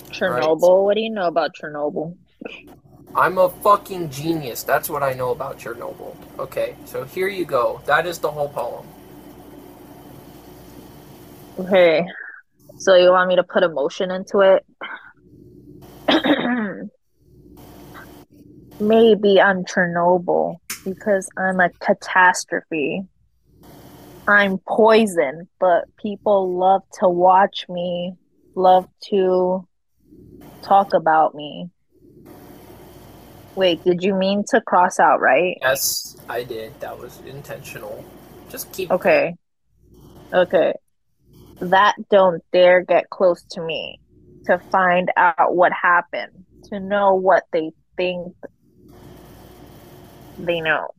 Chernobyl. 0.09 0.85
What 0.85 0.95
do 0.95 1.01
you 1.01 1.09
know 1.09 1.27
about 1.27 1.51
Chernobyl? 1.55 2.15
I'm 3.15 3.37
a 3.37 3.49
fucking 3.49 4.09
genius. 4.09 4.63
That's 4.63 4.89
what 4.89 5.03
I 5.03 5.13
know 5.13 5.31
about 5.31 5.59
Chernobyl. 5.59 6.15
Okay, 6.37 6.75
so 6.85 7.03
here 7.03 7.27
you 7.27 7.45
go. 7.45 7.81
That 7.85 8.05
is 8.05 8.19
the 8.19 8.31
whole 8.31 8.49
poem. 8.49 8.85
Okay. 11.59 12.05
So 12.77 12.95
you 12.95 13.11
want 13.11 13.27
me 13.27 13.35
to 13.35 13.43
put 13.43 13.63
emotion 13.63 14.11
into 14.11 14.39
it? 14.39 14.65
Maybe 18.79 19.41
I'm 19.41 19.65
Chernobyl 19.65 20.59
because 20.93 21.29
I'm 21.37 21.59
a 21.59 21.69
catastrophe. 21.79 23.03
I'm 24.27 24.59
poison, 24.67 25.47
but 25.59 25.85
people 25.97 26.57
love 26.57 26.83
to 26.99 27.09
watch 27.09 27.65
me, 27.67 28.13
love 28.55 28.87
to 29.09 29.67
talk 30.61 30.93
about 30.93 31.33
me. 31.33 31.69
Wait, 33.55 33.83
did 33.83 34.03
you 34.03 34.13
mean 34.13 34.43
to 34.49 34.61
cross 34.61 34.99
out, 34.99 35.19
right? 35.19 35.57
Yes, 35.61 36.15
I 36.29 36.43
did. 36.43 36.79
That 36.79 36.97
was 36.97 37.19
intentional. 37.25 38.05
Just 38.49 38.71
keep. 38.71 38.91
Okay. 38.91 39.35
Okay. 40.33 40.73
That 41.59 41.95
don't 42.09 42.43
dare 42.53 42.83
get 42.83 43.09
close 43.09 43.43
to 43.51 43.61
me 43.61 43.99
to 44.45 44.61
find 44.71 45.11
out 45.17 45.55
what 45.55 45.71
happened, 45.73 46.45
to 46.65 46.79
know 46.79 47.15
what 47.15 47.43
they 47.51 47.71
think 47.97 48.33
they 50.45 50.61
know. 50.61 50.89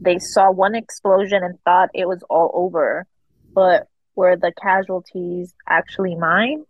They 0.00 0.18
saw 0.18 0.50
one 0.50 0.74
explosion 0.74 1.42
and 1.42 1.58
thought 1.64 1.90
it 1.94 2.08
was 2.08 2.22
all 2.28 2.50
over, 2.54 3.06
but 3.54 3.86
were 4.14 4.36
the 4.36 4.52
casualties 4.60 5.54
actually 5.68 6.16
mine? 6.16 6.64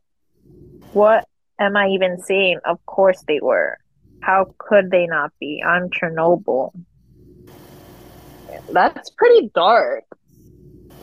What 0.93 1.27
am 1.59 1.77
I 1.77 1.89
even 1.89 2.21
saying? 2.21 2.59
Of 2.65 2.85
course 2.87 3.23
they 3.27 3.41
were. 3.41 3.79
How 4.21 4.55
could 4.59 4.91
they 4.91 5.07
not 5.07 5.33
be? 5.41 5.63
I'm 5.67 5.91
Chernobyl. 5.91 6.73
That's 8.71 9.11
pretty 9.11 9.51
dark. 9.55 10.05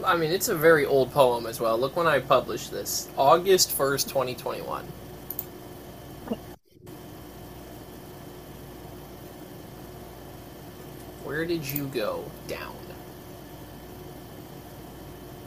I 0.05 0.15
mean, 0.15 0.31
it's 0.31 0.47
a 0.47 0.55
very 0.55 0.85
old 0.85 1.11
poem 1.11 1.45
as 1.45 1.59
well. 1.59 1.77
Look 1.77 1.95
when 1.97 2.07
I 2.07 2.19
published 2.19 2.71
this 2.71 3.09
August 3.17 3.77
1st, 3.77 4.07
2021. 4.07 4.85
Where 11.29 11.45
did 11.45 11.63
you 11.63 11.85
go 11.85 12.25
down? 12.47 12.75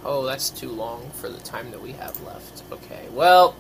Oh, 0.05 0.25
that's 0.25 0.49
too 0.49 0.71
long 0.71 1.11
for 1.11 1.29
the 1.29 1.41
time 1.41 1.73
that 1.73 1.83
we 1.83 1.91
have 1.95 2.23
left. 2.23 2.63
Okay, 2.71 3.09
well, 3.11 3.57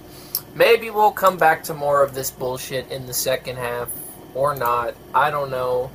maybe 0.54 0.88
we'll 0.90 1.10
come 1.10 1.36
back 1.36 1.64
to 1.64 1.74
more 1.74 2.00
of 2.00 2.14
this 2.14 2.30
bullshit 2.30 2.88
in 2.92 3.06
the 3.06 3.12
second 3.12 3.56
half, 3.56 3.88
or 4.36 4.54
not. 4.54 4.94
I 5.12 5.32
don't 5.32 5.50
know. 5.50 5.90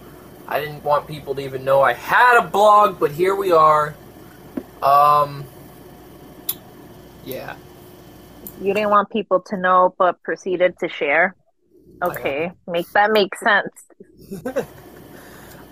I 0.49 0.59
didn't 0.59 0.83
want 0.83 1.07
people 1.07 1.33
to 1.33 1.39
even 1.39 1.63
know 1.63 1.81
I 1.81 1.93
had 1.93 2.43
a 2.43 2.45
blog, 2.45 2.99
but 2.99 3.11
here 3.11 3.33
we 3.33 3.53
are. 3.53 3.95
Um, 4.83 5.45
yeah. 7.23 7.55
You 8.61 8.73
didn't 8.73 8.89
want 8.89 9.09
people 9.11 9.39
to 9.47 9.55
know, 9.55 9.95
but 9.97 10.21
proceeded 10.23 10.77
to 10.79 10.89
share. 10.89 11.37
Okay, 12.03 12.51
make 12.67 12.91
that 12.91 13.13
make 13.13 13.33
sense. 13.35 14.65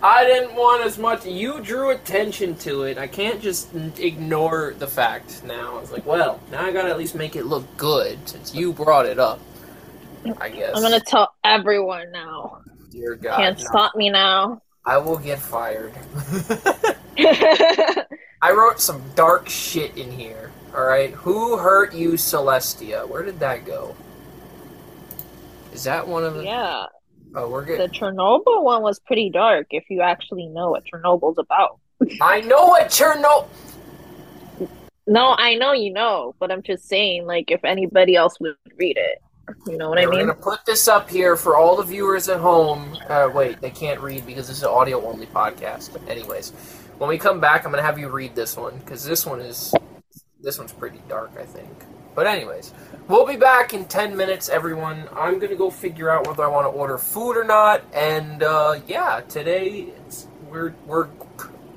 I 0.04 0.24
didn't 0.26 0.56
want 0.56 0.86
as 0.86 0.98
much. 0.98 1.26
You 1.26 1.62
drew 1.62 1.90
attention 1.90 2.56
to 2.58 2.84
it. 2.84 2.98
I 2.98 3.08
can't 3.08 3.42
just 3.42 3.74
ignore 3.98 4.76
the 4.78 4.88
fact 4.88 5.44
now. 5.44 5.78
I 5.78 5.82
was 5.82 5.92
like, 5.92 6.06
well, 6.06 6.40
now 6.52 6.64
I 6.64 6.72
gotta 6.72 6.90
at 6.90 6.98
least 6.98 7.16
make 7.16 7.36
it 7.36 7.46
look 7.46 7.66
good 7.78 8.18
since 8.28 8.54
you 8.54 8.72
brought 8.74 9.06
it 9.06 9.20
up. 9.20 9.40
I 10.40 10.50
guess. 10.50 10.72
I'm 10.76 10.82
gonna 10.84 11.00
tell 11.00 11.34
everyone 11.44 12.12
now. 12.12 12.60
Dear 12.92 13.16
God, 13.16 13.38
Can't 13.38 13.58
no. 13.58 13.64
stop 13.66 13.96
me 13.96 14.10
now. 14.10 14.62
I 14.86 14.98
will 14.98 15.18
get 15.18 15.40
fired. 15.40 15.94
I 17.18 18.52
wrote 18.52 18.80
some 18.80 19.02
dark 19.16 19.50
shit 19.50 19.98
in 19.98 20.12
here. 20.12 20.52
All 20.76 20.84
right, 20.86 21.12
who 21.12 21.58
hurt 21.58 21.94
you, 21.94 22.12
Celestia? 22.14 23.08
Where 23.08 23.24
did 23.24 23.40
that 23.40 23.66
go? 23.66 23.96
Is 25.74 25.84
that 25.86 26.08
one 26.08 26.24
of 26.24 26.36
the? 26.36 26.44
yeah, 26.44 26.86
Oh, 27.36 27.50
we're 27.50 27.66
the. 27.66 27.90
Chernobyl 27.90 28.64
one 28.64 28.82
was 28.82 29.00
pretty 29.00 29.30
dark. 29.30 29.68
If 29.72 29.90
you 29.90 30.02
actually 30.02 30.48
know 30.48 30.72
what 30.72 30.86
Chernobyl's 30.86 31.38
about. 31.38 31.80
I 32.22 32.42
know 32.42 32.68
what 32.68 32.88
Chernobyl. 32.88 33.48
No, 35.08 35.36
I 35.38 35.56
know 35.56 35.72
you 35.72 35.94
know, 35.94 36.34
but 36.40 36.52
I'm 36.52 36.64
just 36.64 36.88
saying, 36.88 37.28
like, 37.28 37.52
if 37.52 37.64
anybody 37.64 38.16
else 38.16 38.40
would 38.40 38.56
read 38.78 38.98
it, 38.98 39.22
you 39.68 39.78
know 39.78 39.90
what 39.90 40.00
I 40.00 40.06
We're 40.06 40.12
mean? 40.12 40.20
gonna 40.22 40.34
put 40.34 40.66
this 40.66 40.88
up 40.88 41.08
here 41.10 41.36
for 41.36 41.56
all 41.56 41.76
the 41.76 41.84
viewers 41.84 42.28
at 42.30 42.40
home. 42.40 42.98
Uh, 43.08 43.30
wait, 43.32 43.62
they 43.62 43.70
can't 43.70 44.00
read 44.02 44.26
because 44.26 44.48
this 44.48 44.58
is 44.58 44.64
an 44.64 44.70
audio 44.70 45.06
only 45.06 45.28
podcast. 45.28 45.94
But 45.94 46.08
anyways, 46.10 46.52
when 46.98 47.10
we 47.10 47.20
come 47.20 47.40
back, 47.40 47.66
I'm 47.66 47.72
gonna 47.72 47.84
have 47.84 48.00
you 48.00 48.10
read 48.10 48.34
this 48.34 48.58
one 48.58 48.78
because 48.80 49.06
this 49.06 49.26
one 49.26 49.42
is 49.42 49.74
this 50.42 50.58
one's 50.58 50.74
pretty 50.74 51.02
dark, 51.08 51.32
I 51.40 51.44
think. 51.46 51.70
But 52.16 52.28
anyways, 52.28 52.74
we'll 53.10 53.28
be 53.28 53.36
back 53.36 53.74
in 53.74 53.86
ten 53.86 54.16
minutes, 54.16 54.50
everyone. 54.50 55.10
I'm 55.14 55.38
gonna 55.38 55.56
go 55.56 55.70
figure 55.70 56.10
out 56.10 56.28
whether 56.28 56.44
I 56.44 56.48
want 56.48 56.66
to 56.66 56.70
order 56.70 56.98
food 56.98 57.34
or 57.34 57.44
not, 57.44 57.84
and 57.94 58.42
uh, 58.42 58.80
yeah, 58.88 59.22
today 59.28 59.90
we're 60.50 60.74
we're 60.86 61.10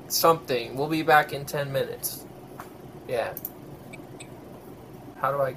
something. 0.07 0.77
We'll 0.77 0.87
be 0.87 1.03
back 1.03 1.33
in 1.33 1.45
ten 1.45 1.71
minutes. 1.71 2.25
Yeah. 3.07 3.35
How 5.17 5.31
do 5.31 5.41
I? 5.41 5.55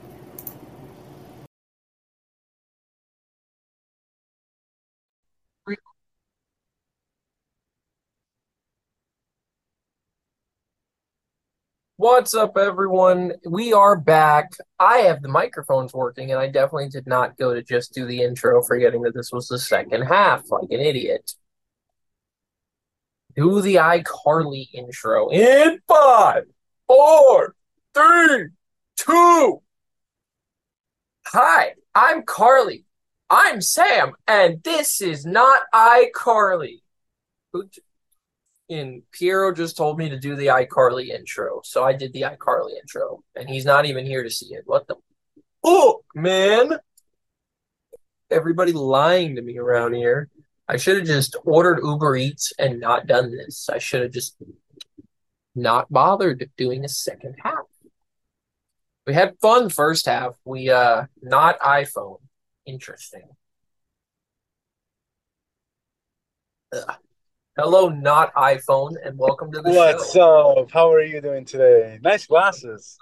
What's 12.02 12.34
up, 12.34 12.58
everyone? 12.58 13.34
We 13.48 13.72
are 13.72 13.96
back. 13.96 14.54
I 14.76 15.02
have 15.02 15.22
the 15.22 15.28
microphones 15.28 15.94
working, 15.94 16.32
and 16.32 16.40
I 16.40 16.48
definitely 16.48 16.88
did 16.88 17.06
not 17.06 17.36
go 17.36 17.54
to 17.54 17.62
just 17.62 17.94
do 17.94 18.06
the 18.06 18.22
intro, 18.22 18.60
forgetting 18.60 19.02
that 19.02 19.14
this 19.14 19.30
was 19.30 19.46
the 19.46 19.56
second 19.56 20.02
half, 20.02 20.50
like 20.50 20.68
an 20.72 20.80
idiot. 20.80 21.32
do 23.36 23.60
the 23.60 23.76
iCarly 23.76 24.66
intro 24.74 25.28
in 25.28 25.78
five, 25.86 26.42
four, 26.88 27.54
three, 27.94 28.48
two. 28.96 29.62
Hi, 31.26 31.74
I'm 31.94 32.24
Carly. 32.24 32.84
I'm 33.30 33.60
Sam, 33.60 34.14
and 34.26 34.60
this 34.64 35.00
is 35.00 35.24
not 35.24 35.62
iCarly. 35.72 36.80
And 38.72 39.02
Piero 39.12 39.52
just 39.52 39.76
told 39.76 39.98
me 39.98 40.08
to 40.08 40.18
do 40.18 40.34
the 40.34 40.46
iCarly 40.46 41.08
intro, 41.08 41.60
so 41.62 41.84
I 41.84 41.92
did 41.92 42.14
the 42.14 42.22
iCarly 42.22 42.78
intro, 42.80 43.22
and 43.36 43.46
he's 43.46 43.66
not 43.66 43.84
even 43.84 44.06
here 44.06 44.22
to 44.22 44.30
see 44.30 44.54
it. 44.54 44.62
What 44.64 44.86
the 44.88 44.96
fuck, 45.62 46.00
man? 46.14 46.78
Everybody 48.30 48.72
lying 48.72 49.36
to 49.36 49.42
me 49.42 49.58
around 49.58 49.92
here. 49.92 50.30
I 50.66 50.78
should 50.78 50.96
have 50.96 51.06
just 51.06 51.36
ordered 51.44 51.80
Uber 51.84 52.16
Eats 52.16 52.54
and 52.58 52.80
not 52.80 53.06
done 53.06 53.30
this. 53.36 53.68
I 53.68 53.76
should 53.76 54.00
have 54.02 54.12
just 54.12 54.36
not 55.54 55.92
bothered 55.92 56.50
doing 56.56 56.82
a 56.82 56.88
second 56.88 57.34
half. 57.44 57.66
We 59.06 59.12
had 59.12 59.36
fun 59.42 59.68
first 59.68 60.06
half. 60.06 60.34
We 60.46 60.70
uh 60.70 61.06
not 61.20 61.60
iPhone. 61.60 62.20
Interesting. 62.64 63.28
Ugh. 66.72 66.96
Hello, 67.58 67.90
not 67.90 68.32
iPhone, 68.34 68.94
and 69.04 69.18
welcome 69.18 69.52
to 69.52 69.60
the 69.60 69.70
show. 69.70 69.76
What's 69.76 70.12
show. 70.14 70.62
up? 70.62 70.70
How 70.70 70.90
are 70.90 71.02
you 71.02 71.20
doing 71.20 71.44
today? 71.44 71.98
Nice 72.02 72.26
glasses. 72.26 72.98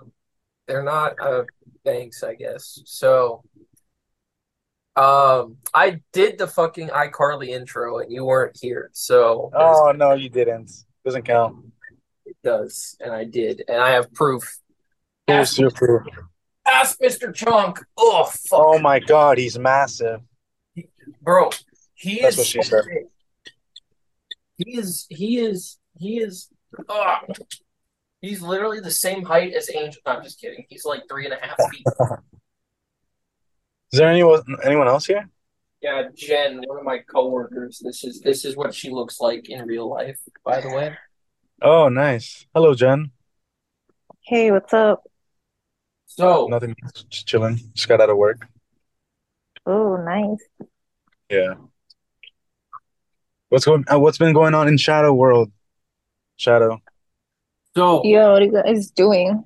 They're 0.67 0.83
not 0.83 1.15
uh 1.21 1.45
thanks, 1.85 2.25
I 2.25 2.35
guess. 2.35 2.81
So 2.85 3.45
um 4.97 5.57
I 5.73 6.01
did 6.13 6.37
the 6.39 6.49
fucking 6.49 6.89
iCarly 6.89 7.49
intro 7.51 7.99
and 8.01 8.11
you 8.11 8.25
weren't 8.25 8.59
here, 8.61 8.91
so 8.93 9.53
Oh 9.55 9.93
no, 9.95 10.15
you 10.15 10.29
didn't. 10.29 10.73
Doesn't 11.05 11.23
count. 11.25 11.67
it 12.27 12.37
does, 12.43 12.97
and 13.01 13.13
I 13.13 13.25
did, 13.25 13.63
and 13.69 13.81
I 13.81 13.91
have 13.91 14.13
proof. 14.13 14.59
Here's 15.29 15.57
your 15.59 15.71
proof. 15.71 16.03
Ask 16.67 16.99
Mr. 17.01 17.33
Chunk. 17.33 17.79
Oh 17.97 18.25
fuck. 18.25 18.61
Oh 18.61 18.79
my 18.81 18.99
god, 18.99 19.39
he's 19.39 19.57
massive. 19.59 20.23
Bro, 21.23 21.51
he 21.95 22.21
That's 22.21 22.35
is 22.35 22.39
what 22.39 22.47
she 22.49 22.63
said. 22.63 22.83
big. 22.89 23.05
He 24.65 24.77
is 24.79 25.07
he 25.09 25.39
is 25.39 25.79
he 25.99 26.19
is 26.19 26.49
ah. 26.89 27.23
he's 28.21 28.43
literally 28.43 28.81
the 28.81 28.91
same 28.91 29.25
height 29.25 29.55
as 29.55 29.71
Angel. 29.75 30.01
No, 30.07 30.13
I'm 30.13 30.23
just 30.23 30.41
kidding. 30.41 30.67
He's 30.69 30.85
like 30.85 31.03
three 31.09 31.25
and 31.25 31.35
a 31.35 31.39
half 31.41 31.57
feet. 31.71 31.85
Is 33.93 33.99
there 33.99 34.09
anyone 34.09 34.43
anyone 34.63 34.87
else 34.87 35.07
here? 35.07 35.29
Yeah, 35.81 36.05
Jenn, 36.15 36.63
one 36.67 36.79
of 36.79 36.85
my 36.85 36.99
coworkers. 36.99 37.81
This 37.83 38.05
is 38.05 38.21
this 38.21 38.45
is 38.45 38.57
what 38.57 38.73
she 38.73 38.91
looks 38.91 39.19
like 39.19 39.49
in 39.49 39.67
real 39.67 39.89
life, 39.89 40.21
by 40.45 40.61
the 40.61 40.69
way. 40.69 40.97
Oh, 41.61 41.89
nice. 41.89 42.47
Hello, 42.55 42.75
Jenn. 42.75 43.11
Hey, 44.25 44.53
what's 44.53 44.73
up? 44.73 45.03
So 46.07 46.47
Nothing. 46.49 46.77
Just 47.09 47.27
chilling. 47.27 47.59
Just 47.75 47.89
got 47.89 48.01
out 48.01 48.11
of 48.11 48.17
work. 48.17 48.47
Oh, 49.67 49.97
nice. 49.97 50.69
Yeah. 51.29 51.55
What's 53.51 53.65
going? 53.65 53.85
Uh, 53.93 53.99
what's 53.99 54.17
been 54.17 54.33
going 54.33 54.55
on 54.55 54.69
in 54.69 54.77
Shadoe 54.77 55.15
World? 55.15 55.51
Shadoe. 56.39 56.79
so 57.77 58.05
Yo, 58.05 58.33
what 58.33 58.43
are 58.43 58.45
you 58.45 58.53
guys 58.53 58.91
doing? 58.93 59.45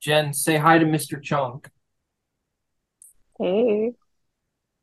Jenn, 0.00 0.32
say 0.32 0.56
hi 0.56 0.78
to 0.78 0.86
Mr. 0.86 1.20
Chunk. 1.20 1.68
Hey. 3.36 3.90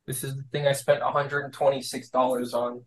This 0.05 0.25
is 0.25 0.35
the 0.35 0.43
thing 0.43 0.67
I 0.67 0.73
spent 0.73 1.01
$126 1.01 2.53
on. 2.53 2.85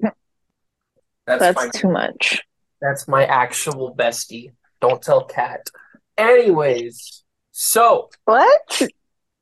That's, 0.00 1.40
That's 1.40 1.56
my 1.56 1.68
too 1.68 1.90
much. 1.90 2.42
That's 2.80 3.06
my 3.08 3.26
actual 3.26 3.94
bestie. 3.94 4.52
Don't 4.80 5.02
tell 5.02 5.24
Cat. 5.24 5.68
Anyways, 6.16 7.24
so 7.50 8.08
What? 8.24 8.82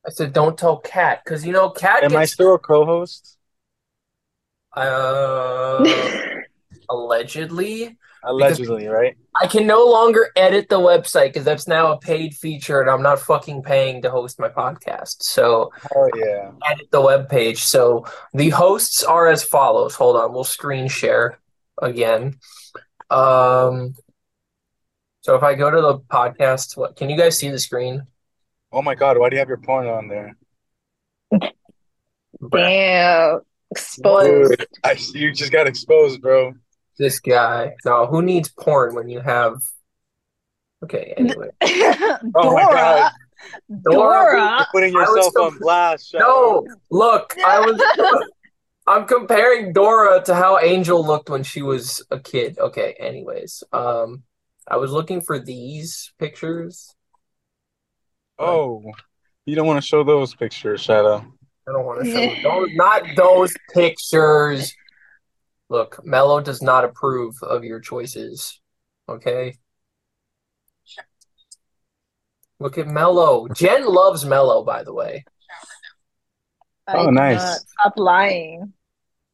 I 0.06 0.10
said 0.10 0.32
don't 0.32 0.58
tell 0.58 0.78
Cat, 0.78 1.20
because 1.24 1.46
you 1.46 1.52
know 1.52 1.70
Cat. 1.70 2.02
Am 2.02 2.16
I 2.16 2.24
still 2.24 2.54
a 2.54 2.58
co-host? 2.58 3.36
Uh 4.76 5.84
allegedly. 6.90 7.96
Allegedly, 8.26 8.86
right? 8.86 9.16
I 9.40 9.46
can 9.46 9.66
no 9.66 9.84
longer 9.84 10.30
edit 10.34 10.70
the 10.70 10.78
website 10.78 11.26
because 11.28 11.44
that's 11.44 11.68
now 11.68 11.92
a 11.92 11.98
paid 11.98 12.34
feature 12.34 12.80
and 12.80 12.88
I'm 12.88 13.02
not 13.02 13.20
fucking 13.20 13.62
paying 13.62 14.00
to 14.02 14.10
host 14.10 14.40
my 14.40 14.48
podcast. 14.48 15.22
So 15.22 15.70
Oh 15.94 16.08
yeah. 16.16 16.52
edit 16.70 16.90
the 16.90 17.02
web 17.02 17.28
page. 17.28 17.62
So 17.62 18.06
the 18.32 18.48
hosts 18.50 19.02
are 19.04 19.26
as 19.26 19.44
follows. 19.44 19.94
Hold 19.94 20.16
on, 20.16 20.32
we'll 20.32 20.44
screen 20.44 20.88
share 20.88 21.38
again. 21.82 22.38
Um 23.10 23.94
so 25.20 25.34
if 25.34 25.42
I 25.42 25.54
go 25.54 25.70
to 25.70 25.80
the 25.80 25.98
podcast, 26.00 26.76
what 26.76 26.96
can 26.96 27.10
you 27.10 27.16
guys 27.16 27.36
see 27.38 27.50
the 27.50 27.58
screen? 27.58 28.06
Oh 28.72 28.82
my 28.82 28.94
god, 28.94 29.18
why 29.18 29.28
do 29.28 29.36
you 29.36 29.40
have 29.40 29.48
your 29.48 29.58
porn 29.58 29.86
on 29.86 30.08
there? 30.08 30.36
Damn. 32.50 33.40
Exposed. 33.70 34.58
Dude, 34.58 34.66
I, 34.84 34.96
you 35.14 35.32
just 35.32 35.52
got 35.52 35.66
exposed, 35.66 36.20
bro. 36.20 36.54
This 36.98 37.18
guy. 37.20 37.74
No, 37.84 38.06
who 38.06 38.22
needs 38.22 38.48
porn 38.50 38.94
when 38.94 39.08
you 39.08 39.20
have 39.20 39.56
Okay, 40.84 41.14
anyway. 41.16 41.48
Oh 42.36 42.54
my 42.54 42.62
God. 42.62 43.12
Dora. 43.90 44.56
You're 44.58 44.66
putting 44.72 44.94
I 44.96 45.00
was 45.00 45.08
yourself 45.16 45.32
so- 45.34 45.44
on 45.46 45.58
blast, 45.58 46.12
Shadoe. 46.12 46.20
No, 46.20 46.66
look, 46.90 47.34
I 47.44 47.60
was 47.60 48.28
I'm 48.86 49.06
comparing 49.06 49.72
Dora 49.72 50.22
to 50.24 50.34
how 50.34 50.58
Angel 50.58 51.04
looked 51.04 51.30
when 51.30 51.42
she 51.42 51.62
was 51.62 52.04
a 52.10 52.18
kid. 52.18 52.58
Okay, 52.58 52.94
anyways. 52.98 53.64
Um 53.72 54.22
I 54.68 54.76
was 54.76 54.92
looking 54.92 55.20
for 55.22 55.38
these 55.38 56.12
pictures. 56.18 56.94
Oh, 58.38 58.82
you 59.46 59.54
don't 59.56 59.66
want 59.66 59.80
to 59.80 59.86
show 59.86 60.04
those 60.04 60.34
pictures, 60.34 60.86
Shadoe. 60.86 61.30
I 61.66 61.72
don't 61.72 61.84
want 61.84 62.04
to 62.04 62.10
show 62.10 62.20
you 62.20 62.42
those, 62.42 62.68
not 62.74 63.02
those 63.16 63.54
pictures. 63.72 64.74
Look, 65.70 66.04
Mello 66.04 66.40
does 66.40 66.60
not 66.60 66.84
approve 66.84 67.36
of 67.42 67.64
your 67.64 67.80
choices. 67.80 68.60
Okay? 69.08 69.56
Look 72.60 72.78
at 72.78 72.86
Mello. 72.86 73.48
Jenn 73.48 73.86
loves 73.86 74.24
Mello, 74.24 74.62
by 74.64 74.84
the 74.84 74.92
way. 74.92 75.24
I 76.86 76.96
Oh, 76.96 77.06
uh, 77.08 77.10
nice. 77.10 77.64
Stop 77.80 77.94
lying. 77.96 78.74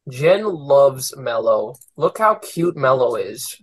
Jenn 0.09 0.43
loves 0.43 1.15
Mello. 1.15 1.75
Look 1.95 2.17
how 2.17 2.35
cute 2.35 2.75
Mello 2.75 3.15
is. 3.15 3.61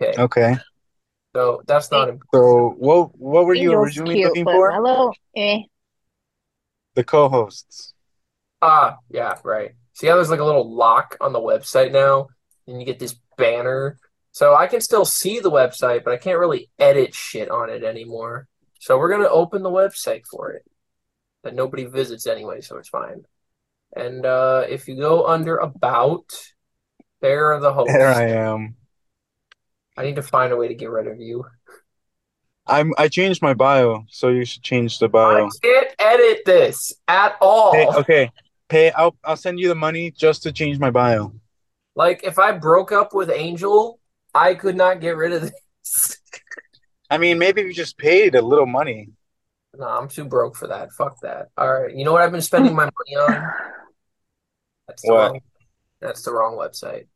Okay, 0.00 0.22
Okay. 0.22 0.56
So 1.34 1.62
that's 1.66 1.90
not 1.90 2.08
important. 2.08 2.30
So, 2.34 2.74
what 2.78 3.18
what 3.18 3.46
were 3.46 3.54
you 3.54 3.72
originally 3.72 4.16
cute, 4.16 4.28
looking 4.28 4.44
for? 4.44 4.70
Mellow, 4.70 5.12
eh. 5.36 5.60
The 6.94 7.04
co-hosts. 7.04 7.94
Ah, 8.60 8.96
yeah, 9.08 9.38
right. 9.44 9.72
See 9.94 10.06
how 10.06 10.16
there's 10.16 10.30
like 10.30 10.40
a 10.40 10.44
little 10.44 10.74
lock 10.74 11.16
on 11.20 11.32
the 11.32 11.40
website 11.40 11.92
now, 11.92 12.28
and 12.66 12.80
you 12.80 12.86
get 12.86 12.98
this 12.98 13.16
banner. 13.36 13.98
So 14.32 14.54
I 14.54 14.66
can 14.66 14.80
still 14.80 15.04
see 15.04 15.40
the 15.40 15.50
website, 15.50 16.04
but 16.04 16.12
I 16.12 16.16
can't 16.16 16.38
really 16.38 16.70
edit 16.78 17.14
shit 17.14 17.50
on 17.50 17.70
it 17.70 17.82
anymore. 17.84 18.46
So 18.80 18.98
we're 18.98 19.10
gonna 19.10 19.28
open 19.28 19.62
the 19.62 19.70
website 19.70 20.22
for 20.30 20.52
it. 20.52 20.64
That 21.42 21.54
nobody 21.54 21.84
visits 21.84 22.26
anyway, 22.26 22.60
so 22.60 22.76
it's 22.76 22.88
fine. 22.88 23.24
And 23.94 24.26
uh 24.26 24.64
if 24.68 24.88
you 24.88 24.96
go 24.96 25.26
under 25.26 25.56
about, 25.56 26.24
there 27.20 27.52
are 27.52 27.60
the 27.60 27.72
hosts. 27.72 27.92
There 27.92 28.08
I 28.08 28.28
am. 28.28 28.76
I 30.00 30.04
need 30.04 30.16
to 30.16 30.22
find 30.22 30.50
a 30.50 30.56
way 30.56 30.66
to 30.68 30.74
get 30.74 30.88
rid 30.88 31.06
of 31.06 31.20
you. 31.20 31.44
I'm 32.66 32.94
I 32.96 33.08
changed 33.08 33.42
my 33.42 33.52
bio, 33.52 34.06
so 34.08 34.28
you 34.28 34.46
should 34.46 34.62
change 34.62 34.98
the 34.98 35.08
bio. 35.08 35.46
I 35.46 35.50
can't 35.62 35.94
edit 35.98 36.42
this 36.46 36.94
at 37.06 37.36
all. 37.40 37.72
Hey, 37.74 37.86
okay. 37.86 38.32
Pay 38.70 38.90
I'll 38.92 39.14
I'll 39.24 39.36
send 39.36 39.60
you 39.60 39.68
the 39.68 39.74
money 39.74 40.10
just 40.10 40.44
to 40.44 40.52
change 40.52 40.78
my 40.78 40.90
bio. 40.90 41.34
Like 41.94 42.24
if 42.24 42.38
I 42.38 42.52
broke 42.52 42.92
up 42.92 43.12
with 43.12 43.28
Angel, 43.28 44.00
I 44.34 44.54
could 44.54 44.76
not 44.76 45.00
get 45.00 45.16
rid 45.16 45.32
of 45.32 45.42
this. 45.42 46.16
I 47.10 47.18
mean, 47.18 47.38
maybe 47.38 47.60
you 47.60 47.74
just 47.74 47.98
paid 47.98 48.36
a 48.36 48.42
little 48.42 48.66
money. 48.66 49.08
No, 49.76 49.86
I'm 49.86 50.08
too 50.08 50.24
broke 50.24 50.56
for 50.56 50.68
that. 50.68 50.92
Fuck 50.92 51.20
that. 51.20 51.48
All 51.58 51.70
right. 51.70 51.94
You 51.94 52.04
know 52.04 52.12
what 52.12 52.22
I've 52.22 52.32
been 52.32 52.40
spending 52.40 52.74
my 52.74 52.84
money 52.84 53.16
on? 53.16 53.52
That's 54.88 55.02
the 55.02 55.12
What? 55.12 55.32
wrong 55.32 55.40
that's 56.00 56.22
the 56.22 56.32
wrong 56.32 56.56
website. 56.56 57.06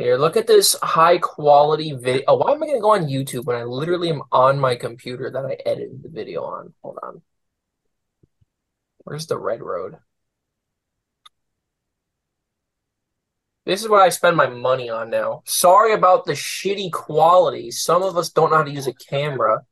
Here, 0.00 0.16
look 0.16 0.38
at 0.38 0.46
this 0.46 0.74
high 0.82 1.18
quality 1.18 1.92
video. 1.92 2.22
Oh, 2.26 2.36
why 2.38 2.52
am 2.52 2.62
I 2.62 2.66
gonna 2.68 2.80
go 2.80 2.94
on 2.94 3.08
YouTube 3.08 3.44
when 3.44 3.56
I 3.56 3.64
literally 3.64 4.08
am 4.08 4.22
on 4.32 4.58
my 4.58 4.74
computer 4.74 5.30
that 5.30 5.44
I 5.44 5.58
edited 5.66 6.02
the 6.02 6.08
video 6.08 6.42
on? 6.42 6.72
Hold 6.82 6.98
on. 7.02 7.20
Where's 9.04 9.26
the 9.26 9.36
red 9.36 9.60
road? 9.60 9.98
This 13.66 13.82
is 13.82 13.90
what 13.90 14.00
I 14.00 14.08
spend 14.08 14.38
my 14.38 14.46
money 14.46 14.88
on 14.88 15.10
now. 15.10 15.42
Sorry 15.44 15.92
about 15.92 16.24
the 16.24 16.32
shitty 16.32 16.90
quality. 16.92 17.70
Some 17.70 18.02
of 18.02 18.16
us 18.16 18.30
don't 18.30 18.48
know 18.48 18.56
how 18.56 18.62
to 18.62 18.70
use 18.70 18.86
a 18.86 18.94
camera. 18.94 19.66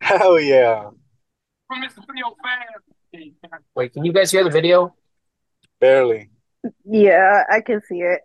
Hell 0.00 0.40
yeah. 0.40 0.88
From 1.68 1.82
Mr. 1.82 1.96
Theo 1.96 2.34
fan. 2.42 3.34
Wait, 3.74 3.92
can 3.92 4.06
you 4.06 4.14
guys 4.14 4.30
hear 4.30 4.42
the 4.42 4.48
video? 4.48 4.94
Barely. 5.80 6.30
Yeah, 6.86 7.42
I 7.52 7.60
can 7.60 7.82
see 7.86 8.00
it. 8.00 8.22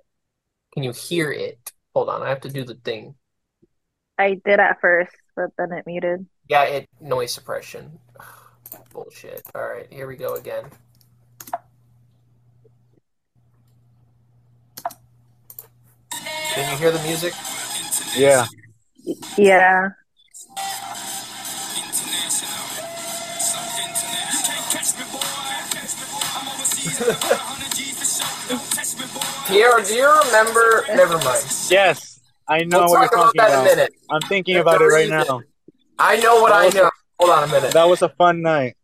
Can 0.74 0.84
you 0.84 0.92
hear 0.92 1.32
it? 1.32 1.72
Hold 1.94 2.10
on, 2.10 2.22
I 2.22 2.30
have 2.30 2.42
to 2.42 2.50
do 2.50 2.64
the 2.64 2.76
thing. 2.76 3.16
I 4.18 4.40
did 4.46 4.60
at 4.60 4.80
first, 4.80 5.16
but 5.36 5.50
then 5.58 5.74
it 5.74 5.86
muted. 5.86 6.26
Yeah, 6.48 6.64
it 6.64 6.90
noise 7.00 7.34
suppression. 7.34 8.00
Bullshit. 8.94 9.42
All 9.56 9.68
right, 9.68 9.88
here 9.92 10.08
we 10.08 10.16
go 10.16 10.36
again. 10.36 10.66
Can 16.54 16.72
you 16.72 16.78
hear 16.78 16.92
the 16.92 17.02
music? 17.04 17.34
Yeah. 18.16 18.46
Yeah. 19.38 19.90
Pierre, 29.48 29.82
do 29.82 29.94
you 29.96 30.08
remember? 30.26 30.86
Never 30.90 31.18
mind. 31.20 31.44
Yes. 31.70 32.20
I 32.48 32.64
know 32.64 32.80
We'll 32.80 32.90
what 32.90 32.92
you're 32.92 33.06
about 33.06 33.34
talking 33.34 33.38
that 33.42 33.48
in 33.50 33.54
a 33.54 33.62
about. 33.62 33.66
minute. 33.66 33.94
I'm 34.10 34.22
thinking 34.22 34.54
There's 34.56 34.62
about 34.64 34.82
it 34.82 34.86
right 34.86 35.10
reason. 35.10 35.18
now. 35.28 35.42
I 36.00 36.18
know 36.18 36.42
what 36.42 36.50
That 36.50 36.56
I 36.62 36.66
was 36.66 36.76
a- 36.76 36.78
know. 36.78 36.90
Hold 37.20 37.32
on 37.32 37.44
a 37.44 37.48
minute. 37.52 37.72
That 37.74 37.88
was 37.90 38.02
a 38.02 38.10
fun 38.10 38.42
night. 38.42 38.76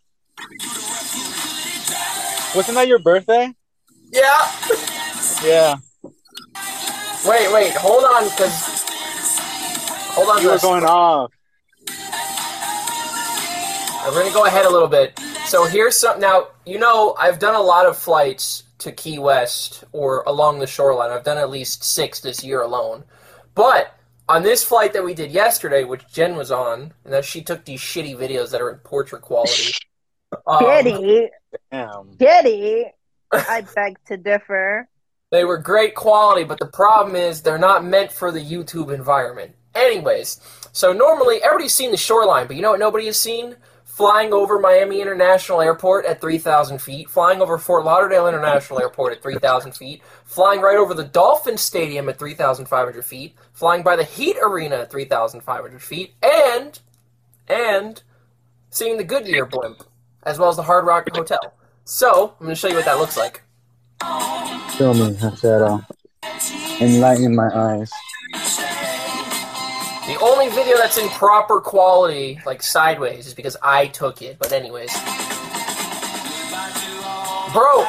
Wasn't 2.55 2.75
that 2.75 2.87
your 2.87 2.99
birthday? 2.99 3.53
Yeah. 4.11 4.51
Yeah. 5.43 5.75
Wait, 7.25 7.51
wait. 7.53 7.73
Hold 7.75 8.03
on, 8.03 8.23
because. 8.25 8.85
Hold 10.15 10.29
on. 10.29 10.41
You 10.41 10.49
were 10.51 10.59
going 10.59 10.83
off. 10.85 11.31
We're 14.07 14.13
gonna 14.23 14.33
go 14.33 14.45
ahead 14.45 14.65
a 14.65 14.69
little 14.69 14.87
bit. 14.87 15.19
So 15.47 15.65
here's 15.65 15.97
some. 15.97 16.19
Now 16.19 16.47
you 16.65 16.79
know 16.79 17.15
I've 17.19 17.39
done 17.39 17.55
a 17.55 17.61
lot 17.61 17.85
of 17.85 17.97
flights 17.97 18.63
to 18.79 18.91
Key 18.91 19.19
West 19.19 19.83
or 19.91 20.23
along 20.27 20.59
the 20.59 20.67
shoreline. 20.67 21.11
I've 21.11 21.23
done 21.23 21.37
at 21.37 21.49
least 21.49 21.83
six 21.83 22.19
this 22.19 22.43
year 22.43 22.61
alone. 22.61 23.03
But 23.55 23.97
on 24.29 24.43
this 24.43 24.63
flight 24.63 24.93
that 24.93 25.03
we 25.03 25.13
did 25.13 25.31
yesterday, 25.31 25.83
which 25.83 26.07
Jenn 26.07 26.35
was 26.35 26.51
on, 26.51 26.93
and 27.03 27.13
that 27.13 27.25
she 27.25 27.41
took 27.41 27.65
these 27.65 27.79
shitty 27.79 28.15
videos 28.15 28.51
that 28.51 28.61
are 28.61 28.69
in 28.69 28.77
portrait 28.79 29.21
quality. 29.21 29.73
um, 30.47 30.59
Kitty, 30.59 31.29
Damn. 31.71 32.17
kitty. 32.17 32.85
I 33.31 33.65
beg 33.75 33.97
to 34.05 34.17
differ. 34.17 34.87
They 35.31 35.43
were 35.43 35.57
great 35.57 35.95
quality, 35.95 36.43
but 36.45 36.59
the 36.59 36.67
problem 36.67 37.15
is 37.15 37.41
they're 37.41 37.57
not 37.57 37.83
meant 37.83 38.11
for 38.11 38.31
the 38.31 38.39
YouTube 38.39 38.93
environment. 38.93 39.53
Anyways, 39.75 40.39
so 40.71 40.93
normally 40.93 41.41
everybody's 41.43 41.73
seen 41.73 41.91
the 41.91 41.97
shoreline, 41.97 42.47
but 42.47 42.55
you 42.55 42.61
know 42.61 42.71
what 42.71 42.79
nobody 42.79 43.05
has 43.07 43.19
seen? 43.19 43.55
Flying 43.97 44.31
over 44.31 44.59
Miami 44.59 45.01
International 45.01 45.59
Airport 45.59 46.05
at 46.05 46.21
3,000 46.21 46.79
feet, 46.79 47.09
flying 47.09 47.41
over 47.41 47.57
Fort 47.57 47.83
Lauderdale 47.83 48.27
International 48.27 48.79
Airport 48.79 49.13
at 49.13 49.23
3,000 49.23 49.71
feet, 49.71 50.03
flying 50.23 50.61
right 50.61 50.77
over 50.77 50.93
the 50.93 51.03
Dolphin 51.03 51.57
Stadium 51.57 52.07
at 52.07 52.19
3,500 52.19 53.03
feet, 53.03 53.33
flying 53.53 53.81
by 53.81 53.95
the 53.95 54.03
Heat 54.03 54.37
Arena 54.39 54.75
at 54.75 54.91
3,500 54.91 55.81
feet, 55.81 56.13
and, 56.21 56.79
and 57.47 58.03
seeing 58.69 58.97
the 58.97 59.03
Goodyear 59.03 59.47
blimp, 59.47 59.83
as 60.21 60.37
well 60.37 60.49
as 60.49 60.57
the 60.57 60.61
Hard 60.61 60.85
Rock 60.85 61.09
Hotel. 61.11 61.55
So, 61.83 62.35
I'm 62.39 62.45
going 62.45 62.49
to 62.51 62.55
show 62.55 62.67
you 62.67 62.75
what 62.75 62.85
that 62.85 62.99
looks 62.99 63.17
like. 63.17 63.41
Show 64.77 64.93
me, 64.93 65.15
Hachero. 65.15 65.83
Uh, 66.21 66.77
enlighten 66.79 67.35
my 67.35 67.49
eyes. 67.51 67.89
The 70.07 70.17
only 70.21 70.47
video 70.49 70.77
that's 70.77 70.97
in 70.97 71.09
proper 71.09 71.59
quality, 71.59 72.39
like 72.45 72.63
sideways, 72.63 73.27
is 73.27 73.33
because 73.33 73.57
I 73.61 73.87
took 73.87 74.21
it. 74.21 74.39
But 74.39 74.53
anyways, 74.53 74.93
bro, 77.51 77.83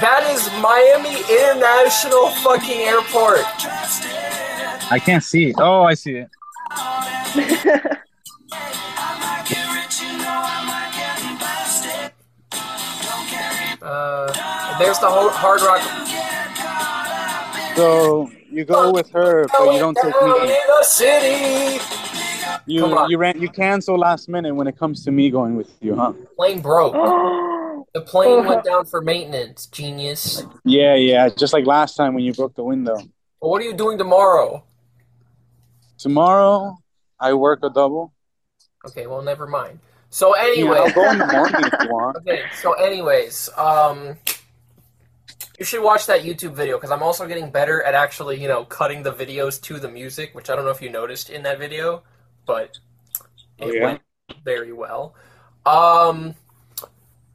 that 0.00 0.22
is 0.30 0.48
Miami 0.62 1.18
International 1.28 2.28
fucking 2.44 2.80
airport. 2.80 3.44
I 4.92 5.00
can't 5.04 5.24
see 5.24 5.50
it. 5.50 5.56
Oh, 5.58 5.82
I 5.82 5.94
see 5.94 6.18
it. 6.18 6.28
Uh, 13.82 14.78
there's 14.78 14.98
the 15.00 15.10
whole 15.10 15.28
Hard 15.28 15.60
Rock. 15.60 15.82
So 17.76 18.30
you 18.54 18.64
go 18.64 18.92
with 18.92 19.10
her, 19.10 19.46
but 19.48 19.72
you 19.72 19.78
don't 19.78 19.96
take 19.96 20.14
me. 20.22 20.30
in 20.42 20.46
the 20.68 20.82
city. 20.82 21.82
You 22.66 23.08
you 23.08 23.18
ran 23.18 23.40
you 23.40 23.48
cancel 23.48 23.98
last 23.98 24.28
minute 24.28 24.54
when 24.54 24.66
it 24.66 24.78
comes 24.78 25.04
to 25.04 25.10
me 25.10 25.28
going 25.30 25.56
with 25.56 25.70
you, 25.80 25.94
huh? 25.96 26.12
Plane 26.36 26.60
broke. 26.60 26.94
oh, 26.96 27.86
The 27.94 28.00
plane 28.00 28.44
went 28.44 28.64
down 28.64 28.86
for 28.86 29.00
maintenance. 29.00 29.66
Genius. 29.66 30.42
Yeah, 30.64 30.94
yeah. 30.94 31.28
Just 31.28 31.52
like 31.52 31.64
last 31.66 31.94
time 31.96 32.14
when 32.14 32.24
you 32.24 32.32
broke 32.32 32.54
the 32.54 32.64
window. 32.64 32.96
Well, 33.40 33.50
what 33.50 33.60
are 33.60 33.64
you 33.64 33.74
doing 33.74 33.98
tomorrow? 33.98 34.64
Tomorrow 35.98 36.78
I 37.20 37.34
work 37.34 37.60
a 37.62 37.70
double. 37.70 38.12
Okay, 38.86 39.06
well, 39.06 39.22
never 39.22 39.46
mind. 39.46 39.78
So 40.10 40.36
Yeah, 40.36 40.42
anyway. 40.44 40.78
I'll 40.78 40.92
go 40.92 41.10
in 41.10 41.18
the 41.18 41.26
morning 41.32 41.60
if 41.64 41.72
you 41.82 41.88
want. 41.90 42.16
Okay, 42.18 42.42
so 42.60 42.72
anyways, 42.74 43.48
um, 43.56 44.16
you 45.58 45.64
should 45.64 45.82
watch 45.82 46.06
that 46.06 46.22
YouTube 46.22 46.54
video 46.54 46.76
because 46.76 46.90
I'm 46.90 47.02
also 47.02 47.26
getting 47.28 47.50
better 47.50 47.82
at 47.82 47.94
actually, 47.94 48.40
you 48.40 48.48
know, 48.48 48.64
cutting 48.64 49.02
the 49.02 49.12
videos 49.12 49.60
to 49.62 49.78
the 49.78 49.88
music, 49.90 50.34
which 50.34 50.50
I 50.50 50.56
don't 50.56 50.64
know 50.64 50.70
if 50.70 50.82
you 50.82 50.90
noticed 50.90 51.30
in 51.30 51.42
that 51.44 51.58
video, 51.58 52.02
but 52.46 52.78
Oh, 53.60 53.68
it 53.68 53.72
yeah? 53.72 53.98
went 53.98 54.02
very 54.44 54.72
well. 54.72 55.14
Um, 55.66 56.34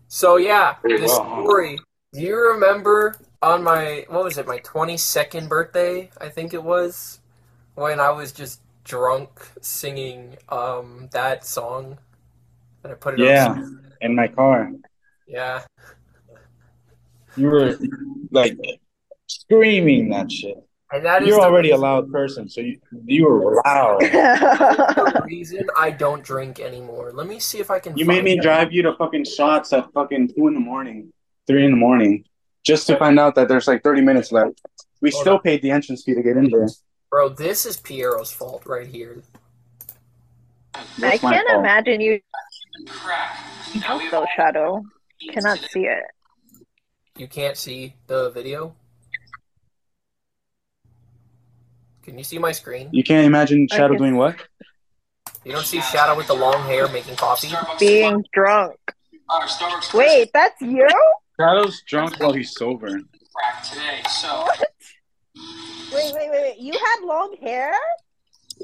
so 0.07 0.37
yeah, 0.37 0.77
Very 0.83 0.97
this 0.97 1.13
well, 1.13 1.23
story. 1.35 1.79
Do 2.13 2.21
you 2.21 2.35
remember 2.35 3.15
on 3.41 3.63
my 3.63 4.05
what 4.09 4.23
was 4.23 4.37
it, 4.37 4.47
my 4.47 4.59
22nd 4.59 5.47
birthday? 5.49 6.09
I 6.19 6.29
think 6.29 6.53
it 6.53 6.63
was 6.63 7.19
when 7.75 7.99
I 7.99 8.11
was 8.11 8.31
just 8.31 8.61
drunk 8.83 9.29
singing 9.61 10.37
um 10.49 11.09
that 11.13 11.45
song, 11.45 11.99
and 12.83 12.93
I 12.93 12.95
put 12.95 13.15
it 13.15 13.21
Yeah, 13.21 13.55
on. 13.55 13.93
in 14.01 14.15
my 14.15 14.27
car. 14.29 14.71
Yeah. 15.27 15.63
You 17.35 17.47
were 17.47 17.77
like 18.31 18.57
screaming 19.27 20.09
that 20.09 20.31
shit. 20.31 20.57
And 20.91 21.05
that 21.05 21.21
is 21.21 21.27
You're 21.27 21.37
the 21.37 21.43
already 21.43 21.69
a 21.69 21.77
loud 21.77 22.11
person, 22.11 22.49
so 22.49 22.61
you 22.61 22.79
you 23.05 23.25
were 23.25 23.61
loud. 23.63 23.99
the 24.01 25.21
reason 25.25 25.67
I 25.77 25.91
don't 25.91 26.23
drink 26.23 26.59
anymore. 26.59 27.11
Let 27.13 27.27
me 27.27 27.39
see 27.39 27.59
if 27.59 27.69
I 27.69 27.77
can. 27.79 27.95
You 27.95 28.05
made 28.05 28.23
me 28.23 28.35
that. 28.35 28.41
drive 28.41 28.73
you 28.73 28.81
to 28.83 28.95
fucking 28.95 29.25
shots 29.25 29.71
at 29.71 29.91
fucking 29.93 30.29
two 30.35 30.47
in 30.47 30.55
the 30.55 30.59
morning, 30.59 31.13
three 31.45 31.63
in 31.63 31.69
the 31.71 31.77
morning, 31.77 32.25
just 32.63 32.87
to 32.87 32.97
find 32.97 33.19
out 33.19 33.35
that 33.35 33.47
there's 33.47 33.67
like 33.67 33.83
30 33.83 34.01
minutes 34.01 34.31
left. 34.31 34.61
We 34.99 35.11
Hold 35.11 35.21
still 35.21 35.33
on. 35.35 35.41
paid 35.41 35.61
the 35.61 35.69
entrance 35.69 36.03
fee 36.03 36.15
to 36.15 36.23
get 36.23 36.37
in 36.37 36.49
there. 36.49 36.67
Bro, 37.11 37.29
this 37.29 37.67
is 37.67 37.77
Piero's 37.77 38.31
fault 38.31 38.63
right 38.65 38.87
here. 38.87 39.21
I 40.73 40.83
That's 40.97 41.21
my 41.23 41.33
can't 41.33 41.47
fault. 41.47 41.59
imagine 41.59 42.01
you 42.01 42.19
Crack. 42.87 43.37
Now 43.81 43.97
we 43.99 44.05
also, 44.05 44.25
Shadoe. 44.37 44.83
Cannot 45.33 45.59
see 45.59 45.81
it. 45.85 46.03
You 47.19 47.27
can't 47.27 47.57
see 47.57 47.95
the 48.07 48.29
video. 48.29 48.73
Can 52.03 52.17
you 52.17 52.23
see 52.23 52.37
my 52.39 52.53
screen? 52.53 52.87
You 52.93 53.03
can't 53.03 53.25
imagine 53.27 53.67
Shadoe 53.67 53.89
can- 53.89 53.97
doing 53.97 54.15
what? 54.15 54.37
You 55.43 55.51
don't 55.51 55.65
see 55.65 55.79
Shadoe 55.79 56.15
with 56.15 56.27
the 56.27 56.33
long 56.33 56.63
hair 56.63 56.87
making 56.87 57.17
coffee. 57.17 57.49
Being 57.77 58.23
drunk. 58.31 58.77
Wait, 59.93 60.29
that's 60.33 60.61
you? 60.61 60.87
Shadoe's 61.37 61.81
drunk 61.85 62.17
while 62.21 62.31
he's 62.31 62.53
sober. 62.55 62.87
crack 62.87 63.63
today. 63.69 63.99
So 64.09 64.47
Wait, 65.93 66.13
wait, 66.13 66.29
wait, 66.29 66.29
wait. 66.31 66.57
You 66.57 66.71
had 66.71 67.03
long 67.05 67.35
hair? 67.41 67.73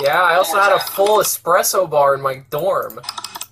Yeah, 0.01 0.21
I 0.21 0.35
also 0.35 0.57
had 0.57 0.71
a 0.71 0.79
full 0.79 1.19
espresso 1.19 1.89
bar 1.89 2.15
in 2.15 2.21
my 2.21 2.45
dorm. 2.49 3.01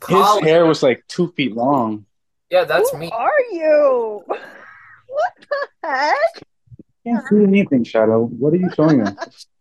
His 0.07 0.39
hair 0.43 0.65
was 0.65 0.81
like 0.81 1.03
two 1.09 1.33
feet 1.35 1.53
long. 1.55 2.05
Yeah, 2.49 2.63
that's 2.63 2.89
Who 2.91 2.99
me. 2.99 3.09
are 3.11 3.41
you? 3.51 4.23
What 5.13 5.33
the 5.81 5.87
heck? 5.87 6.43
Can't 7.05 7.27
see 7.27 7.43
anything, 7.43 7.83
Shadoe. 7.83 8.29
What 8.29 8.53
are 8.53 8.57
you 8.57 8.69
showing 8.75 9.01
us? 9.01 9.45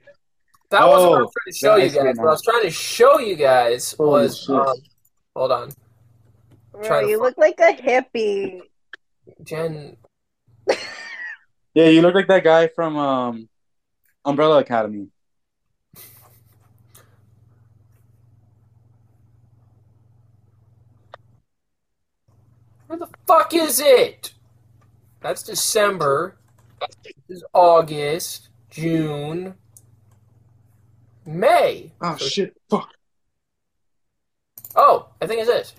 That 0.70 0.86
wasn't 0.88 1.11
what 1.11 1.18
I 1.18 1.20
Oh, 1.20 1.24
was 1.24 1.32
trying 1.34 1.53
to 1.53 1.59
show 1.59 1.76
you 1.76 1.90
guys. 1.90 2.16
What 2.16 2.26
I 2.26 2.30
was 2.30 2.42
trying 2.42 2.62
to 2.62 2.70
show 2.70 3.18
you 3.18 3.36
guys 3.36 3.92
Holy 3.92 4.11
was. 4.22 4.48
Um, 4.48 4.74
hold 5.36 5.53
on, 5.53 5.70
Bro, 6.72 7.00
you 7.09 7.20
look 7.20 7.36
like 7.36 7.61
a 7.61 7.74
hippie. 7.74 8.61
Jenn. 9.44 9.96
Yeah, 11.74 11.88
you 11.88 12.00
look 12.03 12.14
like 12.14 12.28
that 12.28 12.42
guy 12.44 12.68
from 12.68 12.96
um, 12.96 13.48
Umbrella 14.24 14.59
Academy. 14.61 15.09
Where 22.86 22.98
the 22.98 23.09
fuck 23.26 23.55
is 23.55 23.80
it? 23.80 24.32
That's 25.22 25.42
December. 25.42 26.36
This 27.04 27.14
is 27.38 27.44
August, 27.52 28.48
June, 28.70 29.54
May. 31.24 31.92
Oh 32.00 32.16
So- 32.16 32.26
shit! 32.26 32.56
Fuck. 32.68 32.88
Oh, 34.74 35.08
I 35.20 35.26
think 35.26 35.42
it's 35.46 35.48
this. 35.50 35.74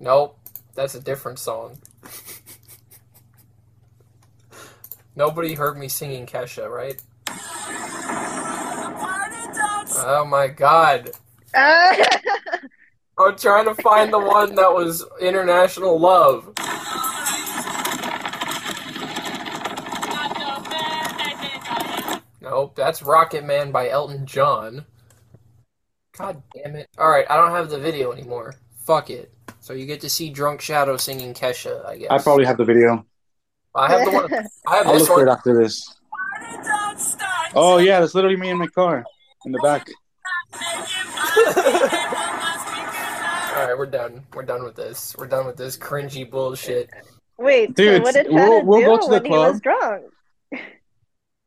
Nope, 0.00 0.38
that's 0.74 0.94
a 0.94 1.00
different 1.00 1.38
song. 1.40 1.78
Nobody 5.16 5.54
heard 5.54 5.76
me 5.76 5.88
singing 5.88 6.26
Kesha, 6.26 6.70
right? 6.70 7.02
Oh 10.00 10.24
my 10.28 10.46
god. 10.48 11.10
Ah. 11.54 11.96
I'm 13.18 13.36
trying 13.36 13.64
to 13.64 13.74
find 13.82 14.12
the 14.12 14.18
one 14.18 14.54
that 14.54 14.72
was 14.72 15.04
International 15.20 15.98
Love. 15.98 16.52
Nope, 22.40 22.76
that's 22.76 23.02
Rocket 23.02 23.44
Man 23.44 23.72
by 23.72 23.88
Elton 23.88 24.24
John. 24.24 24.86
God 26.16 26.42
damn 26.54 26.76
it. 26.76 26.88
Alright, 26.98 27.26
I 27.28 27.36
don't 27.36 27.50
have 27.50 27.70
the 27.70 27.78
video 27.78 28.12
anymore. 28.12 28.54
Fuck 28.84 29.10
it. 29.10 29.32
So 29.60 29.72
you 29.72 29.84
get 29.86 30.00
to 30.02 30.10
see 30.10 30.30
Drunk 30.30 30.60
Shadoe 30.60 30.98
singing 31.00 31.34
Kesha, 31.34 31.84
I 31.86 31.98
guess. 31.98 32.10
I 32.10 32.18
probably 32.18 32.44
have 32.44 32.56
the 32.56 32.64
video. 32.64 33.04
I 33.74 33.90
have 33.90 34.04
the 34.04 34.10
one. 34.12 34.32
I 34.66 34.76
have 34.76 34.86
I'll 34.86 34.92
this 34.94 35.02
look 35.02 35.18
for 35.18 35.22
it 35.22 35.26
one. 35.26 35.36
after 35.36 35.62
this. 35.62 35.94
Oh 37.54 37.78
yeah, 37.78 38.00
that's 38.00 38.14
literally 38.14 38.36
me 38.36 38.50
in 38.50 38.58
my 38.58 38.66
car 38.68 39.04
in 39.44 39.52
the 39.52 39.58
back. 39.58 39.86
Alright, 43.68 43.78
we're 43.78 43.84
done. 43.84 44.24
We're 44.32 44.44
done 44.44 44.64
with 44.64 44.76
this. 44.76 45.14
We're 45.18 45.26
done 45.26 45.44
with 45.44 45.58
this 45.58 45.76
cringy 45.76 46.28
bullshit. 46.28 46.88
Wait, 47.36 47.74
Dude, 47.74 47.98
so 47.98 48.02
what 48.02 48.14
did 48.14 48.26
we'll- 48.30 48.64
we'll 48.64 48.80
do 48.80 48.86
go 48.86 48.96
to 48.96 49.04
the 49.08 49.10
when 49.20 49.24
he 49.26 49.30
was 49.30 49.60
drunk? 49.60 50.04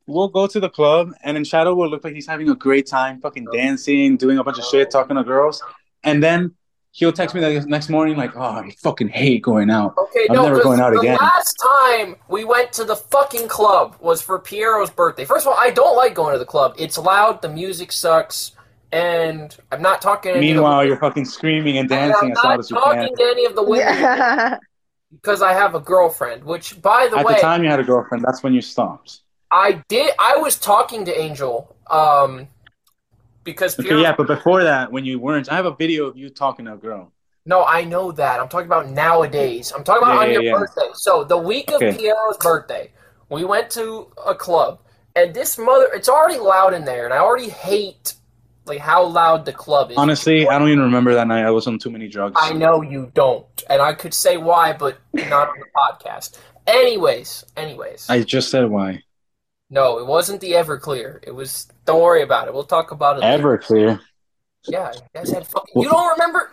We'll 0.06 0.28
go 0.28 0.46
to 0.46 0.60
the 0.60 0.70
club, 0.70 1.14
and 1.24 1.36
then 1.36 1.44
Shadoe 1.44 1.76
will 1.76 1.90
look 1.90 2.04
like 2.04 2.14
he's 2.14 2.28
having 2.28 2.48
a 2.50 2.56
great 2.56 2.86
time, 2.86 3.20
fucking 3.22 3.48
dancing, 3.52 4.18
doing 4.18 4.38
a 4.38 4.44
bunch 4.44 4.60
of 4.60 4.66
shit, 4.66 4.92
talking 4.92 5.16
to 5.16 5.24
girls, 5.24 5.64
and 6.04 6.22
then 6.22 6.54
he'll 6.92 7.12
text 7.12 7.34
me 7.34 7.42
the 7.42 7.62
next 7.66 7.90
morning 7.90 8.16
like, 8.18 8.36
"Oh, 8.38 8.42
I 8.42 8.70
fucking 8.84 9.08
hate 9.08 9.42
going 9.42 9.72
out." 9.72 9.96
Okay, 9.98 10.28
I'm 10.30 10.36
no, 10.36 10.44
never 10.44 10.56
'cause 10.58 10.64
going 10.66 10.80
out 10.80 10.94
the 10.94 11.00
again. 11.00 11.18
last 11.20 11.56
time 11.90 12.18
we 12.28 12.44
went 12.44 12.72
to 12.74 12.84
the 12.84 12.96
fucking 12.98 13.48
club 13.48 13.96
was 14.00 14.22
for 14.22 14.38
Piero's 14.38 14.92
birthday. 14.92 15.26
First 15.26 15.48
of 15.48 15.54
all, 15.54 15.60
I 15.60 15.72
don't 15.72 15.98
like 15.98 16.14
going 16.14 16.34
to 16.34 16.40
the 16.40 16.46
club. 16.46 16.76
It's 16.78 17.00
loud, 17.00 17.42
the 17.42 17.50
music 17.50 17.92
sucks, 17.92 18.52
and 18.92 19.56
I'm 19.72 19.82
not 19.82 20.02
talking 20.02 20.34
Meanwhile, 20.40 20.86
you're 20.86 20.98
fucking 20.98 21.26
screaming 21.26 21.78
and 21.78 21.88
dancing 21.90 22.28
I'm 22.28 22.32
as 22.32 22.44
loud 22.44 22.54
not 22.54 22.60
as 22.60 22.70
you 22.70 22.76
talking 22.78 22.94
can. 23.10 23.18
to 23.18 23.24
any 23.24 23.46
of 23.46 23.56
the 23.56 23.64
women 23.64 23.88
Yeah. 23.88 24.58
because 25.12 25.42
I 25.42 25.54
have 25.54 25.76
a 25.76 25.80
girlfriend. 25.80 26.44
Which, 26.44 26.82
by 26.82 27.08
the 27.10 27.18
At 27.18 27.26
way, 27.26 27.34
at 27.34 27.38
the 27.38 27.42
time 27.42 27.64
you 27.64 27.70
had 27.70 27.80
a 27.80 27.84
girlfriend, 27.84 28.24
that's 28.26 28.44
when 28.44 28.54
you 28.54 28.62
stopped. 28.62 29.22
I 29.52 29.84
did. 29.90 30.12
I 30.20 30.38
was 30.38 30.58
talking 30.58 31.06
to 31.06 31.20
Angel, 31.20 31.76
um, 31.90 32.48
because 33.44 33.76
Okay, 33.80 33.90
Piero. 33.90 34.02
yeah, 34.02 34.16
but 34.16 34.28
before 34.28 34.64
that, 34.64 34.92
when 34.92 35.06
you 35.06 35.20
weren't, 35.20 35.52
I 35.52 35.56
have 35.56 35.66
a 35.66 35.76
video 35.76 36.06
of 36.06 36.18
you 36.18 36.30
talking 36.30 36.66
to 36.66 36.74
a 36.74 36.78
girl. 36.78 37.12
No, 37.46 37.66
I 37.66 37.84
know 37.84 38.12
that. 38.12 38.40
I'm 38.40 38.50
talking 38.50 38.68
about 38.68 38.90
nowadays. 38.90 39.72
I'm 39.76 39.84
talking 39.84 40.04
about 40.04 40.16
Yeah, 40.16 40.22
on 40.24 40.28
yeah, 40.28 40.34
your 40.34 40.44
yeah. 40.44 40.60
birthday. 40.60 40.90
So 40.94 41.24
the 41.24 41.38
week 41.38 41.72
of 41.72 41.82
Okay. 41.82 41.98
Piero's 41.98 42.38
birthday, 42.38 42.92
we 43.30 43.44
went 43.46 43.70
to 43.72 44.12
a 44.26 44.36
club, 44.36 44.80
and 45.16 45.34
this 45.34 45.58
mother, 45.58 45.90
it's 45.94 46.08
already 46.10 46.40
loud 46.40 46.74
in 46.74 46.86
there, 46.86 47.06
and 47.06 47.14
I 47.14 47.18
already 47.18 47.50
hate 47.50 48.14
like 48.72 48.80
how 48.80 49.04
loud 49.06 49.46
the 49.46 49.54
club 49.54 49.92
is. 49.92 49.98
Honestly, 49.98 50.48
I 50.48 50.58
don't 50.58 50.70
even 50.70 50.84
remember 50.84 51.14
that 51.14 51.28
night. 51.28 51.46
I 51.46 51.52
was 51.52 51.68
on 51.68 51.78
too 51.78 51.90
many 51.90 52.08
drugs. 52.08 52.36
I 52.40 52.54
know 52.54 52.82
you 52.82 53.12
don't, 53.14 53.46
and 53.70 53.82
I 53.82 53.94
could 53.94 54.14
say 54.14 54.38
why, 54.38 54.74
but 54.74 54.98
not 55.14 55.50
on 55.50 55.56
the 55.60 55.66
podcast. 55.76 56.38
Anyways, 56.68 57.46
anyways, 57.58 58.10
I 58.10 58.24
just 58.24 58.50
said 58.50 58.70
why. 58.70 59.04
no, 59.70 60.00
it 60.00 60.08
wasn't 60.08 60.42
the 60.42 60.52
Everclear. 60.54 61.20
It 61.24 61.32
was. 61.32 61.68
Don't 61.86 62.02
worry 62.02 62.22
about 62.24 62.48
it. 62.48 62.54
We'll 62.54 62.64
talk 62.64 62.92
about 62.92 63.18
it. 63.18 63.22
later. 63.22 63.44
Everclear. 63.58 64.00
Yeah, 64.68 64.92
you 64.94 65.02
guys 65.16 65.32
had 65.32 65.48
fucking. 65.48 65.82
You 65.82 65.90
don't 65.90 66.12
remember? 66.14 66.52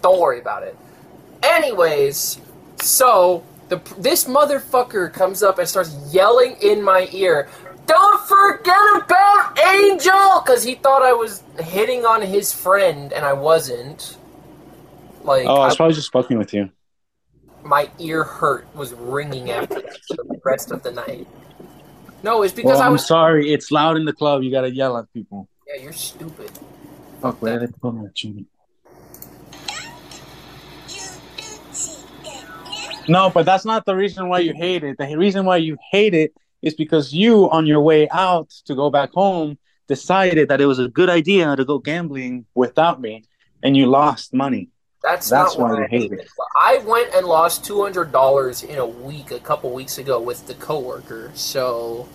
Don't 0.00 0.20
worry 0.20 0.40
about 0.40 0.62
it. 0.62 0.76
Anyways, 1.42 2.40
so 2.80 3.44
the 3.68 3.76
this 3.98 4.24
motherfucker 4.24 5.12
comes 5.12 5.42
up 5.42 5.58
and 5.58 5.68
starts 5.68 5.94
yelling 6.14 6.56
in 6.62 6.82
my 6.82 7.08
ear. 7.12 7.48
Don't 7.86 8.20
forget 8.22 8.76
about 8.96 9.58
Angel, 9.74 10.40
because 10.44 10.62
he 10.62 10.74
thought 10.74 11.02
I 11.02 11.12
was 11.12 11.42
hitting 11.60 12.04
on 12.06 12.22
his 12.22 12.52
friend, 12.52 13.12
and 13.12 13.24
I 13.24 13.32
wasn't. 13.34 14.16
Like, 15.22 15.46
Oh, 15.46 15.56
I 15.56 15.66
was 15.66 15.74
I- 15.74 15.76
probably 15.76 15.94
just 15.94 16.12
fucking 16.12 16.38
with 16.38 16.52
you. 16.54 16.70
my 17.62 17.90
ear 17.98 18.24
hurt 18.24 18.66
was 18.74 18.92
ringing 18.94 19.50
after 19.50 19.80
the 19.80 20.40
rest 20.44 20.70
of 20.70 20.82
the 20.82 20.92
night. 20.92 21.26
No, 22.22 22.42
it's 22.42 22.52
because 22.54 22.72
Well, 22.72 22.82
I 22.82 22.86
I'm 22.86 22.92
was. 22.92 23.06
sorry. 23.06 23.52
It's 23.52 23.70
loud 23.70 23.96
in 23.96 24.04
the 24.04 24.12
club. 24.12 24.42
You 24.42 24.50
gotta 24.50 24.70
yell 24.70 24.96
at 24.98 25.12
people. 25.12 25.48
Yeah, 25.66 25.82
you're 25.82 25.92
stupid. 25.92 26.50
Fuck, 27.20 27.40
where 27.40 27.58
did 27.58 27.70
I 27.70 27.72
put 27.80 28.14
chin? 28.14 28.46
No, 33.08 33.28
but 33.30 33.44
that's 33.44 33.64
not 33.66 33.84
the 33.84 33.94
reason 33.94 34.28
why 34.28 34.38
you 34.40 34.54
hate 34.54 34.82
it. 34.84 34.96
The 34.98 35.16
reason 35.16 35.44
why 35.44 35.58
you 35.58 35.76
hate 35.90 36.14
it 36.14 36.32
is 36.64 36.74
because 36.74 37.12
you, 37.12 37.48
on 37.50 37.66
your 37.66 37.80
way 37.80 38.08
out 38.10 38.48
to 38.64 38.74
go 38.74 38.90
back 38.90 39.12
home, 39.12 39.58
decided 39.86 40.48
that 40.48 40.60
it 40.60 40.66
was 40.66 40.78
a 40.78 40.88
good 40.88 41.10
idea 41.10 41.54
to 41.54 41.64
go 41.64 41.78
gambling 41.78 42.46
without 42.54 43.00
me, 43.00 43.24
and 43.62 43.76
you 43.76 43.86
lost 43.86 44.32
money. 44.32 44.70
That's, 45.02 45.28
That's 45.28 45.58
not 45.58 45.70
why 45.70 45.84
I 45.84 45.86
hate 45.88 46.12
it. 46.12 46.26
I 46.58 46.78
went 46.78 47.14
and 47.14 47.26
lost 47.26 47.62
two 47.62 47.82
hundred 47.82 48.10
dollars 48.10 48.62
in 48.62 48.78
a 48.78 48.86
week 48.86 49.30
a 49.30 49.38
couple 49.38 49.70
weeks 49.70 49.98
ago 49.98 50.18
with 50.18 50.46
the 50.46 50.54
coworker, 50.54 51.30
so 51.34 52.08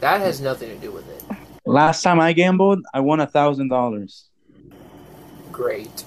that 0.00 0.20
has 0.20 0.42
nothing 0.42 0.68
to 0.68 0.76
do 0.76 0.92
with 0.92 1.08
it. 1.08 1.36
Last 1.64 2.02
time 2.02 2.20
I 2.20 2.34
gambled, 2.34 2.84
I 2.92 3.00
won 3.00 3.20
a 3.20 3.26
thousand 3.26 3.68
dollars. 3.68 4.28
Great. 5.50 6.04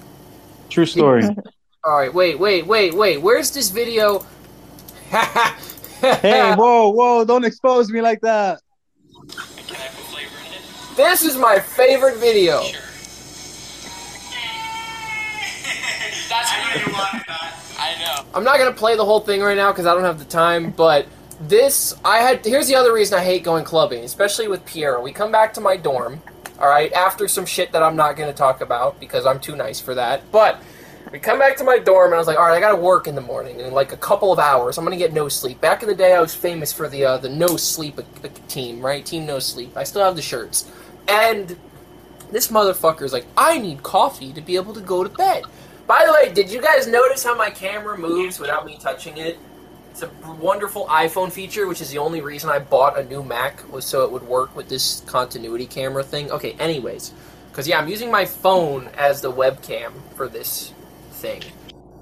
True 0.70 0.86
story. 0.86 1.24
All 1.84 1.98
right, 1.98 2.14
wait, 2.14 2.38
wait, 2.38 2.64
wait, 2.66 2.94
wait. 2.94 3.20
Where's 3.20 3.50
this 3.50 3.70
video? 3.70 4.24
hey, 6.20 6.54
whoa, 6.54 6.90
whoa! 6.90 7.24
Don't 7.24 7.44
expose 7.44 7.90
me 7.90 8.00
like 8.00 8.20
that. 8.20 8.60
Can 9.28 9.76
I 9.76 9.86
put 9.88 10.04
flavor 10.06 10.36
in 10.46 10.52
it? 10.52 10.96
this 10.96 11.22
is 11.22 11.36
my 11.36 11.58
favorite 11.58 12.16
video. 12.18 12.62
That's 16.28 16.50
I 16.50 16.74
knew 16.74 16.86
you 16.86 16.92
wanted 16.92 17.22
that. 17.28 17.54
I 17.78 18.04
know. 18.04 18.28
I'm 18.34 18.44
not 18.44 18.58
gonna 18.58 18.72
play 18.72 18.96
the 18.96 19.04
whole 19.04 19.20
thing 19.20 19.40
right 19.40 19.56
now 19.56 19.70
because 19.70 19.86
I 19.86 19.94
don't 19.94 20.04
have 20.04 20.18
the 20.18 20.24
time. 20.24 20.70
But 20.70 21.06
this, 21.40 21.94
I 22.04 22.18
had. 22.18 22.44
Here's 22.44 22.66
the 22.66 22.74
other 22.74 22.92
reason 22.92 23.18
I 23.18 23.22
hate 23.22 23.44
going 23.44 23.64
clubbing, 23.64 24.04
especially 24.04 24.48
with 24.48 24.64
Piero. 24.66 25.00
We 25.00 25.12
come 25.12 25.30
back 25.30 25.54
to 25.54 25.60
my 25.60 25.76
dorm, 25.76 26.20
all 26.58 26.68
right, 26.68 26.92
after 26.92 27.28
some 27.28 27.46
shit 27.46 27.72
that 27.72 27.82
I'm 27.82 27.96
not 27.96 28.16
gonna 28.16 28.32
talk 28.32 28.60
about 28.60 28.98
because 29.00 29.26
I'm 29.26 29.40
too 29.40 29.56
nice 29.56 29.80
for 29.80 29.94
that. 29.94 30.30
But 30.32 30.60
we 31.14 31.20
come 31.20 31.38
back 31.38 31.56
to 31.56 31.62
my 31.62 31.78
dorm 31.78 32.06
and 32.06 32.16
I 32.16 32.18
was 32.18 32.26
like, 32.26 32.36
all 32.36 32.48
right, 32.48 32.56
I 32.56 32.58
gotta 32.58 32.74
work 32.74 33.06
in 33.06 33.14
the 33.14 33.20
morning 33.20 33.60
in 33.60 33.72
like 33.72 33.92
a 33.92 33.96
couple 33.96 34.32
of 34.32 34.40
hours. 34.40 34.78
I'm 34.78 34.84
gonna 34.84 34.96
get 34.96 35.12
no 35.12 35.28
sleep. 35.28 35.60
Back 35.60 35.84
in 35.84 35.88
the 35.88 35.94
day, 35.94 36.12
I 36.12 36.20
was 36.20 36.34
famous 36.34 36.72
for 36.72 36.88
the 36.88 37.04
uh, 37.04 37.18
the 37.18 37.28
no 37.28 37.56
sleep 37.56 38.00
uh, 38.00 38.02
uh, 38.24 38.28
team, 38.48 38.84
right? 38.84 39.06
Team 39.06 39.24
no 39.24 39.38
sleep. 39.38 39.76
I 39.76 39.84
still 39.84 40.02
have 40.02 40.16
the 40.16 40.22
shirts, 40.22 40.68
and 41.06 41.56
this 42.32 42.48
motherfucker's 42.48 43.12
like, 43.12 43.26
I 43.36 43.58
need 43.58 43.84
coffee 43.84 44.32
to 44.32 44.40
be 44.40 44.56
able 44.56 44.74
to 44.74 44.80
go 44.80 45.04
to 45.04 45.08
bed. 45.08 45.44
By 45.86 46.02
the 46.04 46.12
way, 46.12 46.34
did 46.34 46.50
you 46.50 46.60
guys 46.60 46.88
notice 46.88 47.22
how 47.22 47.36
my 47.36 47.50
camera 47.50 47.96
moves 47.96 48.40
without 48.40 48.66
me 48.66 48.76
touching 48.80 49.16
it? 49.16 49.38
It's 49.92 50.02
a 50.02 50.10
wonderful 50.40 50.86
iPhone 50.86 51.30
feature, 51.30 51.68
which 51.68 51.80
is 51.80 51.90
the 51.90 51.98
only 51.98 52.22
reason 52.22 52.50
I 52.50 52.58
bought 52.58 52.98
a 52.98 53.04
new 53.04 53.22
Mac 53.22 53.72
was 53.72 53.84
so 53.84 54.02
it 54.02 54.10
would 54.10 54.24
work 54.24 54.56
with 54.56 54.68
this 54.68 55.04
continuity 55.06 55.66
camera 55.66 56.02
thing. 56.02 56.32
Okay, 56.32 56.54
anyways, 56.54 57.12
because 57.52 57.68
yeah, 57.68 57.78
I'm 57.78 57.88
using 57.88 58.10
my 58.10 58.24
phone 58.24 58.88
as 58.98 59.20
the 59.20 59.30
webcam 59.30 59.92
for 60.16 60.26
this 60.26 60.72
thing. 61.24 61.42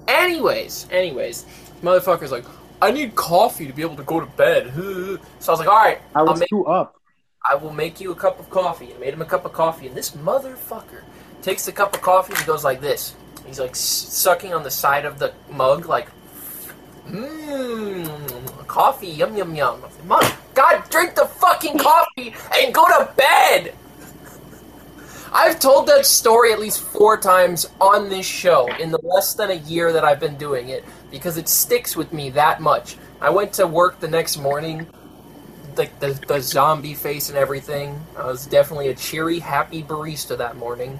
Anyways, 0.07 0.87
anyways, 0.91 1.45
motherfucker's 1.81 2.31
like, 2.31 2.45
I 2.81 2.91
need 2.91 3.15
coffee 3.15 3.67
to 3.67 3.73
be 3.73 3.81
able 3.81 3.95
to 3.95 4.03
go 4.03 4.19
to 4.19 4.25
bed. 4.25 4.73
So 5.39 5.51
I 5.51 5.53
was 5.53 5.59
like, 5.59 5.67
all 5.67 5.83
right, 5.83 5.99
I 6.15 6.19
I'll 6.19 6.25
was 6.27 6.39
make 6.39 6.49
too 6.49 6.65
up. 6.65 6.95
I 7.43 7.55
will 7.55 7.73
make 7.73 7.99
you 7.99 8.11
a 8.11 8.15
cup 8.15 8.39
of 8.39 8.49
coffee. 8.49 8.93
I 8.93 8.97
made 8.97 9.13
him 9.13 9.21
a 9.21 9.25
cup 9.25 9.43
of 9.45 9.51
coffee, 9.51 9.87
and 9.87 9.95
this 9.95 10.11
motherfucker 10.11 11.03
takes 11.41 11.65
the 11.65 11.73
cup 11.73 11.93
of 11.93 12.01
coffee 12.01 12.33
and 12.33 12.45
goes 12.45 12.63
like 12.63 12.79
this. 12.79 13.13
He's 13.45 13.59
like 13.59 13.75
sucking 13.75 14.53
on 14.53 14.63
the 14.63 14.71
side 14.71 15.03
of 15.03 15.19
the 15.19 15.33
mug, 15.51 15.85
like, 15.85 16.07
mmm, 17.07 18.67
coffee, 18.67 19.07
yum 19.07 19.35
yum 19.35 19.53
yum. 19.53 19.83
Mom, 20.05 20.23
God, 20.53 20.89
drink 20.89 21.15
the 21.15 21.25
fucking 21.25 21.77
coffee 21.77 22.33
and 22.57 22.73
go 22.73 22.85
to 22.85 23.11
bed. 23.17 23.75
I've 25.35 25.59
told 25.59 25.87
that 25.87 26.05
story 26.05 26.53
at 26.53 26.59
least 26.59 26.83
four 26.83 27.17
times 27.17 27.67
on 27.81 28.07
this 28.07 28.25
show 28.25 28.71
in 28.75 28.91
the 28.91 28.99
less 29.01 29.33
than 29.33 29.49
a 29.49 29.55
year 29.55 29.91
that 29.91 30.03
I've 30.03 30.19
been 30.19 30.37
doing 30.37 30.69
it 30.69 30.85
because 31.09 31.37
it 31.37 31.49
sticks 31.49 31.95
with 31.95 32.13
me 32.13 32.29
that 32.31 32.61
much. 32.61 32.97
I 33.19 33.31
went 33.31 33.53
to 33.53 33.65
work 33.65 33.99
the 33.99 34.07
next 34.07 34.37
morning 34.37 34.87
like 35.75 35.99
the, 35.99 36.13
the 36.27 36.39
zombie 36.39 36.93
face 36.93 37.29
and 37.29 37.37
everything. 37.37 37.99
I 38.15 38.27
was 38.27 38.45
definitely 38.45 38.89
a 38.89 38.93
cheery, 38.93 39.39
happy 39.39 39.81
barista 39.81 40.37
that 40.37 40.55
morning. 40.55 40.99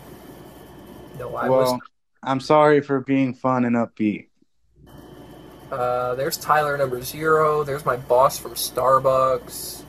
No, 1.20 1.36
I 1.36 1.48
well, 1.48 1.74
was. 1.74 1.80
I'm 2.24 2.40
sorry 2.40 2.82
for 2.82 3.02
being 3.02 3.36
fun 3.36 3.66
and 3.66 3.76
upbeat. 3.76 4.28
Uh, 5.72 6.16
there's 6.16 6.38
Tyler 6.38 6.76
number 6.76 7.04
zero. 7.04 7.64
There's 7.64 7.86
my 7.86 7.98
boss 7.98 8.40
from 8.40 8.56
Starbucks. 8.56 9.84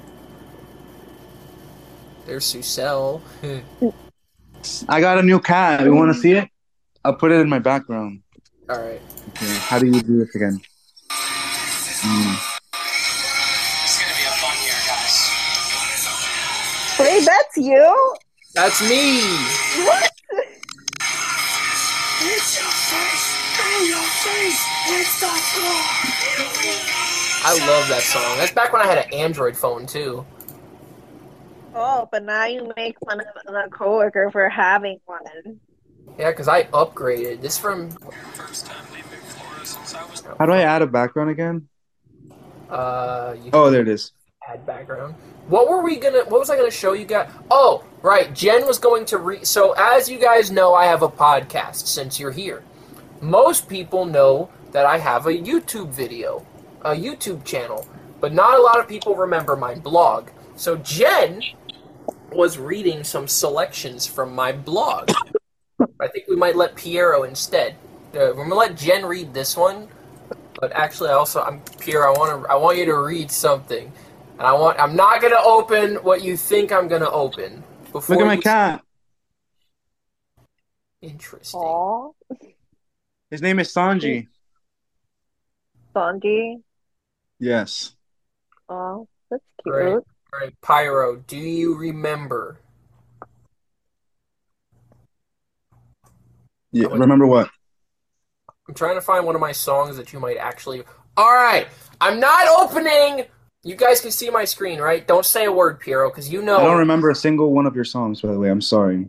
There's 2.26 2.44
Susel. 2.44 3.22
I 4.88 5.00
got 5.00 5.18
a 5.18 5.22
new 5.22 5.40
cat. 5.40 5.82
You 5.82 5.94
want 5.94 6.14
to 6.14 6.20
see 6.20 6.32
it? 6.32 6.48
I'll 7.04 7.14
put 7.14 7.32
it 7.32 7.40
in 7.40 7.48
my 7.48 7.58
background. 7.58 8.22
All 8.68 8.78
right. 8.80 9.00
Okay. 9.30 9.54
How 9.58 9.78
do 9.78 9.86
you 9.86 10.00
do 10.00 10.18
this 10.18 10.34
again? 10.34 10.60
Mm. 12.00 12.36
Wait, 16.98 17.24
that's 17.26 17.56
you? 17.56 18.14
That's 18.54 18.80
me. 18.88 19.20
What? 19.84 20.10
It's 22.22 22.56
your 22.56 22.70
face. 22.70 23.34
I 27.46 27.52
love 27.66 27.88
that 27.88 28.02
song. 28.02 28.38
That's 28.38 28.52
back 28.52 28.72
when 28.72 28.80
I 28.80 28.86
had 28.86 28.98
an 28.98 29.12
Android 29.12 29.56
phone, 29.56 29.86
too. 29.86 30.24
Oh, 31.74 32.08
but 32.10 32.24
now 32.24 32.46
you 32.46 32.72
make 32.76 32.96
fun 33.04 33.20
of 33.20 33.26
the 33.46 33.68
coworker 33.70 34.30
for 34.30 34.48
having 34.48 35.00
one. 35.06 35.58
Yeah, 36.18 36.30
because 36.30 36.46
I 36.48 36.64
upgraded. 36.64 37.40
This 37.40 37.58
from 37.58 37.90
First 38.34 38.66
time 38.66 38.84
leaving 38.92 39.02
Florida 39.20 39.66
since 39.66 39.94
I 39.94 40.04
was 40.10 40.22
How 40.38 40.46
do 40.46 40.52
I 40.52 40.60
add 40.62 40.82
a 40.82 40.86
background 40.86 41.30
again? 41.30 41.68
uh 42.70 43.34
you 43.42 43.50
Oh, 43.52 43.70
there 43.70 43.82
it 43.82 43.88
is. 43.88 44.12
add 44.48 44.64
background. 44.66 45.14
What 45.48 45.68
were 45.68 45.82
we 45.82 45.96
gonna? 45.96 46.20
What 46.24 46.40
was 46.40 46.48
I 46.50 46.56
gonna 46.56 46.70
show 46.70 46.92
you 46.94 47.04
guys? 47.04 47.30
Oh, 47.50 47.84
right. 48.02 48.32
Jenn 48.34 48.66
was 48.66 48.78
going 48.78 49.04
to 49.06 49.18
read. 49.18 49.46
So 49.46 49.72
as 49.72 50.08
you 50.08 50.18
guys 50.18 50.50
know, 50.50 50.74
I 50.74 50.86
have 50.86 51.02
a 51.02 51.08
podcast. 51.08 51.86
Since 51.86 52.18
you're 52.20 52.30
here, 52.30 52.62
most 53.20 53.68
people 53.68 54.04
know 54.06 54.48
that 54.72 54.86
I 54.86 54.98
have 54.98 55.26
a 55.26 55.32
YouTube 55.32 55.88
video, 55.90 56.46
a 56.82 56.90
YouTube 56.92 57.44
channel, 57.44 57.86
but 58.20 58.32
not 58.32 58.58
a 58.58 58.62
lot 58.62 58.78
of 58.80 58.88
people 58.88 59.14
remember 59.16 59.56
my 59.56 59.74
blog. 59.74 60.30
So 60.56 60.76
Jenn 60.78 61.42
was 62.34 62.58
reading 62.58 63.04
some 63.04 63.26
selections 63.28 64.06
from 64.06 64.34
my 64.34 64.52
blog. 64.52 65.10
I 66.00 66.08
think 66.08 66.26
we 66.28 66.36
might 66.36 66.56
let 66.56 66.74
Piero 66.76 67.24
instead. 67.24 67.72
Uh, 68.14 68.32
we're 68.34 68.44
gonna 68.44 68.54
let 68.54 68.76
Jenn 68.76 69.04
read 69.04 69.34
this 69.34 69.56
one, 69.56 69.88
but 70.60 70.72
actually, 70.72 71.10
I 71.10 71.14
also, 71.14 71.40
I'm 71.42 71.60
Piero. 71.80 72.14
I 72.14 72.18
want 72.18 72.44
to, 72.44 72.50
I 72.50 72.54
want 72.56 72.78
you 72.78 72.84
to 72.86 72.98
read 72.98 73.30
something. 73.30 73.90
And 74.38 74.42
I 74.46 74.52
want. 74.52 74.78
I'm 74.80 74.96
not 74.96 75.20
gonna 75.22 75.36
open 75.44 75.96
what 75.96 76.22
you 76.22 76.36
think 76.36 76.72
I'm 76.72 76.88
gonna 76.88 77.10
open. 77.10 77.62
Before 77.92 78.16
Look 78.16 78.24
at 78.24 78.26
my 78.26 78.34
you- 78.34 78.42
cat. 78.42 78.82
Interesting. 81.02 81.60
Aw, 81.60 82.10
His 83.30 83.42
name 83.42 83.58
is 83.58 83.72
Sanji. 83.72 84.26
Sanji. 85.94 86.62
Yes. 87.38 87.94
Oh, 88.68 89.06
that's 89.30 89.42
cute. 89.62 89.74
Right. 89.74 90.02
All 90.34 90.40
right, 90.40 90.54
Piero. 90.62 91.16
Do 91.16 91.36
you 91.36 91.76
remember? 91.76 92.58
Yeah. 96.72 96.88
Remember 96.88 97.26
what? 97.26 97.48
I'm 98.68 98.74
trying 98.74 98.96
to 98.96 99.00
find 99.00 99.26
one 99.26 99.34
of 99.34 99.40
my 99.40 99.52
songs 99.52 99.96
that 99.96 100.12
you 100.12 100.18
might 100.18 100.38
actually. 100.38 100.82
All 101.16 101.32
right. 101.32 101.68
I'm 102.00 102.18
not 102.18 102.48
opening. 102.48 103.26
You 103.62 103.76
guys 103.76 104.00
can 104.00 104.10
see 104.10 104.28
my 104.28 104.44
screen, 104.44 104.80
right? 104.80 105.06
Don't 105.06 105.24
say 105.24 105.44
a 105.44 105.52
word, 105.52 105.78
Piero, 105.78 106.10
because 106.10 106.32
you 106.32 106.42
know 106.42 106.58
I 106.58 106.64
don't 106.64 106.78
remember 106.78 107.10
a 107.10 107.14
single 107.14 107.52
one 107.52 107.66
of 107.66 107.74
your 107.74 107.84
songs, 107.84 108.20
by 108.20 108.32
the 108.32 108.38
way. 108.38 108.50
I'm 108.50 108.60
sorry. 108.60 109.08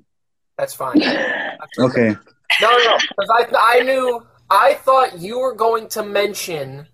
that's 0.58 0.74
fine. 0.74 1.02
Okay. 1.80 2.16
No, 2.62 2.70
no, 2.70 2.78
no. 2.78 2.98
Because 3.18 3.50
I, 3.58 3.80
I 3.80 3.80
knew, 3.82 4.26
I 4.50 4.76
thought 4.76 5.18
you 5.20 5.40
were 5.40 5.56
going 5.56 5.88
to 5.90 6.04
mention 6.04 6.88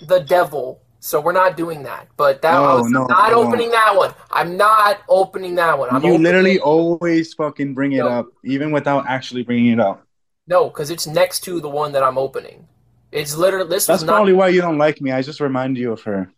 the 0.00 0.20
devil, 0.20 0.80
so 1.08 1.22
we're 1.22 1.32
not 1.32 1.56
doing 1.56 1.84
that. 1.84 2.06
But 2.18 2.42
that 2.42 2.54
I 2.54 2.60
No, 2.74 2.76
was 2.82 2.92
no, 2.92 3.06
not 3.06 3.32
no. 3.32 3.42
opening 3.46 3.70
that 3.70 3.96
one. 3.96 4.12
I'm 4.30 4.58
not 4.58 5.00
opening 5.08 5.54
that 5.54 5.78
one. 5.78 5.88
I'm 5.90 6.02
you 6.02 6.10
opening- 6.10 6.22
literally 6.22 6.58
always 6.60 7.32
fucking 7.32 7.72
bring 7.72 7.92
it 7.92 8.04
No. 8.04 8.08
up, 8.10 8.26
even 8.44 8.72
without 8.72 9.06
actually 9.06 9.42
bringing 9.42 9.72
it 9.72 9.80
up. 9.80 10.04
no, 10.46 10.68
because 10.68 10.90
it's 10.90 11.06
next 11.06 11.40
to 11.44 11.60
the 11.60 11.68
one 11.68 11.92
that 11.92 12.02
I'm 12.02 12.18
opening. 12.18 12.68
It's 13.10 13.34
literally 13.36 13.70
this 13.70 13.86
That's 13.86 14.02
was 14.02 14.06
not. 14.06 14.16
probably 14.16 14.34
why 14.34 14.48
you 14.48 14.60
don't 14.60 14.76
like 14.76 15.00
me. 15.00 15.10
I 15.10 15.22
just 15.22 15.40
remind 15.40 15.78
you 15.78 15.92
of 15.92 16.02
her. 16.02 16.30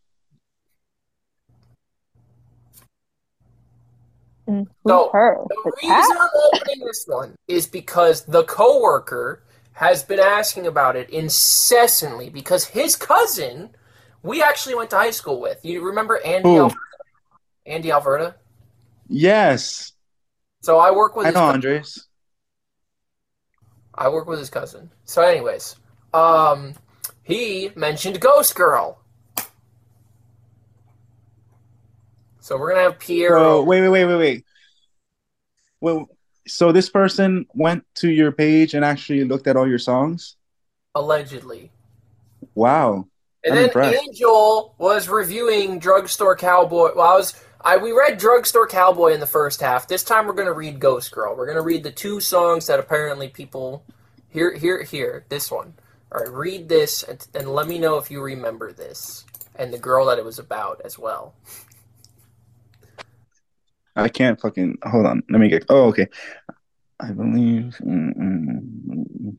Mm, 4.48 4.66
Who's 4.66 4.68
No, 4.84 5.10
her? 5.12 5.36
The 5.48 5.56
The 5.64 5.72
reason? 5.82 6.16
I'm 6.16 6.28
opening 6.52 6.86
this 6.86 7.04
one 7.08 7.34
is 7.48 7.66
because 7.66 8.24
the 8.24 8.44
coworker 8.44 9.42
has 9.72 10.02
been 10.04 10.20
asking 10.20 10.66
about 10.68 10.94
it 10.94 11.10
incessantly 11.10 12.30
because 12.30 12.66
his 12.66 12.94
cousin, 12.96 13.70
we 14.22 14.42
actually 14.42 14.74
went 14.74 14.90
to 14.90 14.96
high 14.96 15.10
school 15.10 15.40
with. 15.40 15.64
You 15.64 15.82
remember 15.84 16.20
Andy? 16.24 16.56
Alberta? 16.56 16.76
Andy 17.66 17.92
Alberta. 17.92 18.34
Yes. 19.08 19.92
So 20.62 20.78
I 20.78 20.90
work 20.90 21.16
with 21.16 21.26
I 21.26 21.28
his 21.30 21.34
know. 21.34 21.44
Andres. 21.44 22.06
I 23.94 24.08
work 24.08 24.28
with 24.28 24.38
his 24.38 24.50
cousin. 24.50 24.90
So, 25.04 25.22
anyways, 25.22 25.76
um, 26.14 26.74
he 27.22 27.70
mentioned 27.74 28.20
Ghost 28.20 28.54
Girl. 28.54 28.98
So 32.40 32.56
we're 32.56 32.70
gonna 32.70 32.82
have 32.82 32.98
Piero. 32.98 33.38
So, 33.38 33.62
wait, 33.64 33.80
wait, 33.82 33.88
wait, 33.90 34.04
wait, 34.06 34.16
wait. 34.16 34.44
Well, 35.80 36.08
so 36.46 36.72
this 36.72 36.88
person 36.88 37.46
went 37.54 37.84
to 37.96 38.10
your 38.10 38.32
page 38.32 38.74
and 38.74 38.84
actually 38.84 39.24
looked 39.24 39.46
at 39.46 39.56
all 39.56 39.68
your 39.68 39.78
songs? 39.78 40.36
allegedly. 40.94 41.70
Wow. 42.54 43.06
And 43.44 43.52
I'm 43.52 43.56
then 43.56 43.64
impressed. 43.66 44.02
Angel 44.02 44.74
was 44.78 45.08
reviewing 45.08 45.78
Drugstore 45.78 46.36
Cowboy. 46.36 46.90
Well, 46.94 47.12
I 47.12 47.16
was 47.16 47.42
I 47.60 47.76
we 47.76 47.92
read 47.92 48.18
Drugstore 48.18 48.66
Cowboy 48.66 49.12
in 49.12 49.20
the 49.20 49.26
first 49.26 49.60
half. 49.60 49.88
This 49.88 50.04
time 50.04 50.26
we're 50.26 50.34
gonna 50.34 50.52
read 50.52 50.80
Ghost 50.80 51.10
Girl. 51.12 51.36
We're 51.36 51.46
gonna 51.46 51.62
read 51.62 51.82
the 51.82 51.90
two 51.90 52.20
songs 52.20 52.66
that 52.66 52.78
apparently 52.78 53.28
people 53.28 53.84
here 54.28 54.54
here 54.54 54.82
here 54.82 55.24
this 55.28 55.50
one. 55.50 55.74
All 56.12 56.20
right, 56.20 56.32
read 56.32 56.68
this 56.68 57.02
and, 57.02 57.26
and 57.34 57.48
let 57.48 57.68
me 57.68 57.78
know 57.78 57.96
if 57.98 58.10
you 58.10 58.20
remember 58.20 58.72
this 58.72 59.24
and 59.56 59.72
the 59.72 59.78
girl 59.78 60.06
that 60.06 60.18
it 60.18 60.24
was 60.24 60.38
about 60.38 60.80
as 60.84 60.98
well. 60.98 61.34
I 63.96 64.08
can't 64.08 64.40
fucking 64.40 64.78
hold 64.84 65.06
on. 65.06 65.22
Let 65.28 65.40
me 65.40 65.48
get. 65.48 65.66
Oh, 65.68 65.88
okay. 65.88 66.08
I 67.02 67.12
believe. 67.12 67.76
mm, 67.82 68.14
mm, 68.16 69.36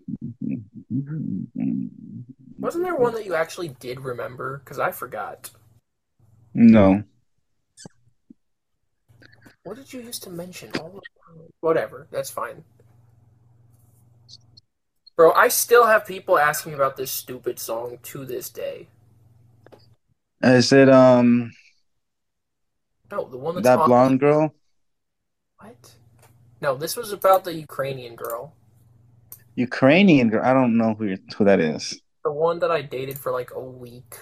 mm, 0.92 1.48
mm 1.58 1.90
Wasn't 2.60 2.84
there 2.84 2.96
one 2.96 3.14
that 3.14 3.26
you 3.26 3.36
actually 3.36 3.70
did 3.80 4.02
remember? 4.02 4.62
Because 4.64 4.80
I 4.80 4.92
forgot. 4.92 5.52
No. 6.54 7.04
What 9.64 9.78
did 9.78 9.94
you 9.94 10.02
used 10.02 10.24
to 10.24 10.30
mention 10.32 10.72
all 10.80 10.90
the 10.90 11.02
time? 11.02 11.44
Whatever, 11.60 12.08
that's 12.12 12.32
fine. 12.32 12.64
Bro, 15.16 15.34
I 15.34 15.50
still 15.50 15.86
have 15.86 16.06
people 16.06 16.40
asking 16.40 16.74
about 16.74 16.98
this 16.98 17.12
stupid 17.12 17.60
song 17.60 18.00
to 18.04 18.26
this 18.26 18.50
day. 18.50 18.88
Is 20.42 20.72
it 20.74 20.90
um 20.90 21.52
No, 23.12 23.30
the 23.30 23.38
one 23.38 23.56
that's 23.56 23.66
that 23.66 23.80
on- 23.80 23.88
blonde 23.88 24.20
girl? 24.20 24.56
What? 25.60 25.92
No, 26.62 26.76
this 26.76 26.96
was 26.96 27.12
about 27.12 27.44
the 27.44 27.54
Ukrainian 27.54 28.16
girl. 28.16 28.54
Ukrainian 29.56 30.30
girl? 30.30 30.44
I 30.44 30.54
don't 30.54 30.78
know 30.78 30.94
who 30.94 31.16
who 31.36 31.46
that 31.46 31.60
is. 31.60 32.00
The 32.24 32.32
one 32.32 32.60
that 32.60 32.72
I 32.72 32.82
dated 32.82 33.18
for 33.18 33.32
like 33.32 33.52
a 33.52 33.60
week. 33.60 34.16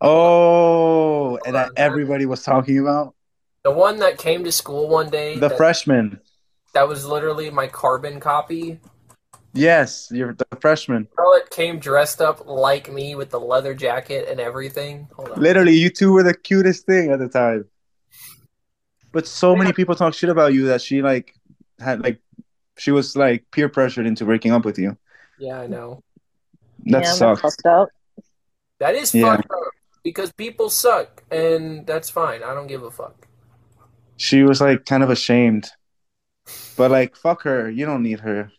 Oh, 0.00 1.38
and 1.44 1.54
that 1.54 1.70
everybody 1.76 2.26
was 2.26 2.42
talking 2.42 2.78
about 2.78 3.14
The 3.62 3.70
one 3.70 3.98
that 3.98 4.18
came 4.18 4.42
to 4.44 4.50
school 4.52 4.88
one 4.88 5.10
day. 5.10 5.34
the 5.34 5.48
that, 5.48 5.56
freshman. 5.56 6.20
that 6.74 6.88
was 6.88 7.04
literally 7.06 7.50
my 7.50 7.66
carbon 7.68 8.18
copy. 8.18 8.80
Yes, 9.52 10.08
you're 10.10 10.34
the 10.34 10.46
freshman. 10.60 11.06
Girl 11.16 11.32
that 11.34 11.50
came 11.50 11.78
dressed 11.78 12.20
up 12.20 12.46
like 12.46 12.92
me 12.92 13.14
with 13.14 13.30
the 13.30 13.40
leather 13.40 13.74
jacket 13.74 14.28
and 14.28 14.40
everything. 14.40 15.08
Hold 15.14 15.30
on. 15.30 15.40
Literally, 15.40 15.74
you 15.74 15.90
two 15.90 16.12
were 16.12 16.22
the 16.22 16.34
cutest 16.34 16.86
thing 16.86 17.10
at 17.12 17.18
the 17.18 17.28
time. 17.28 17.64
But 19.12 19.26
so 19.26 19.56
many 19.56 19.72
people 19.72 19.94
talk 19.94 20.12
shit 20.14 20.28
about 20.28 20.52
you 20.52 20.66
that 20.66 20.82
she 20.82 21.02
like 21.02 21.34
had 21.78 22.02
like 22.02 22.20
she 22.76 22.90
was 22.90 23.16
like 23.16 23.44
peer 23.50 23.68
pressured 23.68 24.06
into 24.06 24.24
breaking 24.24 24.52
up 24.52 24.64
with 24.64 24.78
you. 24.78 24.96
Yeah, 25.38 25.60
I 25.60 25.66
know. 25.66 26.02
That 26.86 27.02
yeah, 27.04 27.12
sucks. 27.12 27.42
that's 27.42 27.56
fucked 27.56 27.66
up. 27.66 27.88
That 28.80 28.94
is 28.94 29.14
Yeah. 29.14 29.36
fucked 29.36 29.50
up 29.50 29.72
because 30.04 30.32
people 30.32 30.70
suck, 30.70 31.24
and 31.30 31.86
that's 31.86 32.08
fine. 32.10 32.42
I 32.42 32.54
don't 32.54 32.66
give 32.68 32.82
a 32.82 32.90
fuck. 32.90 33.26
She 34.16 34.42
was 34.42 34.60
like 34.60 34.84
kind 34.84 35.02
of 35.02 35.10
ashamed. 35.10 35.70
But 36.76 36.90
like 36.90 37.16
fuck 37.16 37.42
her, 37.42 37.68
you 37.70 37.84
don't 37.86 38.02
need 38.02 38.20
her. 38.20 38.50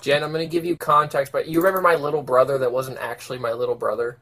Jenn, 0.00 0.22
I'm 0.22 0.30
gonna 0.32 0.46
give 0.46 0.64
you 0.64 0.76
context, 0.76 1.32
but 1.32 1.48
you 1.48 1.58
remember 1.60 1.80
my 1.80 1.94
little 1.96 2.22
brother 2.22 2.58
that 2.58 2.70
wasn't 2.72 2.98
actually 2.98 3.38
my 3.38 3.52
little 3.52 3.74
brother? 3.74 4.18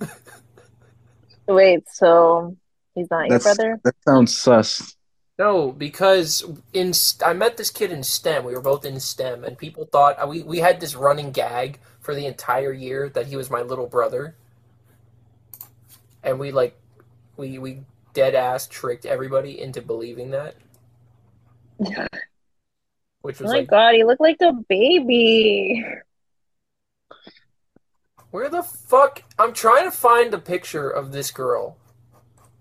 Wait, 1.48 1.84
so 1.90 2.56
he's 2.94 3.10
not 3.10 3.28
your 3.28 3.38
brother? 3.40 3.80
that 3.84 3.94
sounds 4.06 4.36
sus. 4.36 4.96
No, 5.38 5.72
because 5.72 6.44
in 6.72 6.92
I 7.24 7.32
met 7.32 7.56
this 7.56 7.70
kid 7.70 7.90
in 7.90 8.02
STEM. 8.02 8.44
We 8.44 8.54
were 8.54 8.60
both 8.60 8.84
in 8.84 9.00
STEM, 9.00 9.44
and 9.44 9.58
people 9.58 9.86
thought 9.86 10.16
uh, 10.22 10.26
we 10.26 10.42
we 10.42 10.58
had 10.58 10.80
this 10.80 10.94
running 10.94 11.32
gag 11.32 11.80
for 12.00 12.14
the 12.14 12.26
entire 12.26 12.72
year 12.72 13.08
that 13.10 13.26
he 13.26 13.36
was 13.36 13.50
my 13.50 13.62
little 13.62 13.86
brother, 13.86 14.36
and 16.22 16.38
we 16.38 16.50
like 16.52 16.76
we 17.36 17.58
we 17.58 17.80
dead 18.14 18.34
ass 18.34 18.66
tricked 18.68 19.06
everybody 19.06 19.60
into 19.60 19.80
believing 19.82 20.30
that, 20.30 20.56
which 23.22 23.40
Oh 23.44 23.48
my 23.48 23.60
like, 23.60 23.68
god, 23.68 23.94
he 23.94 24.04
looked 24.04 24.20
like 24.20 24.40
a 24.40 24.52
baby. 24.68 25.84
where 28.30 28.48
the 28.48 28.62
fuck? 28.64 29.22
I'm 29.38 29.52
trying 29.52 29.84
to 29.84 29.90
find 29.90 30.32
a 30.34 30.38
picture 30.38 30.88
of 30.90 31.12
this 31.12 31.30
girl. 31.30 31.76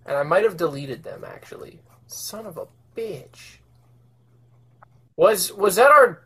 and 0.05 0.17
I 0.17 0.23
might 0.23 0.43
have 0.43 0.57
deleted 0.57 1.03
them 1.03 1.23
actually. 1.25 1.81
Son 2.11 2.45
of 2.45 2.57
a 2.57 2.67
bitch. 2.95 3.57
Was 5.15 5.53
was 5.53 5.75
that 5.77 5.91
our 5.91 6.23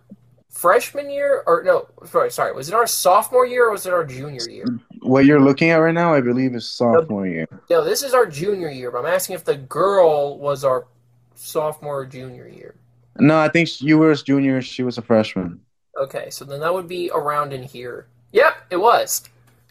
freshman 0.49 1.09
year 1.09 1.43
or 1.45 1.63
no? 1.63 1.87
Sorry, 2.07 2.31
sorry. 2.31 2.53
Was 2.53 2.69
it 2.69 2.73
our 2.75 2.87
sophomore 2.87 3.45
year 3.45 3.67
or 3.67 3.71
was 3.71 3.85
it 3.85 3.93
our 3.93 4.03
junior 4.03 4.49
year? 4.49 4.65
What 5.01 5.25
you're 5.25 5.39
looking 5.39 5.69
at 5.69 5.77
right 5.77 5.93
now, 5.93 6.13
I 6.13 6.21
believe, 6.21 6.55
is 6.55 6.67
sophomore 6.67 7.27
year. 7.27 7.47
No, 7.69 7.83
this 7.83 8.03
is 8.03 8.13
our 8.13 8.25
junior 8.25 8.69
year. 8.69 8.89
But 8.89 8.99
I'm 8.99 9.13
asking 9.13 9.35
if 9.35 9.45
the 9.45 9.57
girl 9.57 10.39
was 10.39 10.63
our 10.63 10.87
sophomore 11.35 11.99
or 11.99 12.05
junior 12.05 12.47
year. 12.47 12.75
No, 13.17 13.39
I 13.39 13.49
think 13.49 13.81
you 13.81 13.97
were 13.97 14.11
a 14.11 14.15
junior. 14.15 14.61
She 14.61 14.83
was 14.83 14.97
a 14.97 15.01
freshman. 15.01 15.59
Okay, 15.97 16.29
so 16.29 16.43
then 16.45 16.59
that 16.61 16.73
would 16.73 16.87
be 16.87 17.11
around 17.13 17.53
in 17.53 17.63
here. 17.63 18.07
Yep, 18.31 18.55
it 18.71 18.77
was. 18.77 19.23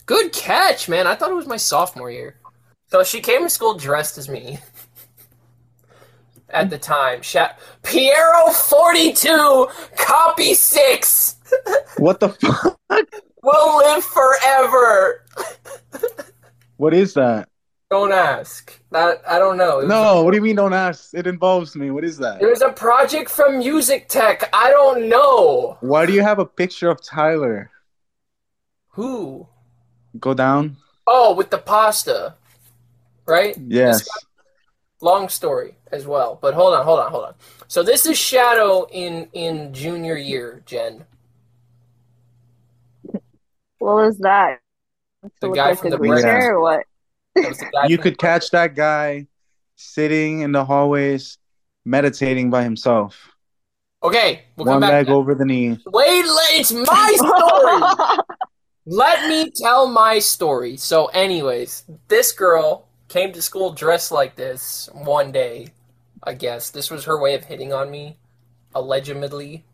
Good 0.06 0.32
catch, 0.32 0.88
man. 0.88 1.06
I 1.06 1.14
thought 1.14 1.30
it 1.30 1.34
was 1.34 1.46
my 1.46 1.56
sophomore 1.56 2.10
year. 2.10 2.36
So 2.88 3.02
she 3.02 3.20
came 3.20 3.42
to 3.42 3.50
school 3.50 3.74
dressed 3.74 4.18
as 4.18 4.28
me. 4.28 4.58
At 6.54 6.70
the 6.70 6.78
time, 6.78 7.20
Sha- 7.20 7.52
Piero 7.82 8.50
forty 8.52 9.12
two, 9.12 9.68
copy 9.96 10.54
six, 10.54 11.36
What 11.98 12.20
the 12.20 12.28
fuck? 12.30 12.78
will 13.42 13.76
live 13.78 14.04
forever. 14.04 15.24
What 16.76 16.94
is 16.94 17.14
that? 17.14 17.48
Don't 17.90 18.12
ask. 18.12 18.80
That 18.90 19.20
I 19.28 19.38
don't 19.38 19.56
know. 19.56 19.80
No, 19.80 20.22
what 20.22 20.30
do 20.30 20.36
you 20.36 20.42
mean? 20.42 20.56
Don't 20.56 20.72
ask. 20.72 21.12
It 21.14 21.26
involves 21.26 21.76
me. 21.76 21.90
What 21.90 22.04
is 22.04 22.18
that? 22.18 22.40
was 22.40 22.62
a 22.62 22.70
project 22.72 23.28
from 23.30 23.58
Music 23.58 24.08
Tech. 24.08 24.48
I 24.52 24.70
don't 24.70 25.08
know 25.08 25.76
Why 25.80 26.06
do 26.06 26.12
you 26.12 26.22
have 26.22 26.38
a 26.38 26.46
picture 26.46 26.88
of 26.90 27.02
Tyler? 27.04 27.70
who. 28.88 29.46
Go 30.20 30.34
down. 30.34 30.76
Oh, 31.06 31.34
with 31.34 31.50
the 31.50 31.58
pasta, 31.58 32.34
right? 33.26 33.56
Yes. 33.66 34.06
Long 35.04 35.28
story 35.28 35.74
as 35.92 36.06
well. 36.06 36.38
But 36.40 36.54
hold 36.54 36.72
on, 36.72 36.82
hold 36.82 36.98
on, 36.98 37.10
hold 37.10 37.24
on. 37.26 37.34
So 37.68 37.82
this 37.82 38.06
is 38.06 38.16
Shadoe 38.16 38.88
in 38.90 39.28
in 39.34 39.74
junior 39.74 40.16
year, 40.16 40.62
Jenn. 40.64 41.04
What 43.80 43.96
was 43.96 44.16
that? 44.20 44.60
The 45.42 45.50
guy 45.50 45.68
like 45.68 45.78
from 45.78 45.90
the 45.90 45.98
green 45.98 46.24
or 46.24 46.58
what? 46.58 46.86
That 47.34 47.48
was 47.48 47.58
the 47.58 47.66
guy 47.66 47.86
You 47.88 47.98
could 47.98 48.16
catch 48.16 48.50
that 48.52 48.74
guy 48.74 49.26
sitting 49.76 50.40
in 50.40 50.52
the 50.52 50.64
hallways, 50.64 51.36
meditating 51.84 52.48
by 52.48 52.62
himself, 52.62 53.28
Okay, 54.02 54.44
we'll 54.56 54.64
come 54.64 54.72
one 54.74 54.80
back. 54.80 54.90
leg 54.90 55.06
to 55.08 55.12
over 55.12 55.34
the 55.34 55.44
knee. 55.44 55.78
Wait, 55.86 56.24
let- 56.24 56.50
it's 56.52 56.72
my 56.72 57.12
story. 57.16 58.18
Let 58.86 59.28
me 59.28 59.50
tell 59.50 59.86
my 59.86 60.18
story. 60.18 60.78
So, 60.78 61.06
anyways, 61.06 61.84
this 62.08 62.32
girl 62.32 62.88
came 63.14 63.32
to 63.32 63.40
school 63.40 63.70
dressed 63.72 64.10
like 64.10 64.34
this 64.34 64.88
one 64.92 65.30
day. 65.30 65.68
I 66.24 66.34
guess 66.34 66.70
this 66.70 66.90
was 66.90 67.04
her 67.04 67.16
way 67.20 67.34
of 67.34 67.44
hitting 67.44 67.72
on 67.72 67.88
me, 67.88 68.18
allegedly. 68.74 69.64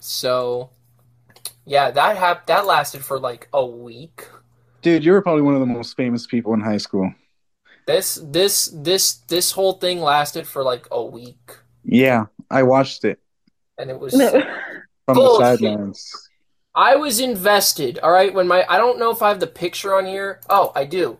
So, 0.00 0.70
yeah, 1.64 1.92
that 1.92 2.16
hap- 2.16 2.46
that 2.46 2.66
lasted 2.66 3.04
for 3.04 3.20
like 3.20 3.48
a 3.52 3.64
week. 3.64 4.26
Dude, 4.82 5.04
you 5.04 5.12
were 5.12 5.22
probably 5.22 5.42
one 5.42 5.54
of 5.54 5.60
the 5.60 5.66
most 5.66 5.96
famous 5.96 6.26
people 6.26 6.52
in 6.52 6.60
high 6.60 6.78
school. 6.78 7.14
This 7.86 8.18
this 8.24 8.70
this 8.74 9.14
this 9.28 9.52
whole 9.52 9.74
thing 9.74 10.00
lasted 10.00 10.46
for 10.46 10.64
like 10.64 10.88
a 10.90 11.02
week, 11.02 11.56
Yeah, 11.84 12.26
I 12.50 12.64
watched 12.64 13.04
it 13.04 13.20
and 13.78 13.88
it 13.88 14.00
was 14.00 14.12
from 14.14 15.14
Bullshit. 15.14 15.38
the 15.38 15.56
sidelines. 15.58 16.12
I 16.74 16.96
was 16.96 17.20
invested. 17.20 18.00
All 18.00 18.10
right, 18.10 18.34
when 18.34 18.48
my 18.48 18.64
I 18.68 18.78
don't 18.78 18.98
know 18.98 19.10
if 19.12 19.22
I 19.22 19.28
have 19.28 19.38
the 19.40 19.46
picture 19.46 19.94
on 19.94 20.06
here. 20.06 20.40
Oh, 20.50 20.72
I 20.74 20.84
do. 20.84 21.18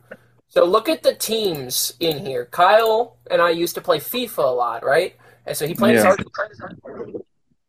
So 0.48 0.64
look 0.64 0.88
at 0.88 1.02
the 1.02 1.14
teams 1.14 1.94
in 2.00 2.24
here. 2.24 2.46
Kyle 2.46 3.16
and 3.30 3.40
I 3.40 3.50
used 3.50 3.74
to 3.74 3.80
play 3.80 3.98
FIFA 3.98 4.38
a 4.38 4.54
lot, 4.54 4.84
right? 4.84 5.14
And 5.46 5.56
so 5.56 5.66
he 5.66 5.74
played 5.74 5.96
Yeah. 5.96 6.16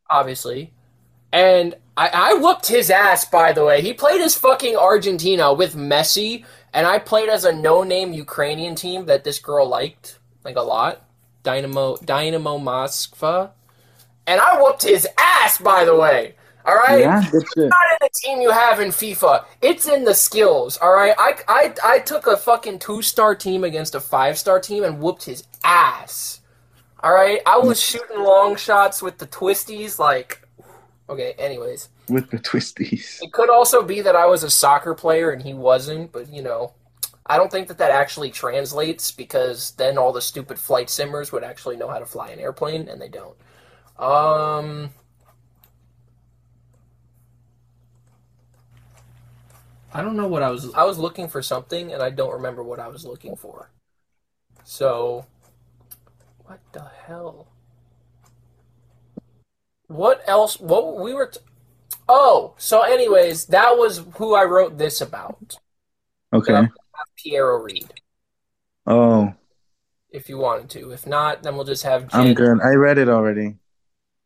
obviously. 0.10 0.74
And 1.32 1.76
I, 1.96 2.10
I 2.14 2.34
whooped 2.36 2.68
his 2.68 2.90
ass, 2.90 3.26
by 3.26 3.52
the 3.54 3.64
way. 3.64 3.82
He 3.82 3.94
played 3.94 4.22
as 4.22 4.36
fucking 4.36 4.76
Argentina 4.76 5.54
with 5.54 5.76
Messi, 5.76 6.46
and 6.74 6.88
I 6.88 6.98
played 6.98 7.30
as 7.30 7.46
a 7.46 7.54
no-name 7.54 8.14
Ukrainian 8.14 8.74
team 8.76 9.06
that 9.06 9.24
this 9.24 9.38
girl 9.40 9.68
liked, 9.68 10.18
like 10.44 10.56
a 10.56 10.62
lot. 10.62 11.06
Dynamo 11.44 11.98
Dynamo 11.98 12.58
Moskva. 12.58 13.52
And 14.26 14.40
I 14.40 14.62
whooped 14.62 14.84
his 14.84 15.08
ass, 15.18 15.58
by 15.58 15.86
the 15.86 15.96
way. 15.96 16.36
All 16.70 16.76
right? 16.76 17.00
Yeah, 17.00 17.28
good 17.32 17.44
not 17.58 17.64
in 17.92 17.98
the 18.00 18.10
team 18.24 18.42
you 18.42 18.52
have 18.52 18.80
in 18.80 18.90
FIFA. 18.90 19.44
It's 19.62 19.88
in 19.88 20.04
the 20.04 20.14
skills. 20.14 20.78
All 20.78 20.94
right. 20.94 21.16
I 21.18 21.36
I 21.48 21.74
I 21.84 22.00
took 22.00 22.28
a 22.28 22.38
fucking 22.38 22.78
two 22.78 23.02
star 23.02 23.34
team 23.34 23.64
against 23.64 23.96
a 23.96 24.00
five 24.00 24.38
star 24.38 24.60
team 24.60 24.84
and 24.84 25.00
whooped 25.00 25.24
his 25.24 25.46
ass. 25.64 26.42
All 27.02 27.12
right. 27.14 27.42
I 27.48 27.58
was 27.58 27.82
shooting 27.82 28.22
long 28.22 28.56
shots 28.56 29.02
with 29.02 29.18
the 29.18 29.26
twisties. 29.26 29.98
Like, 29.98 30.48
okay. 31.10 31.34
Anyways, 31.40 31.90
With 32.08 32.30
the 32.30 32.38
twisties. 32.38 33.18
it 33.22 33.32
could 33.32 33.50
also 33.50 33.82
be 33.82 34.02
that 34.02 34.16
I 34.16 34.28
was 34.28 34.44
a 34.44 34.50
soccer 34.50 34.94
player 34.94 35.32
and 35.32 35.42
he 35.42 35.56
wasn't. 35.56 36.12
But 36.12 36.32
you 36.32 36.44
know, 36.44 36.74
I 37.26 37.38
don't 37.38 37.52
think 37.52 37.68
that 37.70 37.80
that 37.80 37.90
actually 37.92 38.30
translates 38.30 39.12
because 39.12 39.72
then 39.72 39.98
all 39.98 40.14
the 40.14 40.22
stupid 40.22 40.60
flight 40.60 40.92
simmers 40.92 41.32
would 41.32 41.44
actually 41.44 41.78
know 41.78 41.88
how 41.90 41.98
to 41.98 42.06
fly 42.06 42.30
an 42.30 42.40
airplane 42.40 42.88
and 42.90 43.02
they 43.02 43.10
don't. 43.10 43.36
Um. 43.98 44.92
I 49.94 50.02
don't 50.02 50.16
know 50.16 50.28
what 50.28 50.44
I 50.44 50.50
was. 50.50 50.74
I 50.74 50.84
was 50.84 51.00
looking 51.00 51.28
for 51.28 51.42
something, 51.42 51.92
and 51.92 52.02
I 52.04 52.10
don't 52.10 52.34
remember 52.34 52.64
what 52.64 52.80
I 52.80 52.88
was 52.88 53.06
looking 53.06 53.36
for. 53.36 53.72
So, 54.64 55.26
what 56.44 56.60
the 56.74 56.86
hell? 57.06 57.48
What 59.88 60.22
else? 60.28 60.60
What 60.60 61.00
we 61.00 61.14
were? 61.14 61.28
T- 61.28 61.40
oh, 62.08 62.54
so 62.58 62.82
anyways, 62.82 63.46
that 63.46 63.78
was 63.78 64.06
who 64.16 64.36
I 64.36 64.46
wrote 64.46 64.78
this 64.78 65.02
about. 65.02 65.58
Okay. 66.34 66.68
Piero 67.18 67.58
read. 67.64 67.94
Oh, 68.86 69.34
If 70.12 70.30
you 70.30 70.38
wanted 70.38 70.70
to. 70.72 70.92
If 70.92 71.08
not, 71.08 71.44
then 71.44 71.56
we'll 71.56 71.66
just 71.66 71.84
have 71.84 72.12
Jenn 72.12 72.22
I'm 72.22 72.34
good. 72.34 72.60
I 72.62 72.74
read 72.76 72.98
it 72.98 73.10
already. 73.10 73.56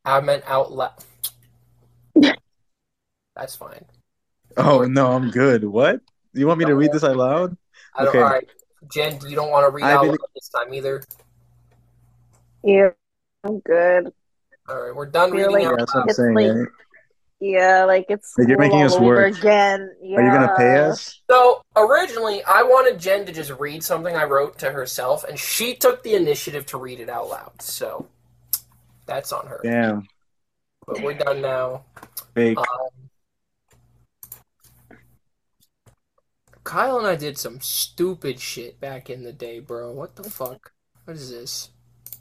I 0.04 0.20
meant 0.20 0.44
out 0.48 0.72
loud. 0.72 0.94
That's 3.36 3.56
fine. 3.56 3.86
Oh 4.58 4.84
no, 4.84 5.12
I'm 5.12 5.30
good. 5.32 5.64
What? 5.64 6.02
You 6.34 6.48
want 6.48 6.60
me 6.60 6.66
to 6.66 6.76
read 6.76 6.92
this 6.92 7.04
out 7.04 7.16
loud? 7.16 7.58
Okay. 8.00 8.18
All 8.20 8.24
right, 8.26 8.48
Jenn, 8.92 9.20
you 9.28 9.36
don't 9.36 9.52
want 9.52 9.66
to 9.66 9.72
read 9.72 9.84
I 9.84 9.94
out 9.94 10.02
believe- 10.06 10.20
loud 10.20 10.30
this 10.36 10.50
time 10.50 10.74
either. 10.74 11.04
Yeah, 12.64 12.90
I'm 13.44 13.60
good. 13.60 14.12
All 14.70 14.82
right, 14.82 14.96
we're 14.96 15.06
done 15.06 15.32
Feel 15.32 15.48
reading 15.52 15.68
like- 15.68 15.68
out 15.68 15.80
That's 15.80 15.94
what 15.96 16.02
I'm 16.04 16.10
saying. 16.10 16.34
like- 16.34 16.52
right? 16.56 16.68
Yeah, 17.40 17.84
like 17.84 18.06
it's 18.08 18.38
Like, 18.38 18.48
you're 18.48 18.58
making 18.58 18.84
us 18.84 18.98
work. 18.98 19.38
again. 19.38 19.94
Yeah. 20.02 20.18
Are 20.18 20.22
you 20.24 20.32
gonna 20.32 20.56
pay 20.56 20.78
us? 20.80 21.20
So 21.30 21.62
originally, 21.76 22.42
I 22.46 22.64
wanted 22.64 23.00
Jenn 23.00 23.26
to 23.26 23.34
just 23.34 23.52
read 23.60 23.84
something 23.84 24.16
I 24.16 24.24
wrote 24.24 24.58
to 24.60 24.72
herself, 24.72 25.26
and 25.26 25.38
she 25.38 25.76
took 25.76 26.04
the 26.04 26.16
initiative 26.16 26.66
to 26.68 26.78
read 26.78 27.02
it 27.02 27.10
out 27.10 27.28
loud. 27.28 27.62
So 27.62 28.08
that's 29.08 29.34
on 29.34 29.48
her. 29.48 29.60
Damn, 29.62 30.08
But 30.88 31.02
we're 31.02 31.16
done 31.16 31.42
now. 31.42 31.84
fake. 32.34 32.58
Um, 32.58 33.03
Kyle 36.64 36.98
and 36.98 37.08
I 37.08 37.16
did 37.16 37.38
some 37.38 37.60
stupid 37.62 38.40
shit 38.40 38.80
back 38.80 39.10
in 39.10 39.24
the 39.24 39.34
day, 39.34 39.60
bro. 39.60 39.92
What 39.92 40.16
the 40.16 40.24
fuck? 40.30 40.72
What 41.06 41.18
is 41.18 41.30
this? 41.30 41.70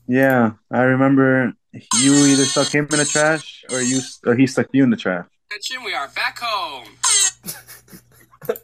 Yeah, 0.08 0.52
I 0.70 0.82
remember 0.82 1.52
you 2.00 2.12
either 2.26 2.44
stuck 2.44 2.74
him 2.74 2.88
in 2.90 2.98
the 2.98 3.04
trash 3.04 3.64
or 3.70 3.80
you 3.80 4.00
or 4.26 4.34
he 4.34 4.46
stuck 4.46 4.66
you 4.72 4.82
in 4.82 4.90
the 4.90 4.96
trash. 4.96 5.26
Attention, 5.50 5.84
we 5.84 5.94
are 5.94 6.08
back 6.08 6.38
home. 6.40 6.88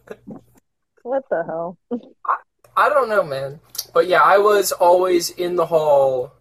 What 1.02 1.24
the 1.30 1.42
hell? 1.46 1.78
I 2.26 2.36
I 2.76 2.88
don't 2.90 3.08
know, 3.08 3.22
man. 3.22 3.60
But 3.94 4.08
yeah, 4.08 4.20
I 4.22 4.36
was 4.38 4.72
always 4.72 5.30
in 5.30 5.56
the 5.56 5.64
hall 5.66 6.32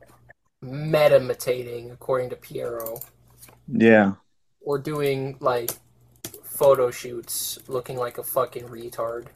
meditating, 0.62 1.90
according 1.92 2.32
to 2.32 2.36
Piero, 2.36 3.00
Yeah. 3.68 4.14
or 4.62 4.78
doing 4.78 5.38
like 5.40 5.72
photo 6.58 6.90
shoots 6.90 7.60
looking 7.68 7.98
like 7.98 8.18
a 8.18 8.24
fucking 8.24 8.64
retard. 8.64 9.28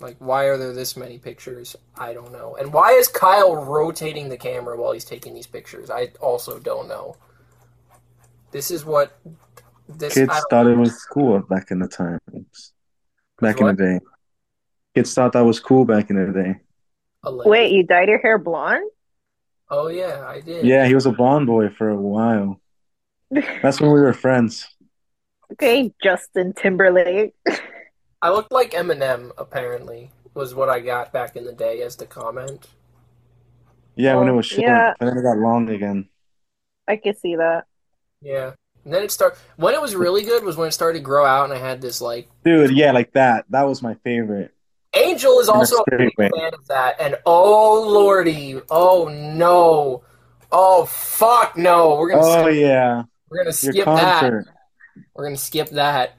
Like, 0.00 0.16
why 0.18 0.44
are 0.44 0.56
there 0.56 0.72
this 0.72 0.96
many 0.96 1.18
pictures? 1.18 1.76
I 1.96 2.14
don't 2.14 2.32
know. 2.32 2.56
And 2.56 2.72
why 2.72 2.92
is 2.92 3.08
Kyle 3.08 3.54
rotating 3.54 4.30
the 4.30 4.38
camera 4.38 4.80
while 4.80 4.92
he's 4.92 5.04
taking 5.04 5.34
these 5.34 5.46
pictures? 5.46 5.90
I 5.90 6.08
also 6.20 6.58
don't 6.58 6.88
know. 6.88 7.16
This 8.52 8.70
is 8.70 8.84
what 8.86 9.18
this 9.86 10.14
Kids 10.14 10.30
I 10.30 10.34
don't- 10.36 10.44
thought 10.50 10.66
it 10.66 10.76
was 10.78 11.04
cool 11.04 11.38
back 11.40 11.70
in 11.70 11.78
the 11.78 11.88
times. 11.88 12.72
Back 13.38 13.60
in 13.60 13.66
the 13.66 13.74
day. 13.74 14.00
Kids 14.94 15.12
thought 15.12 15.32
that 15.34 15.44
was 15.44 15.60
cool 15.60 15.84
back 15.84 16.08
in 16.08 16.16
the 16.16 16.32
day. 16.32 16.60
Wait, 17.24 17.72
you 17.72 17.82
dyed 17.84 18.08
your 18.08 18.18
hair 18.18 18.38
blonde? 18.38 18.90
Oh 19.70 19.88
yeah, 19.88 20.24
I 20.26 20.40
did. 20.40 20.64
Yeah, 20.64 20.86
he 20.86 20.94
was 20.94 21.06
a 21.06 21.12
blonde 21.12 21.46
boy 21.46 21.68
for 21.68 21.90
a 21.90 21.96
while. 21.96 22.60
That's 23.62 23.80
when 23.80 23.90
we 23.92 24.00
were 24.00 24.12
friends. 24.12 24.68
Okay, 25.52 25.92
Justin 26.02 26.52
Timberlake. 26.54 27.34
I 28.22 28.30
looked 28.30 28.52
like 28.52 28.72
Eminem, 28.72 29.32
apparently, 29.36 30.10
was 30.34 30.54
what 30.54 30.68
I 30.68 30.80
got 30.80 31.12
back 31.12 31.36
in 31.36 31.44
the 31.44 31.52
day 31.52 31.82
as 31.82 31.96
the 31.96 32.06
comment. 32.06 32.68
Yeah, 33.96 34.16
when 34.16 34.28
it 34.28 34.32
Oh, 34.32 34.36
was 34.36 34.46
short, 34.46 34.62
yeah. 34.62 34.94
but 34.98 35.06
then 35.06 35.18
it 35.18 35.22
got 35.22 35.36
long 35.38 35.68
again. 35.68 36.08
I 36.88 36.96
can 36.96 37.14
see 37.16 37.36
that. 37.36 37.64
Yeah. 38.20 38.52
And 38.84 38.92
then 38.94 39.02
it 39.04 39.12
started, 39.12 39.38
when 39.56 39.74
it 39.74 39.80
was 39.80 39.94
really 39.94 40.24
good 40.24 40.42
was 40.44 40.56
when 40.56 40.68
it 40.68 40.72
started 40.72 40.98
to 40.98 41.04
grow 41.04 41.24
out 41.24 41.44
and 41.44 41.52
I 41.52 41.58
had 41.58 41.80
this, 41.80 42.00
like, 42.00 42.28
Dude, 42.44 42.70
yeah, 42.72 42.92
like 42.92 43.12
that. 43.12 43.44
That 43.50 43.62
was 43.62 43.82
my 43.82 43.94
favorite. 44.02 44.52
Angel 44.94 45.38
is 45.40 45.48
also 45.48 45.76
a 45.78 45.96
big 45.96 46.12
way. 46.18 46.30
fan 46.36 46.52
of 46.54 46.66
that. 46.68 47.00
And 47.00 47.16
oh, 47.26 47.82
lordy. 47.88 48.60
Oh, 48.70 49.08
no. 49.08 50.02
Oh, 50.50 50.84
fuck 50.86 51.56
no. 51.56 51.96
We're 51.96 52.10
going 52.10 52.22
to 52.22 52.28
Oh 52.28 52.42
skip, 52.44 52.56
yeah, 52.60 53.02
we're 53.32 53.38
gonna 53.38 53.52
skip 53.52 53.86
that. 53.86 54.44
We're 55.14 55.24
going 55.24 55.36
to 55.36 55.40
skip 55.40 55.70
that. 55.70 56.18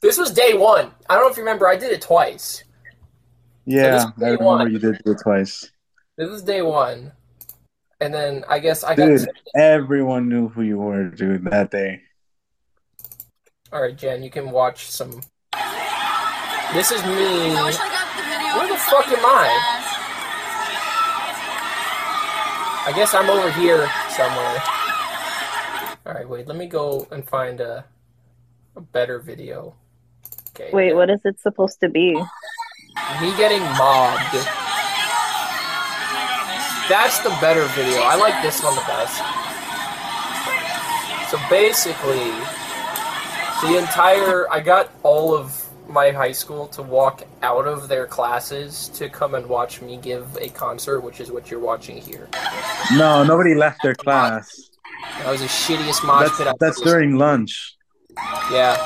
This 0.00 0.18
was 0.18 0.30
day 0.30 0.54
one. 0.54 0.92
I 1.10 1.14
don't 1.14 1.24
know 1.24 1.30
if 1.30 1.36
you 1.36 1.42
remember, 1.42 1.66
I 1.66 1.76
did 1.76 1.90
it 1.92 2.00
twice. 2.00 2.62
Yeah, 3.64 3.90
this 3.90 4.04
is 4.04 4.06
I 4.06 4.12
remember 4.20 4.44
one. 4.44 4.72
you 4.72 4.78
did 4.78 5.00
it 5.04 5.18
twice. 5.22 5.70
This 6.16 6.30
is 6.30 6.42
day 6.42 6.62
one. 6.62 7.12
And 8.00 8.14
then 8.14 8.44
I 8.48 8.60
guess 8.60 8.84
I 8.84 8.94
got. 8.94 9.26
Everyone 9.56 10.28
knew 10.28 10.48
who 10.48 10.62
you 10.62 10.78
were, 10.78 11.08
dude, 11.08 11.44
that 11.46 11.72
day. 11.72 12.00
All 13.72 13.82
right, 13.82 13.96
Jenn, 13.96 14.22
you 14.22 14.30
can 14.30 14.50
watch 14.50 14.88
some. 14.88 15.10
This 16.72 16.92
is 16.92 17.02
me. 17.04 17.56
I 17.56 17.62
wish 17.64 17.76
I 17.76 17.88
got 17.88 18.16
the 18.16 18.22
video. 18.22 18.58
Where 18.58 18.68
the 18.68 18.78
fuck 18.78 19.08
am 19.08 19.24
I? 19.26 19.84
I 22.86 22.92
guess 22.94 23.12
I'm 23.14 23.28
over 23.28 23.50
here 23.50 23.90
somewhere. 24.10 24.77
All 26.08 26.14
right, 26.14 26.28
wait. 26.28 26.48
Let 26.48 26.56
me 26.56 26.66
go 26.66 27.06
and 27.10 27.28
find 27.28 27.60
a 27.60 27.84
a 28.78 28.80
better 28.80 29.18
video. 29.18 29.74
Okay. 30.50 30.70
Wait, 30.72 30.94
what 30.94 31.10
is 31.10 31.20
it 31.24 31.38
supposed 31.40 31.80
to 31.80 31.88
be? 31.88 32.14
Me 32.14 33.36
getting 33.36 33.60
mobbed. 33.76 34.34
That's 36.88 37.18
the 37.18 37.36
better 37.40 37.64
video. 37.74 38.00
I 38.02 38.14
like 38.16 38.40
this 38.40 38.62
one 38.62 38.74
the 38.74 38.80
best. 38.82 39.18
So 41.30 41.38
basically, 41.50 42.30
the 43.62 43.78
entire 43.78 44.50
I 44.50 44.60
got 44.60 44.90
all 45.02 45.34
of 45.34 45.64
my 45.88 46.10
high 46.10 46.32
school 46.32 46.68
to 46.68 46.82
walk 46.82 47.24
out 47.42 47.66
of 47.66 47.88
their 47.88 48.06
classes 48.06 48.88
to 48.90 49.08
come 49.08 49.34
and 49.34 49.46
watch 49.46 49.82
me 49.82 49.96
give 49.96 50.36
a 50.40 50.48
concert, 50.50 51.00
which 51.00 51.20
is 51.20 51.30
what 51.32 51.50
you're 51.50 51.60
watching 51.60 51.96
here. 52.00 52.28
No, 52.92 53.24
nobody 53.24 53.54
left 53.54 53.82
their 53.82 53.94
class. 53.94 54.67
That 55.02 55.30
was 55.30 55.40
the 55.40 55.46
shittiest 55.46 56.04
mosh 56.06 56.24
That's 56.26 56.38
pit 56.38 56.46
I've 56.46 56.58
that's 56.58 56.80
during 56.80 57.16
lunch. 57.16 57.76
Yeah. 58.50 58.76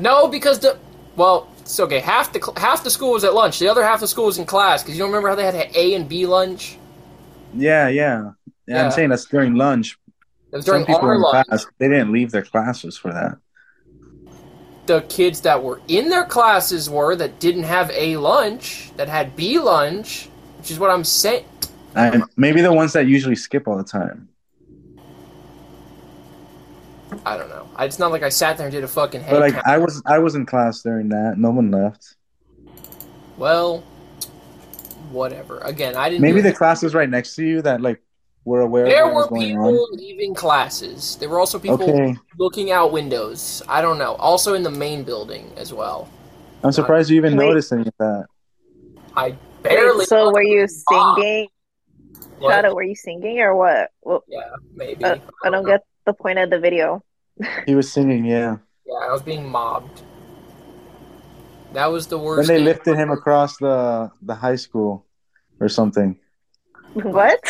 No, 0.00 0.28
because 0.28 0.58
the 0.60 0.78
well, 1.16 1.48
it's 1.60 1.78
okay. 1.80 2.00
Half 2.00 2.32
the 2.32 2.52
half 2.56 2.84
the 2.84 2.90
school 2.90 3.12
was 3.12 3.24
at 3.24 3.34
lunch. 3.34 3.58
The 3.58 3.68
other 3.68 3.82
half 3.82 3.96
of 3.96 4.00
the 4.02 4.08
school 4.08 4.26
was 4.26 4.38
in 4.38 4.46
class. 4.46 4.82
Because 4.82 4.96
you 4.96 5.02
don't 5.02 5.10
remember 5.10 5.28
how 5.28 5.34
they 5.34 5.44
had 5.44 5.54
A 5.74 5.94
and 5.94 6.08
B 6.08 6.26
lunch? 6.26 6.78
Yeah, 7.54 7.88
yeah. 7.88 8.30
Yeah, 8.66 8.76
Yeah. 8.76 8.84
I'm 8.84 8.90
saying 8.90 9.10
that's 9.10 9.26
during 9.26 9.54
lunch. 9.54 9.98
It 10.52 10.56
was 10.56 10.66
Some 10.66 10.84
people 10.84 11.02
our 11.02 11.14
in 11.14 11.20
lunch. 11.22 11.46
class, 11.46 11.66
they 11.78 11.88
didn't 11.88 12.12
leave 12.12 12.30
their 12.30 12.42
classes 12.42 12.96
for 12.96 13.12
that. 13.12 13.38
The 14.86 15.02
kids 15.02 15.42
that 15.42 15.62
were 15.62 15.80
in 15.88 16.08
their 16.08 16.24
classes 16.24 16.90
were 16.90 17.14
that 17.16 17.38
didn't 17.38 17.62
have 17.64 17.90
A 17.92 18.16
lunch, 18.16 18.90
that 18.96 19.08
had 19.08 19.36
B 19.36 19.58
lunch, 19.58 20.28
which 20.58 20.70
is 20.70 20.78
what 20.78 20.90
I'm 20.90 21.04
saying. 21.04 21.44
And 21.94 22.24
maybe 22.36 22.60
the 22.62 22.72
ones 22.72 22.92
that 22.94 23.06
usually 23.06 23.36
skip 23.36 23.68
all 23.68 23.76
the 23.76 23.84
time. 23.84 24.28
I 27.26 27.36
don't 27.36 27.48
know. 27.48 27.68
I- 27.76 27.84
It's 27.84 27.98
not 27.98 28.10
like 28.12 28.22
I 28.22 28.28
sat 28.28 28.56
there 28.56 28.66
and 28.66 28.72
did 28.74 28.84
a 28.84 28.88
fucking 28.88 29.20
head 29.22 29.30
But 29.32 29.40
like 29.40 29.54
count. 29.54 29.66
I 29.66 29.78
was 29.78 30.02
I 30.06 30.18
was 30.18 30.34
in 30.34 30.46
class 30.46 30.82
during 30.82 31.08
that. 31.10 31.34
No 31.38 31.50
one 31.50 31.70
left. 31.70 32.16
Well, 33.36 33.80
whatever. 35.10 35.58
Again, 35.58 35.96
I 35.96 36.08
didn't. 36.08 36.22
Maybe 36.22 36.40
the 36.40 36.50
it. 36.50 36.56
classes 36.56 36.94
right 36.94 37.08
next 37.08 37.34
to 37.36 37.44
you 37.44 37.62
that 37.62 37.80
like 37.80 38.00
were 38.44 38.60
aware 38.60 38.84
There 38.86 39.06
of 39.06 39.12
what 39.14 39.30
was 39.30 39.30
were 39.30 39.36
going 39.36 39.48
people 39.50 39.86
on. 39.92 39.96
leaving 39.98 40.34
classes. 40.34 41.16
There 41.16 41.28
were 41.28 41.38
also 41.38 41.58
people 41.58 41.82
Okay. 41.82 42.16
looking 42.38 42.70
out 42.72 42.92
windows. 42.92 43.62
I 43.68 43.80
don't 43.82 43.98
know. 43.98 44.14
Also 44.16 44.54
in 44.54 44.62
the 44.62 44.70
main 44.70 45.04
building 45.04 45.50
as 45.56 45.72
well. 45.72 46.08
I'm 46.64 46.72
surprised 46.72 47.10
you 47.10 47.16
even 47.16 47.36
Wait. 47.36 47.46
noticed 47.46 47.72
any 47.72 47.82
of 47.82 47.94
that. 47.98 48.26
I 49.16 49.36
barely. 49.62 49.98
Wait, 50.00 50.08
so 50.08 50.30
were 50.32 50.42
you 50.42 50.66
singing? 50.68 51.48
Shadoe, 52.40 52.74
were 52.74 52.82
you 52.82 52.96
singing 52.96 53.40
or 53.40 53.54
what? 53.54 53.90
Well, 54.02 54.24
Yeah, 54.26 54.40
maybe. 54.74 55.04
uh, 55.04 55.16
I 55.44 55.50
don't 55.50 55.64
get 55.64 55.82
the 56.04 56.12
point 56.12 56.38
of 56.38 56.50
the 56.50 56.58
video. 56.58 57.02
He 57.66 57.74
was 57.74 57.90
singing, 57.90 58.24
yeah. 58.24 58.58
Yeah, 58.86 59.08
I 59.08 59.12
was 59.12 59.22
being 59.22 59.48
mobbed. 59.48 60.02
That 61.72 61.86
was 61.86 62.06
the 62.06 62.16
Then 62.18 62.26
worst. 62.26 62.48
they 62.48 62.58
day. 62.58 62.64
lifted 62.64 62.96
him 62.96 63.10
across 63.10 63.56
the 63.56 64.10
the 64.20 64.34
high 64.34 64.56
school 64.56 65.06
or 65.60 65.68
something. 65.68 66.18
What? 66.92 67.40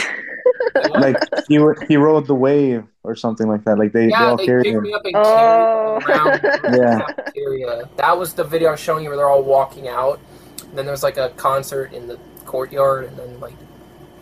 Like 0.95 1.17
he 1.49 1.59
he 1.89 1.97
rode 1.97 2.27
the 2.29 2.35
wave 2.35 2.85
or 3.03 3.17
something 3.17 3.49
like 3.49 3.65
that. 3.65 3.79
Like 3.79 3.93
they, 3.93 4.07
they 4.07 4.11
yeah, 4.11 4.31
all 4.31 4.37
they 4.37 4.47
carried 4.47 4.67
him. 4.67 4.83
me 4.83 4.93
up 4.95 5.03
and 5.05 5.17
Oh. 5.17 5.99
carried 6.07 6.09
around 6.09 6.41
Yeah. 6.79 6.99
the 6.99 7.15
cafeteria. 7.17 7.89
That 7.97 8.17
was 8.17 8.35
the 8.35 8.45
video 8.45 8.69
I 8.69 8.73
was 8.73 8.81
showing 8.81 9.03
you 9.03 9.11
where 9.11 9.17
they're 9.17 9.29
all 9.29 9.43
walking 9.43 9.89
out. 9.89 10.21
And 10.69 10.79
then 10.79 10.87
there's 10.87 11.03
like 11.03 11.17
a 11.17 11.31
concert 11.31 11.93
in 11.93 12.07
the 12.07 12.19
courtyard, 12.47 13.05
and 13.07 13.17
then 13.17 13.41
like 13.41 13.55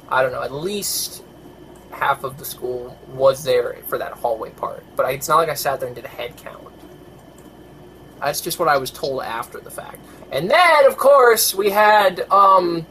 I 0.09 0.23
don't 0.23 0.33
know, 0.33 0.43
at 0.43 0.53
least 0.53 1.23
half 1.91 2.25
of 2.25 2.39
the 2.39 2.45
school 2.45 2.99
was 3.09 3.45
there 3.45 3.77
for 3.87 3.99
that 3.99 4.13
hallway 4.13 4.51
part. 4.51 4.85
But 4.97 5.07
I, 5.07 5.13
it's 5.13 5.29
not 5.29 5.37
like 5.37 5.49
I 5.49 5.55
sat 5.55 5.81
there 5.81 5.87
and 5.87 5.97
did 5.97 6.05
a 6.05 6.09
head 6.09 6.37
count. 6.37 6.69
That's 8.21 8.41
just 8.41 8.59
what 8.59 8.69
I 8.69 8.77
was 8.77 8.91
told 8.91 9.23
after 9.23 9.61
the 9.61 9.71
fact. 9.71 10.05
And 10.31 10.51
then, 10.51 10.87
of 10.87 10.97
course, 10.97 11.55
we 11.55 11.71
had 11.71 12.21
um, 12.31 12.87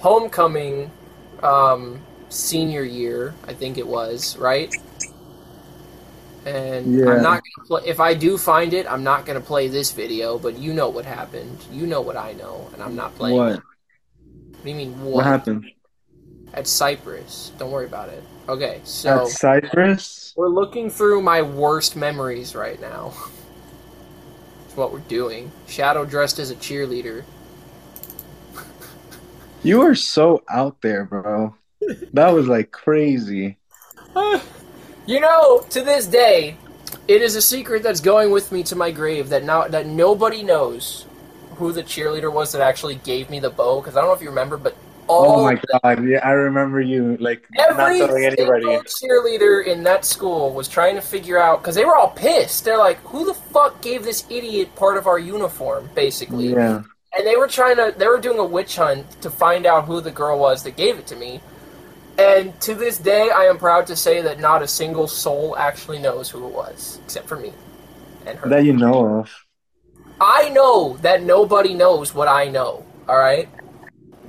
homecoming 0.00 0.90
um, 1.42 2.00
senior 2.28 2.82
year. 2.82 3.34
I 3.46 3.54
think 3.54 3.78
it 3.78 3.86
was 3.86 4.36
right. 4.36 4.74
And 6.44 6.98
Yeah. 6.98 7.10
I'm 7.10 7.22
not 7.22 7.42
gonna 7.42 7.66
play. 7.66 7.82
If 7.86 8.00
I 8.00 8.14
do 8.14 8.38
find 8.38 8.72
it, 8.72 8.90
I'm 8.90 9.04
not 9.04 9.26
gonna 9.26 9.40
play 9.40 9.68
this 9.68 9.92
video. 9.92 10.38
But 10.38 10.58
you 10.58 10.72
know 10.72 10.88
what 10.88 11.04
happened. 11.04 11.58
You 11.70 11.86
know 11.86 12.00
what 12.00 12.16
I 12.16 12.32
know, 12.32 12.68
and 12.72 12.82
I'm 12.82 12.96
not 12.96 13.14
playing. 13.16 13.36
What? 13.36 13.54
What 13.54 14.64
do 14.64 14.70
you 14.70 14.76
mean 14.76 15.00
what? 15.04 15.16
What 15.16 15.26
happened? 15.26 15.70
At 16.54 16.66
Cyprus. 16.66 17.52
Don't 17.58 17.70
worry 17.70 17.86
about 17.86 18.08
it. 18.08 18.22
Okay, 18.48 18.80
so 18.84 19.22
At 19.22 19.28
Cyprus? 19.28 20.32
we're 20.36 20.48
looking 20.48 20.90
through 20.90 21.22
my 21.22 21.42
worst 21.42 21.94
memories 21.96 22.54
right 22.54 22.80
now. 22.80 23.12
That's 24.62 24.76
what 24.76 24.92
we're 24.92 24.98
doing. 25.00 25.50
Shadoe 25.68 26.08
dressed 26.08 26.38
as 26.38 26.50
a 26.50 26.56
cheerleader. 26.56 27.24
You 29.62 29.82
are 29.82 29.94
so 29.94 30.42
out 30.48 30.80
there, 30.80 31.04
bro. 31.04 31.54
That 32.12 32.30
was 32.30 32.46
like 32.48 32.70
crazy. 32.72 33.58
You 35.06 35.20
know, 35.20 35.64
to 35.70 35.82
this 35.82 36.06
day, 36.06 36.56
it 37.08 37.22
is 37.22 37.36
a 37.36 37.42
secret 37.42 37.82
that's 37.82 38.00
going 38.00 38.30
with 38.30 38.52
me 38.52 38.62
to 38.64 38.76
my 38.76 38.90
grave 38.90 39.28
that 39.30 39.44
now 39.44 39.66
that 39.68 39.86
nobody 39.86 40.42
knows 40.42 41.06
who 41.56 41.72
the 41.72 41.82
cheerleader 41.82 42.32
was 42.32 42.52
that 42.52 42.62
actually 42.62 42.96
gave 42.96 43.28
me 43.28 43.38
the 43.40 43.50
bow. 43.50 43.80
Because 43.80 43.96
I 43.96 44.00
don't 44.00 44.08
know 44.10 44.14
if 44.14 44.22
you 44.22 44.28
remember, 44.30 44.56
but 44.56 44.76
Oh, 45.12 45.36
oh 45.36 45.42
my 45.44 45.60
god, 45.82 46.06
yeah, 46.06 46.20
I 46.26 46.30
remember 46.32 46.80
you 46.80 47.16
like 47.18 47.46
not 47.52 47.70
Every 47.80 47.98
telling 47.98 48.24
anybody. 48.24 48.62
single 48.64 48.82
cheerleader 48.82 49.66
in 49.66 49.82
that 49.84 50.04
school 50.04 50.52
was 50.52 50.68
trying 50.68 50.94
to 50.94 51.00
figure 51.02 51.38
out 51.38 51.60
because 51.60 51.74
they 51.74 51.84
were 51.84 51.96
all 51.96 52.10
pissed. 52.10 52.64
They're 52.64 52.78
like, 52.78 52.98
"Who 53.04 53.24
the 53.24 53.34
fuck 53.34 53.80
gave 53.82 54.04
this 54.04 54.24
idiot 54.30 54.74
part 54.76 54.96
of 54.96 55.06
our 55.06 55.18
uniform?" 55.18 55.90
Basically, 55.94 56.48
Yeah. 56.52 56.82
and 57.16 57.26
they 57.26 57.36
were 57.36 57.48
trying 57.48 57.76
to 57.76 57.92
they 57.96 58.06
were 58.06 58.20
doing 58.20 58.38
a 58.38 58.44
witch 58.44 58.76
hunt 58.76 59.04
to 59.22 59.30
find 59.30 59.66
out 59.66 59.86
who 59.86 60.00
the 60.00 60.10
girl 60.12 60.38
was 60.38 60.62
that 60.62 60.76
gave 60.76 60.98
it 60.98 61.06
to 61.08 61.16
me 61.16 61.40
and 62.18 62.58
to 62.60 62.74
this 62.74 62.98
day 62.98 63.30
i 63.30 63.44
am 63.44 63.56
proud 63.58 63.86
to 63.86 63.96
say 63.96 64.20
that 64.20 64.38
not 64.40 64.62
a 64.62 64.68
single 64.68 65.06
soul 65.08 65.56
actually 65.56 65.98
knows 65.98 66.28
who 66.28 66.44
it 66.46 66.52
was 66.52 66.98
except 67.04 67.26
for 67.28 67.36
me 67.36 67.52
and 68.26 68.38
her 68.38 68.48
That 68.48 68.64
you 68.64 68.72
know 68.74 69.20
of. 69.20 69.30
i 70.20 70.48
know 70.50 70.96
that 71.02 71.22
nobody 71.22 71.72
knows 71.74 72.14
what 72.14 72.28
i 72.28 72.48
know 72.48 72.84
all 73.08 73.18
right 73.18 73.48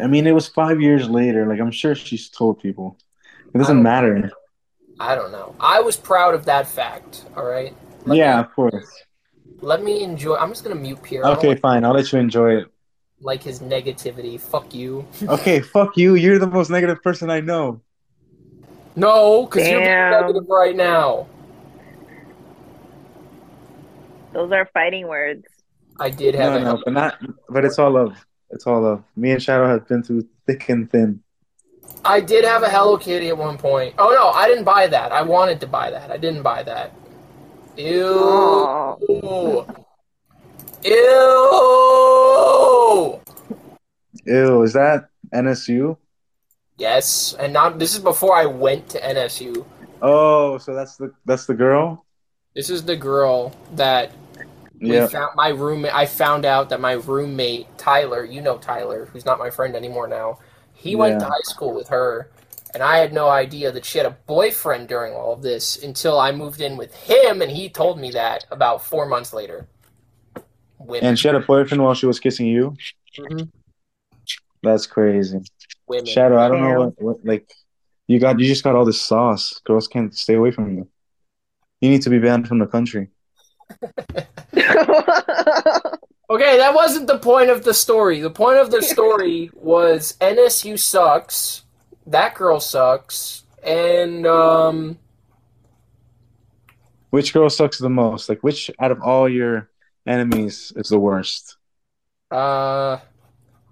I 0.01 0.07
mean, 0.07 0.25
it 0.27 0.31
was 0.33 0.47
five 0.47 0.81
years 0.81 1.09
later. 1.09 1.45
Like, 1.45 1.59
I'm 1.59 1.71
sure 1.71 1.93
she's 1.95 2.29
told 2.29 2.59
people. 2.59 2.97
It 3.53 3.57
doesn't 3.57 3.77
don't- 3.77 3.83
matter. 3.83 4.31
i 4.99 5.15
don't 5.15 5.31
know 5.31 5.55
i 5.59 5.79
was 5.81 5.97
proud 5.97 6.33
of 6.35 6.45
that 6.45 6.65
fact 6.67 7.25
all 7.35 7.43
right 7.45 7.73
let 8.05 8.17
yeah, 8.17 8.35
me, 8.35 8.39
of 8.43 8.53
course. 8.53 8.89
let 9.59 9.81
me 9.83 10.03
enjoy 10.03 10.35
i'm 10.35 10.49
just 10.49 10.63
gonna 10.63 10.75
mute 10.87 11.01
Piero 11.01 11.25
Okay, 11.33 11.49
like, 11.49 11.59
fine. 11.59 11.83
I'll 11.83 11.93
let 11.99 12.11
you 12.13 12.19
enjoy 12.19 12.57
it. 12.59 12.67
like 13.19 13.41
his 13.41 13.59
negativity 13.61 14.39
fuck 14.39 14.73
you 14.75 15.05
Okay, 15.35 15.59
fuck 15.59 15.97
you. 15.97 16.15
You're 16.15 16.37
the 16.39 16.47
most 16.47 16.69
negative 16.69 17.01
person 17.01 17.29
I 17.31 17.39
know. 17.41 17.81
no 18.95 19.45
because 19.45 19.67
you're 19.67 19.81
negative 19.81 20.45
right 20.47 20.75
now 20.75 21.25
Those 24.33 24.51
are 24.51 24.65
fighting 24.73 25.07
words. 25.07 25.45
i 25.99 26.09
did 26.09 26.35
have 26.35 26.53
No, 26.53 26.57
a 26.59 26.63
no, 26.63 26.81
but 26.85 26.93
not. 26.93 27.13
But 27.49 27.65
it's 27.65 27.77
all 27.79 27.91
love. 27.91 28.15
It's 28.51 28.67
all 28.67 28.81
love. 28.81 29.03
Me 29.15 29.31
and 29.31 29.41
Shadoe 29.41 29.69
have 29.69 29.87
been 29.87 30.03
through 30.03 30.27
thick 30.45 30.69
and 30.69 30.89
thin. 30.89 31.23
I 32.03 32.19
did 32.19 32.43
have 32.45 32.63
a 32.63 32.69
Hello 32.69 32.97
Kitty 32.97 33.29
at 33.29 33.37
one 33.37 33.57
point. 33.57 33.95
Oh 33.97 34.09
no, 34.09 34.29
I 34.29 34.47
didn't 34.47 34.63
buy 34.63 34.87
that. 34.87 35.11
I 35.11 35.21
wanted 35.21 35.59
to 35.61 35.67
buy 35.67 35.91
that. 35.91 36.09
I 36.11 36.17
didn't 36.17 36.41
buy 36.41 36.63
that. 36.63 36.93
Ew. 37.77 38.03
Oh. 38.03 39.67
Ew. 40.83 41.51
Ew, 44.25 44.61
is 44.63 44.73
that 44.73 45.09
NSU? 45.33 45.97
Yes, 46.77 47.35
and 47.39 47.53
not. 47.53 47.79
This 47.79 47.93
is 47.93 47.99
before 47.99 48.35
I 48.35 48.45
went 48.45 48.89
to 48.89 48.99
NSU. 48.99 49.65
Oh, 50.01 50.57
so 50.57 50.73
that's 50.73 50.97
the 50.97 51.13
that's 51.25 51.45
the 51.45 51.53
girl. 51.53 52.05
This 52.55 52.69
is 52.69 52.83
the 52.83 52.95
girl 52.95 53.55
that 53.75 54.11
we 54.11 54.30
Yeah. 54.81 55.07
found. 55.07 55.35
My 55.35 55.49
roommate. 55.49 55.93
I 55.93 56.05
found 56.05 56.45
out 56.45 56.69
that 56.69 56.81
my 56.81 56.93
roommate 56.93 57.77
Tyler. 57.77 58.25
You 58.25 58.41
know 58.41 58.57
Tyler, 58.57 59.05
who's 59.05 59.25
not 59.25 59.39
my 59.39 59.49
friend 59.49 59.75
anymore 59.75 60.07
now. 60.07 60.39
He 60.73 60.95
went 60.95 61.19
to 61.19 61.27
high 61.27 61.43
school 61.43 61.75
with 61.75 61.89
her, 61.89 62.31
and 62.73 62.81
I 62.81 62.97
had 62.97 63.13
no 63.13 63.29
idea 63.29 63.71
that 63.71 63.85
she 63.85 63.99
had 63.99 64.07
a 64.07 64.17
boyfriend 64.25 64.87
during 64.87 65.13
all 65.13 65.33
of 65.33 65.43
this 65.43 65.83
until 65.83 66.19
I 66.19 66.31
moved 66.31 66.59
in 66.59 66.75
with 66.75 66.95
him, 66.95 67.43
and 67.43 67.51
he 67.51 67.69
told 67.69 67.99
me 67.99 68.09
that 68.11 68.45
about 68.49 68.83
four 68.83 69.05
months 69.05 69.31
later. 69.31 69.67
Women. 70.79 71.09
And 71.09 71.19
she 71.19 71.27
had 71.27 71.35
a 71.35 71.41
boyfriend 71.41 71.83
while 71.83 71.93
she 71.93 72.07
was 72.07 72.19
kissing 72.19 72.47
you. 72.47 72.75
Mhm. 73.19 73.51
That's 74.63 74.87
crazy. 74.87 75.41
Women. 75.87 76.05
Shadoe, 76.05 76.39
I 76.39 76.47
don't 76.47 76.61
know 76.63 76.79
what, 76.79 77.01
what 77.01 77.25
like 77.25 77.53
you 78.07 78.19
got. 78.19 78.39
You 78.39 78.47
just 78.47 78.63
got 78.63 78.75
all 78.75 78.85
this 78.85 79.01
sauce. 79.01 79.59
Girls 79.63 79.87
can't 79.87 80.15
stay 80.15 80.33
away 80.33 80.49
from 80.49 80.75
you. 80.75 80.87
You 81.81 81.89
need 81.89 82.01
to 82.03 82.09
be 82.09 82.19
banned 82.19 82.47
from 82.47 82.57
the 82.57 82.67
country. 82.67 83.09
Okay, 86.31 86.55
that 86.59 86.73
wasn't 86.73 87.07
the 87.07 87.19
point 87.19 87.49
of 87.49 87.65
the 87.65 87.73
story. 87.73 88.21
The 88.21 88.29
point 88.29 88.57
of 88.57 88.71
the 88.71 88.81
story 88.81 89.51
was 89.53 90.15
NSU 90.21 90.79
sucks. 90.79 91.63
That 92.07 92.35
girl 92.35 92.61
sucks. 92.61 93.43
And 93.61 94.25
um 94.25 94.97
Which 97.09 97.33
girl 97.33 97.49
sucks 97.49 97.79
the 97.79 97.89
most? 97.89 98.29
Like, 98.29 98.39
which 98.43 98.71
out 98.79 98.91
of 98.91 99.01
all 99.01 99.27
your 99.27 99.69
enemies 100.07 100.71
is 100.77 100.87
the 100.87 100.99
worst? 100.99 101.57
uh 102.31 102.99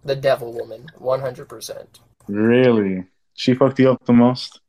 the 0.03 0.17
devil 0.17 0.51
woman, 0.51 0.85
100%. 0.99 1.85
Really? 2.27 3.05
She 3.35 3.53
fucked 3.53 3.79
you 3.79 3.91
up 3.91 4.03
the 4.05 4.13
most? 4.13 4.59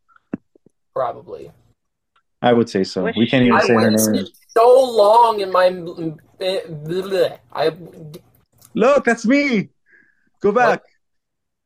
Probably. 0.95 1.51
I 2.41 2.53
would 2.53 2.71
say 2.71 2.85
so. 2.85 3.03
Wish 3.03 3.17
We 3.17 3.27
can't 3.27 3.47
even 3.47 3.59
I 3.59 3.63
say 3.63 3.75
her 3.75 3.91
name. 3.91 4.27
So 4.57 4.91
long 4.91 5.41
in 5.41 5.51
my. 5.51 5.67
I 7.53 7.73
Look, 8.75 9.05
that's 9.05 9.27
me. 9.27 9.69
Go 10.41 10.53
back. 10.53 10.83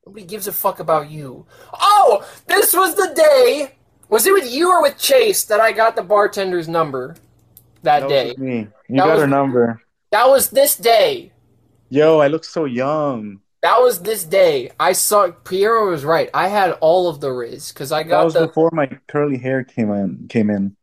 nobody 0.07 0.25
gives 0.27 0.47
a 0.49 0.53
fuck 0.53 0.81
about 0.81 1.11
you. 1.11 1.47
Oh, 1.73 2.27
this 2.47 2.75
was 2.75 2.95
the 2.95 3.13
day. 3.15 3.77
Was 4.09 4.27
it 4.27 4.33
with 4.33 4.53
you 4.53 4.71
or 4.71 4.83
with 4.83 4.99
Chase 4.99 5.45
that 5.45 5.61
I 5.61 5.73
got 5.73 5.97
the 5.97 6.03
bartender's 6.03 6.69
number 6.69 7.17
that 7.83 8.01
That 8.01 8.09
day? 8.09 8.35
me. 8.39 8.59
You 8.89 8.97
That 8.97 8.97
got 8.97 9.09
was- 9.13 9.21
her 9.23 9.27
number. 9.27 9.81
That 10.11 10.29
was 10.29 10.51
this 10.51 10.77
day. 10.77 11.33
Yo, 11.91 12.19
I 12.21 12.29
look 12.29 12.45
so 12.45 12.65
young. 12.67 13.41
That 13.63 13.81
was 13.81 14.01
this 14.01 14.25
day. 14.25 14.71
I 14.79 14.93
saw 14.93 15.31
Piero 15.31 15.91
was 15.91 16.05
right. 16.05 16.29
I 16.35 16.49
had 16.49 16.73
all 16.81 17.09
of 17.09 17.21
the 17.21 17.33
Riz 17.33 17.73
because 17.73 17.91
I 17.93 18.03
got. 18.03 18.19
That 18.19 18.25
was 18.25 18.35
the 18.35 18.47
before 18.47 18.71
my 18.73 18.87
curly 19.09 19.39
hair 19.39 19.65
came 19.65 19.91
in. 19.91 20.27
Came 20.29 20.51
in. 20.51 20.77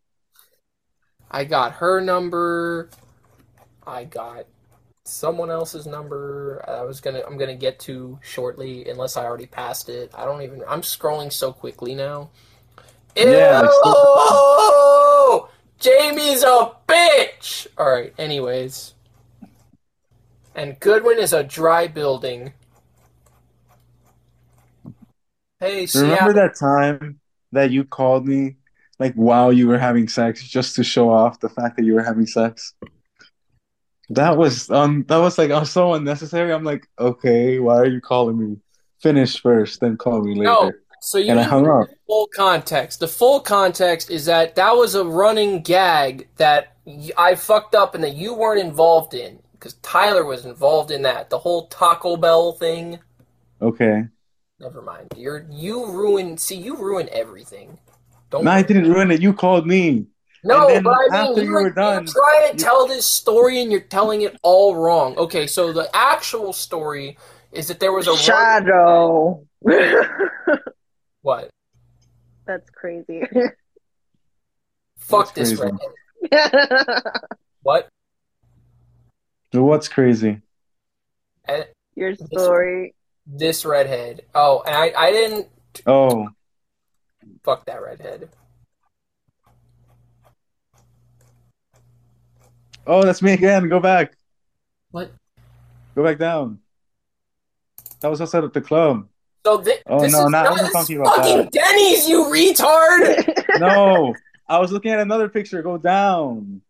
I 1.32 1.46
got 1.46 1.72
her 1.74 2.02
number. 2.02 2.90
I 3.88 4.04
got 4.04 4.46
someone 5.06 5.50
else's 5.50 5.88
number. 5.88 6.64
I 6.68 6.84
was 6.84 7.00
gonna 7.00 7.24
I'm 7.26 7.38
gonna 7.38 7.56
get 7.56 7.80
to 7.82 8.20
shortly 8.22 8.88
unless 8.90 9.16
I 9.16 9.24
already 9.24 9.46
passed 9.46 9.90
it. 9.90 10.12
I 10.14 10.26
don't 10.26 10.42
even 10.42 10.62
I'm 10.68 10.82
scrolling 10.82 11.32
so 11.32 11.54
quickly 11.54 11.96
now. 11.96 12.30
Yeah, 13.16 13.68
Ew! 13.86 15.48
Jamie's 15.80 16.44
a 16.44 16.72
bitch. 16.88 17.68
All 17.78 17.90
right. 17.90 18.14
Anyways, 18.18 18.94
and 20.54 20.80
Goodwin 20.80 21.18
is 21.18 21.34
a 21.34 21.44
dry 21.44 21.88
building. 21.88 22.54
Hey, 25.60 25.88
Remember 25.94 26.34
that 26.34 26.56
time 26.60 27.20
that 27.52 27.72
you 27.72 27.84
called 27.84 28.28
me 28.28 28.56
like 29.02 29.16
while 29.16 29.52
you 29.52 29.68
were 29.68 29.80
having 29.80 30.08
sex 30.08 30.48
just 30.48 30.76
to 30.76 30.84
show 30.84 31.10
off 31.10 31.40
the 31.40 31.50
fact 31.50 31.76
that 31.76 31.84
you 31.84 31.96
were 31.96 32.04
having 32.04 32.28
sex? 32.28 32.76
That 34.10 34.38
was 34.38 34.70
um 34.70 35.06
that 35.08 35.18
was 35.18 35.38
like 35.40 35.50
oh, 35.50 35.64
so 35.64 35.94
unnecessary. 35.96 36.54
I'm 36.54 36.64
like, 36.64 36.88
okay, 37.00 37.60
why 37.60 37.78
are 37.78 37.88
you 37.88 38.00
calling 38.00 38.38
me? 38.38 38.58
Finish 39.02 39.42
first, 39.42 39.80
then 39.82 39.98
call 39.98 40.22
me 40.22 40.36
later. 40.36 40.44
No, 40.44 40.72
so 41.02 41.18
you 41.18 41.32
And 41.32 41.40
I 41.40 41.44
hung 41.44 41.68
up. 41.68 41.88
full 42.06 42.30
context. 42.36 43.00
The 43.00 43.08
full 43.08 43.40
context 43.40 44.12
is 44.12 44.26
that 44.26 44.54
that 44.54 44.76
was 44.76 44.94
a 44.94 45.04
running 45.04 45.64
gag 45.64 46.28
that 46.38 46.76
I 47.18 47.34
fucked 47.34 47.74
up 47.74 47.96
and 47.96 48.04
that 48.04 48.16
you 48.16 48.36
weren't 48.36 48.62
involved 48.62 49.16
in 49.16 49.40
because 49.54 49.74
Tyler 49.82 50.26
was 50.26 50.46
involved 50.46 50.92
in 50.92 51.02
that. 51.02 51.32
The 51.32 51.40
whole 51.40 51.66
Taco 51.68 52.18
Bell 52.18 52.52
thing. 52.52 53.00
Okay. 53.64 54.04
Never 54.60 54.84
mind. 54.84 55.08
You're 55.18 55.48
you 55.50 55.88
ruin. 55.88 56.38
See, 56.38 56.58
you 56.58 56.76
ruin 56.78 57.10
everything. 57.12 57.80
Don't. 58.32 58.46
No, 58.46 58.52
I 58.52 58.64
didn't 58.64 58.90
ruin 58.92 59.12
it. 59.12 59.22
You 59.22 59.34
called 59.34 59.68
me. 59.68 60.08
No, 60.44 60.82
but 60.82 60.90
I 60.92 61.02
mean, 61.04 61.14
after 61.14 61.42
you 61.42 61.48
you 61.50 61.52
were, 61.54 61.64
were 61.64 61.70
done, 61.70 62.06
you're 62.06 62.14
trying 62.14 62.48
to 62.52 62.58
you- 62.58 62.64
tell 62.64 62.88
this 62.88 63.06
story 63.06 63.62
and 63.62 63.72
you're 63.72 63.82
telling 63.82 64.22
it 64.22 64.40
all 64.42 64.76
wrong. 64.76 65.16
Okay, 65.18 65.46
so 65.46 65.72
the 65.72 65.88
actual 65.96 66.52
story 66.54 67.18
is 67.52 67.68
that 67.68 67.80
there 67.80 67.94
was 67.94 68.08
a 68.08 68.12
Shadoe. 68.12 69.46
what? 71.22 71.50
That's 72.48 72.70
crazy. 72.72 73.22
Fuck 74.98 75.36
That's 75.36 75.52
this 75.52 75.60
crazy. 75.60 75.76
redhead. 76.32 77.04
What? 77.64 77.90
What's 79.54 79.88
crazy? 79.88 80.42
And 81.48 81.68
Your 81.96 82.16
story. 82.16 82.96
this 83.28 83.64
redhead. 83.66 84.24
Oh, 84.34 84.64
and 84.66 84.76
I, 84.76 84.94
I 84.98 85.12
didn't 85.12 85.48
Oh, 85.86 86.28
fuck 87.44 87.66
that 87.66 87.82
redhead. 87.82 88.30
oh, 92.88 93.04
that's 93.04 93.22
me 93.22 93.34
again. 93.34 93.70
Go 93.70 93.80
back. 93.80 94.14
What? 94.92 95.12
Go 95.96 96.04
back 96.04 96.18
down. 96.18 96.60
That 98.00 98.10
was 98.10 98.22
outside 98.22 98.44
of 98.44 98.54
the 98.54 98.62
club. 98.62 99.08
So 99.46 99.62
thi- 99.62 99.74
Oh, 99.88 100.02
this 100.02 100.12
no, 100.12 100.26
is 100.26 100.32
not- 100.32 100.46
I 100.46 100.50
not 100.50 100.52
wasn't 100.52 100.74
talking 100.74 100.98
about 101.00 101.16
fucking 101.18 101.38
that. 101.38 101.52
Denny's, 101.52 102.08
you 102.08 102.26
retard. 102.26 103.38
No, 103.60 104.16
I 104.48 104.60
was 104.60 104.72
looking 104.72 104.92
at 104.92 105.00
another 105.00 105.28
picture. 105.30 105.62
Go 105.62 105.78
down. 105.78 106.62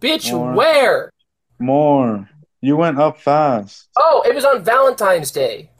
Bitch, 0.00 0.32
More. 0.32 0.52
where? 0.54 1.10
More. 1.58 2.28
You 2.60 2.76
went 2.76 2.98
up 2.98 3.20
fast. 3.20 3.88
Oh, 3.98 4.22
it 4.26 4.34
was 4.34 4.44
on 4.44 4.62
Valentine's 4.64 5.30
Day. 5.30 5.70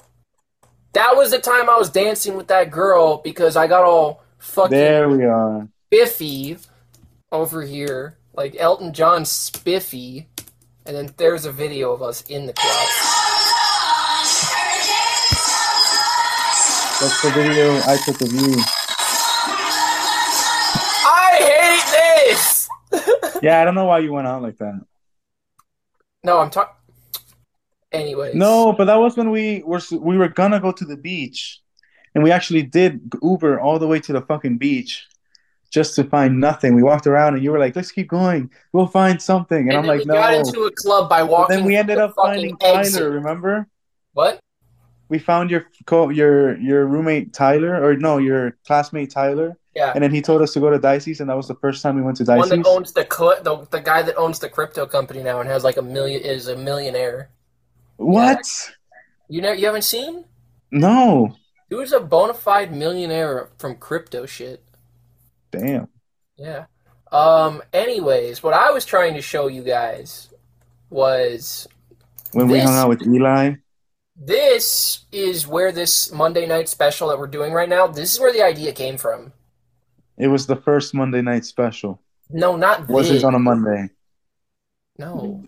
That 0.95 1.17
was 1.17 1.31
the 1.33 1.39
time 1.41 1.69
I 1.69 1.77
was 1.77 1.91
dancing 1.91 2.37
with 2.37 2.47
that 2.49 2.71
girl 2.71 3.19
because 3.19 3.57
I 3.57 3.67
got 3.67 3.85
all 3.85 4.23
fucking 4.39 4.71
There 4.71 5.09
we 5.09 5.25
are. 5.25 5.69
spiffy 5.87 6.57
over 7.33 7.63
here, 7.63 8.17
like 8.35 8.55
Elton 8.59 8.93
John 8.93 9.25
spiffy. 9.25 10.29
And 10.87 10.95
then 10.95 11.11
there's 11.17 11.47
a 11.47 11.53
video 11.53 11.93
of 11.93 12.03
us 12.03 12.23
in 12.23 12.47
the 12.47 12.53
club. 12.53 12.89
That's 17.01 17.21
the 17.23 17.31
video 17.31 17.75
I 17.87 17.99
took 18.05 18.21
of 18.21 18.33
you. 18.33 18.55
I 21.07 21.39
hate 21.41 22.31
this. 22.31 22.69
Yeah, 23.43 23.61
I 23.61 23.65
don't 23.65 23.75
know 23.75 23.85
why 23.85 23.99
you 23.99 24.11
went 24.13 24.27
out 24.27 24.41
like 24.43 24.57
that. 24.59 24.81
no, 26.23 26.39
I'm 26.39 26.49
talking. 26.51 26.75
Anyways. 27.95 28.35
No, 28.35 28.73
but 28.73 28.87
that 28.87 28.97
was 28.97 29.17
when 29.17 29.31
we 29.31 29.63
were 29.65 29.81
we 29.93 30.19
were 30.19 30.29
gonna 30.29 30.61
go 30.61 30.73
to 30.73 30.85
the 30.85 30.97
beach, 30.97 31.61
and 32.15 32.23
we 32.25 32.31
actually 32.31 32.63
did 32.63 33.01
Uber 33.23 33.61
all 33.61 33.79
the 33.79 33.87
way 33.87 34.01
to 34.01 34.13
the 34.13 34.21
fucking 34.23 34.59
beach, 34.59 35.07
just 35.71 35.95
to 35.97 36.05
find 36.05 36.41
nothing. 36.41 36.75
We 36.75 36.83
walked 36.83 37.07
around, 37.07 37.35
and 37.35 37.43
you 37.45 37.51
were 37.53 37.59
like, 37.59 37.75
"Let's 37.77 37.91
keep 37.93 38.09
going. 38.09 38.51
We'll 38.73 38.87
find 38.87 39.21
something." 39.21 39.69
And, 39.69 39.71
And, 39.71 39.79
I'm 39.79 39.87
like, 39.87 40.01
we 40.01 40.07
got 40.07 40.33
"No." 40.33 40.39
into 40.41 40.61
a 40.65 40.71
club 40.73 41.09
by 41.09 41.23
But 41.23 41.31
walking. 41.31 41.57
then 41.57 41.65
we 41.65 41.77
ended 41.77 41.99
up 41.99 42.15
finding 42.17 42.57
exit. 42.61 43.01
Tyler. 43.01 43.11
Remember? 43.11 43.69
What? 44.13 44.41
We 45.09 45.19
found 45.19 45.51
your 45.51 45.67
co 45.87 46.09
your 46.11 46.57
your 46.59 46.87
roommate 46.87 47.33
Tyler, 47.33 47.83
or 47.85 47.95
no, 47.97 48.19
your 48.19 48.57
classmate 48.67 49.11
Tyler, 49.11 49.57
Yeah. 49.75 49.93
and 49.95 50.03
then 50.03 50.11
he 50.11 50.23
told 50.23 50.41
us 50.43 50.55
to 50.55 50.61
go 50.61 50.71
to 50.71 50.79
Dicey's, 50.79 51.21
and 51.21 51.29
that 51.29 51.37
was 51.37 51.47
the 51.47 51.55
first 51.57 51.83
time 51.83 51.97
we 51.97 52.03
went 52.03 52.17
to 52.17 52.25
Dicey's. 52.25 52.51
One 52.51 52.63
that 52.63 52.69
owns 52.69 52.93
the, 52.93 53.05
the 53.43 53.67
the 53.71 53.81
guy 53.81 54.01
that 54.03 54.17
owns 54.17 54.39
the 54.39 54.49
crypto 54.49 54.87
company 54.87 55.23
now 55.23 55.41
and 55.41 55.49
has 55.49 55.63
like 55.63 55.77
a 55.77 55.83
million 55.83 56.21
is 56.23 56.49
a 56.49 56.57
millionaire. 56.57 57.29
What? 57.97 58.45
You 59.29 59.41
know 59.43 59.53
you 59.53 59.67
haven't 59.67 59.83
seen? 59.83 60.25
No. 60.71 61.37
He 61.69 61.75
was 61.75 61.93
a 61.93 62.01
bona 62.01 62.35
fide 62.35 62.75
millionaire 62.75 63.51
from 63.59 63.77
crypto 63.77 64.27
shit. 64.27 64.63
Damn. 65.51 65.89
Yeah. 66.37 66.67
Um. 67.13 67.63
Anyways, 67.73 68.43
what 68.43 68.55
I 68.55 68.71
was 68.73 68.85
trying 68.85 69.15
to 69.15 69.23
show 69.23 69.47
you 69.47 69.63
guys 69.63 70.29
was 70.91 71.69
When 72.33 72.49
we 72.49 72.59
hung 72.61 72.75
out 72.75 72.89
with 72.89 73.07
Eli. 73.07 73.55
this 74.17 75.05
is 75.13 75.47
where 75.47 75.73
this 75.73 76.13
Monday 76.13 76.47
night 76.47 76.69
special 76.69 77.09
that 77.09 77.19
we're 77.19 77.27
doing 77.29 77.53
right 77.53 77.69
now. 77.69 77.87
This 77.87 78.13
is 78.15 78.21
where 78.21 78.33
the 78.33 78.43
idea 78.43 78.73
came 78.73 78.97
from. 78.99 79.33
It 80.19 80.29
was 80.29 80.47
the 80.47 80.57
first 80.57 80.95
Monday 80.95 81.23
night 81.23 81.45
special. 81.45 82.01
No, 82.31 82.57
not 82.57 82.87
this. 82.87 82.95
Was 82.95 83.09
this. 83.09 83.23
it 83.23 83.25
on 83.25 83.35
a 83.35 83.39
Monday? 83.39 83.91
No. 84.99 85.45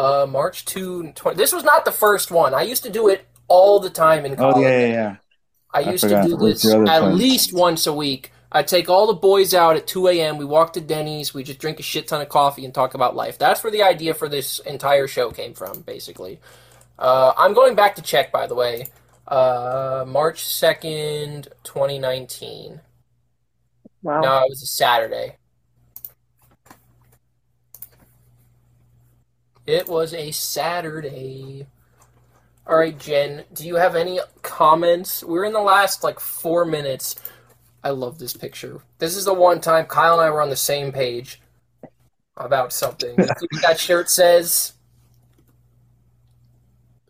Uh, 0.00 0.26
March 0.26 0.64
2, 0.64 1.12
20. 1.12 1.36
This 1.36 1.52
was 1.52 1.64
not 1.64 1.84
the 1.84 1.92
first 1.92 2.30
one. 2.30 2.54
I 2.54 2.62
used 2.62 2.82
to 2.84 2.90
do 2.90 3.08
it 3.08 3.26
all 3.48 3.80
the 3.80 3.90
time 3.90 4.24
in 4.24 4.36
college. 4.36 4.56
Oh 4.56 4.60
yeah, 4.60 4.80
yeah, 4.80 4.92
yeah. 4.92 5.16
I 5.72 5.82
I 5.82 5.90
used 5.92 6.04
to 6.04 6.22
do 6.22 6.36
With 6.36 6.62
this 6.62 6.64
at 6.72 6.86
friends. 6.86 7.18
least 7.18 7.52
once 7.52 7.86
a 7.86 7.92
week. 7.92 8.32
I'd 8.52 8.66
take 8.66 8.88
all 8.88 9.06
the 9.06 9.14
boys 9.14 9.54
out 9.54 9.76
at 9.76 9.86
2 9.86 10.08
a.m. 10.08 10.36
We 10.36 10.44
walk 10.44 10.72
to 10.72 10.80
Denny's. 10.80 11.32
We 11.32 11.44
just 11.44 11.60
drink 11.60 11.78
a 11.78 11.82
shit 11.84 12.08
ton 12.08 12.20
of 12.20 12.28
coffee 12.28 12.64
and 12.64 12.74
talk 12.74 12.94
about 12.94 13.14
life. 13.14 13.38
That's 13.38 13.62
where 13.62 13.70
the 13.70 13.82
idea 13.82 14.14
for 14.14 14.28
this 14.28 14.58
entire 14.60 15.06
show 15.06 15.30
came 15.30 15.54
from, 15.54 15.82
basically. 15.82 16.40
Uh, 16.98 17.32
I'm 17.36 17.54
going 17.54 17.76
back 17.76 17.94
to 17.96 18.02
check, 18.02 18.32
by 18.32 18.46
the 18.46 18.54
way. 18.56 18.88
Uh, 19.28 20.04
March 20.08 20.42
2nd, 20.42 21.46
2019. 21.62 22.80
Wow. 24.02 24.20
No, 24.20 24.38
it 24.38 24.48
was 24.48 24.62
a 24.62 24.66
Saturday. 24.66 25.36
It 29.70 29.88
was 29.88 30.12
a 30.14 30.32
Saturday. 30.32 31.64
All 32.66 32.76
right, 32.76 32.98
Jenn, 32.98 33.44
do 33.54 33.64
you 33.64 33.76
have 33.76 33.94
any 33.94 34.18
comments? 34.42 35.22
We're 35.22 35.44
in 35.44 35.52
the 35.52 35.60
last 35.60 36.02
like 36.02 36.18
four 36.18 36.64
minutes. 36.64 37.14
I 37.84 37.90
love 37.90 38.18
this 38.18 38.32
picture. 38.32 38.80
This 38.98 39.16
is 39.16 39.26
the 39.26 39.32
one 39.32 39.60
time 39.60 39.86
Kyle 39.86 40.14
and 40.14 40.22
I 40.22 40.30
were 40.30 40.42
on 40.42 40.50
the 40.50 40.56
same 40.56 40.90
page 40.90 41.40
about 42.36 42.72
something. 42.72 43.14
See 43.16 43.46
what 43.52 43.62
that 43.62 43.78
shirt 43.80 44.10
says? 44.10 44.72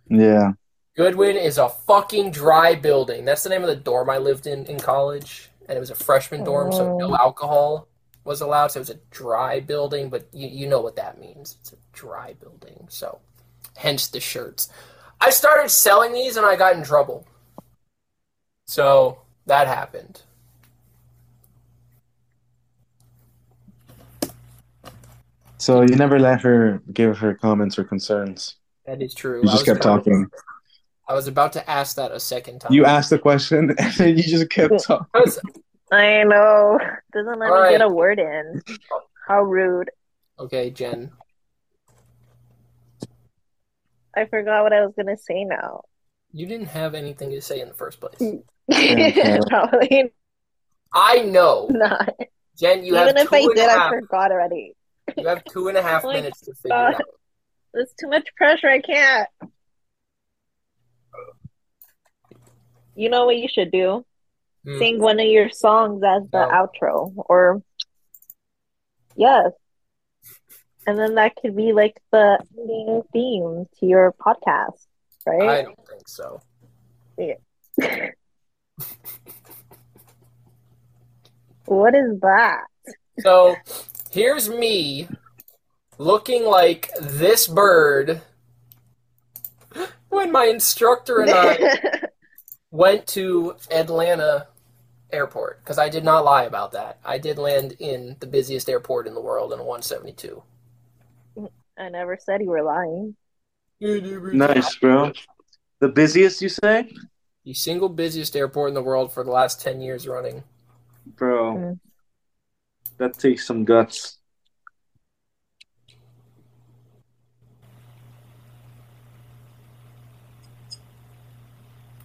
Yeah. 0.09 0.53
Goodwin 0.97 1.37
is 1.37 1.57
a 1.57 1.71
fucking 1.71 2.31
dry 2.31 2.75
building. 2.75 3.25
That's 3.25 3.43
the 3.43 3.49
name 3.49 3.63
of 3.63 3.69
the 3.69 3.77
dorm 3.77 4.11
I 4.11 4.19
lived 4.19 4.47
in 4.47 4.67
in 4.67 4.79
college, 4.79 5.49
and 5.67 5.79
it 5.79 5.81
was 5.81 5.91
a 5.91 5.95
freshman 5.95 6.45
dorm, 6.45 6.73
so 6.73 6.99
no 6.99 7.13
oh. 7.13 7.17
alcohol 7.17 7.89
was 8.31 8.41
allowed. 8.41 8.69
So 8.69 8.79
it 8.79 8.83
was 8.83 8.91
a 8.91 9.01
dry 9.11 9.59
building, 9.59 10.09
but 10.09 10.29
you 10.33 10.47
you 10.49 10.69
know 10.69 10.81
what 10.81 10.95
that 10.97 11.21
means. 11.21 11.57
It's 11.61 11.73
a 11.73 11.77
dry 11.93 12.35
building, 12.41 12.87
so 12.89 13.19
hence 13.77 14.07
the 14.07 14.21
shirts. 14.21 14.71
I 15.21 15.31
started 15.31 15.69
selling 15.69 16.13
these, 16.13 16.37
and 16.37 16.47
I 16.47 16.55
got 16.55 16.77
in 16.77 16.85
trouble. 16.85 17.27
So 18.67 19.19
that 19.47 19.67
happened. 19.67 20.23
So 25.59 25.83
you 25.83 25.97
never 25.97 26.21
let 26.21 26.41
her 26.43 26.81
give 26.93 27.19
her 27.19 27.35
comments 27.35 27.79
or 27.81 27.85
concerns. 27.85 28.57
That 28.87 29.03
is 29.03 29.13
true. 29.13 29.41
You 29.43 29.49
just 29.51 29.67
kept 29.67 29.85
about- 29.85 30.05
talking. 30.05 30.27
I 31.09 31.15
was 31.15 31.27
about 31.27 31.53
to 31.55 31.69
ask 31.69 31.97
that 31.97 32.13
a 32.13 32.21
second 32.21 32.61
time. 32.61 32.73
You 32.73 32.85
asked 32.85 33.11
the 33.11 33.19
question 33.19 33.75
and 33.79 33.93
then 33.95 34.17
you 34.17 34.23
just 34.23 34.49
kept 34.51 34.85
talking. 34.85 35.09
Because- 35.13 35.41
I 35.91 36.23
know. 36.25 36.79
Doesn't 37.13 37.39
let 37.39 37.51
All 37.51 37.63
me 37.63 37.71
get 37.71 37.81
a 37.83 37.89
word 37.89 38.19
in. 38.19 38.63
How 39.27 39.43
rude. 39.43 39.91
okay, 40.39 40.71
Jenn. 40.71 41.11
I 44.17 44.27
forgot 44.27 44.63
what 44.65 44.73
I 44.73 44.85
was 44.85 44.95
gonna 44.97 45.17
say 45.17 45.45
now. 45.45 45.83
You 46.33 46.47
didn't 46.47 46.67
have 46.69 46.95
anything 46.95 47.31
to 47.31 47.41
say 47.41 47.61
in 47.61 47.69
the 47.69 47.75
first 47.75 48.01
place. 48.01 48.19
Probably 49.49 50.13
I 50.93 51.21
know. 51.21 51.69
not. 51.71 52.15
Jenn, 52.57 52.85
you 52.85 52.95
Even 52.95 53.17
have 53.17 53.17
if 53.17 53.29
two 53.29 53.37
I 53.37 53.39
and 53.41 53.51
a 53.51 53.55
did, 53.55 53.69
I 53.69 53.89
forgot 53.89 54.33
already. 54.33 54.75
You 55.17 55.27
have 55.29 55.45
two 55.45 55.69
and 55.69 55.79
a 55.79 55.83
half 55.83 56.05
Oh 56.05 56.13
minutes 56.13 56.41
to 56.43 56.55
figure 56.55 56.77
God. 56.77 56.91
it 56.91 56.95
uh, 56.95 56.99
out. 56.99 57.05
There's 57.75 57.93
too 57.99 58.09
much 58.09 58.27
pressure. 58.37 58.69
I 58.69 58.81
can't. 58.81 59.29
You 62.95 63.09
know 63.09 63.27
what 63.27 63.37
you 63.37 63.49
should 63.49 63.71
do? 63.73 64.05
Hmm. 64.65 64.79
Sing 64.79 64.99
one 65.01 65.19
of 65.21 65.27
your 65.27 65.51
songs 65.51 66.03
as 66.05 66.23
the 66.31 66.39
No. 66.39 66.51
outro, 66.51 67.13
or 67.17 67.63
yes, 69.17 69.53
and 70.87 70.99
then 70.99 71.15
that 71.15 71.37
could 71.37 71.57
be 71.57 71.73
like 71.73 72.01
the 72.13 72.39
ending 72.59 73.03
theme 73.13 73.67
to 73.79 73.87
your 73.87 74.13
podcast, 74.13 74.87
right? 75.27 75.49
I 75.49 75.63
don't 75.63 75.89
think 75.89 76.07
so. 76.09 76.43
Yeah. 77.17 77.35
What 81.67 81.95
is 81.95 82.19
that? 82.21 82.65
So 83.21 83.57
here's 84.11 84.49
me 84.49 85.09
looking 85.99 86.45
like 86.45 86.91
this 87.01 87.47
bird 87.47 88.21
when 90.09 90.33
my 90.33 90.47
instructor 90.47 91.21
and 91.21 91.31
I 91.31 91.59
went 92.71 93.07
to 93.09 93.57
Atlanta 93.71 94.47
airport 95.13 95.61
because 95.63 95.79
I 95.79 95.89
did 95.89 96.05
not 96.05 96.25
lie 96.25 96.45
about 96.45 96.73
that. 96.73 96.99
I 97.05 97.19
did 97.19 97.39
land 97.39 97.75
in 97.79 98.17
the 98.21 98.27
busiest 98.27 98.69
airport 98.69 99.07
in 99.07 99.15
the 99.15 99.21
world 99.21 99.53
in 99.53 99.59
a 99.59 99.65
172. 99.65 100.43
I 101.79 101.89
never 101.89 102.19
said 102.21 102.43
you 102.43 102.51
were 102.51 102.63
lying. 102.63 103.17
Nice, 103.81 104.77
bro. 104.77 105.13
The 105.81 105.89
busiest 105.89 106.43
you 106.43 106.51
say? 106.51 106.93
The 107.45 107.55
single 107.55 107.89
busiest 107.89 108.37
airport 108.37 108.69
in 108.69 108.75
the 108.75 108.83
world 108.83 109.13
for 109.13 109.25
the 109.25 109.31
last 109.31 109.63
10 109.63 109.81
years 109.81 110.07
running. 110.07 110.45
Bro. 111.07 111.57
Mm. 111.57 111.79
That 112.99 113.15
takes 113.15 113.47
some 113.47 113.65
guts. 113.65 114.19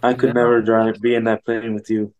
I 0.02 0.14
could 0.14 0.34
never 0.34 0.62
drive 0.62 1.00
be 1.00 1.14
in 1.14 1.24
that 1.24 1.44
plane 1.44 1.74
with 1.74 1.90
you. 1.90 2.12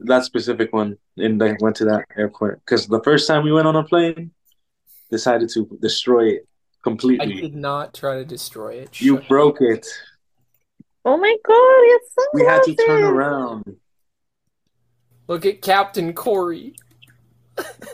That 0.00 0.24
specific 0.24 0.72
one 0.72 0.96
and 1.16 1.40
that 1.40 1.58
went 1.60 1.76
to 1.76 1.84
that 1.86 2.06
airport 2.16 2.64
because 2.64 2.86
the 2.86 3.02
first 3.02 3.26
time 3.26 3.44
we 3.44 3.52
went 3.52 3.66
on 3.66 3.76
a 3.76 3.84
plane, 3.84 4.30
decided 5.10 5.48
to 5.50 5.66
destroy 5.80 6.28
it 6.28 6.48
completely. 6.82 7.38
I 7.38 7.40
did 7.40 7.54
not 7.54 7.94
try 7.94 8.16
to 8.16 8.24
destroy 8.24 8.74
it. 8.74 9.00
You 9.00 9.16
Shut 9.16 9.28
broke 9.28 9.60
it. 9.60 9.86
Oh 11.04 11.16
my 11.16 11.36
god, 11.44 11.54
it's 11.56 12.14
We 12.34 12.44
had 12.44 12.62
to 12.64 12.74
turn 12.74 13.02
around. 13.02 13.76
Look 15.26 15.46
at 15.46 15.62
Captain 15.62 16.12
Corey. 16.12 16.74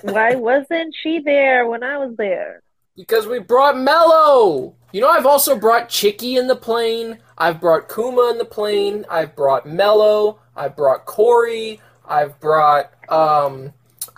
Why 0.03 0.35
wasn't 0.35 0.95
she 1.03 1.21
there 1.21 1.67
when 1.67 1.83
I 1.83 1.99
was 1.99 2.17
there? 2.17 2.64
Because 2.97 3.27
we 3.27 3.41
brought 3.41 3.77
Mello. 3.77 4.75
You 4.93 5.01
know, 5.01 5.09
I've 5.09 5.27
also 5.27 5.59
brought 5.59 5.89
Chicky 5.89 6.37
in 6.37 6.47
the 6.47 6.55
plane. 6.57 7.19
I've 7.37 7.61
brought 7.61 7.93
Kuma 7.93 8.31
in 8.31 8.39
the 8.39 8.45
plane. 8.45 9.05
I've 9.11 9.35
brought 9.35 9.67
Mello. 9.67 10.39
I've 10.55 10.77
brought 10.77 11.05
Corey. 11.05 11.81
I've 12.07 12.39
brought 12.41 12.93
um. 13.11 13.73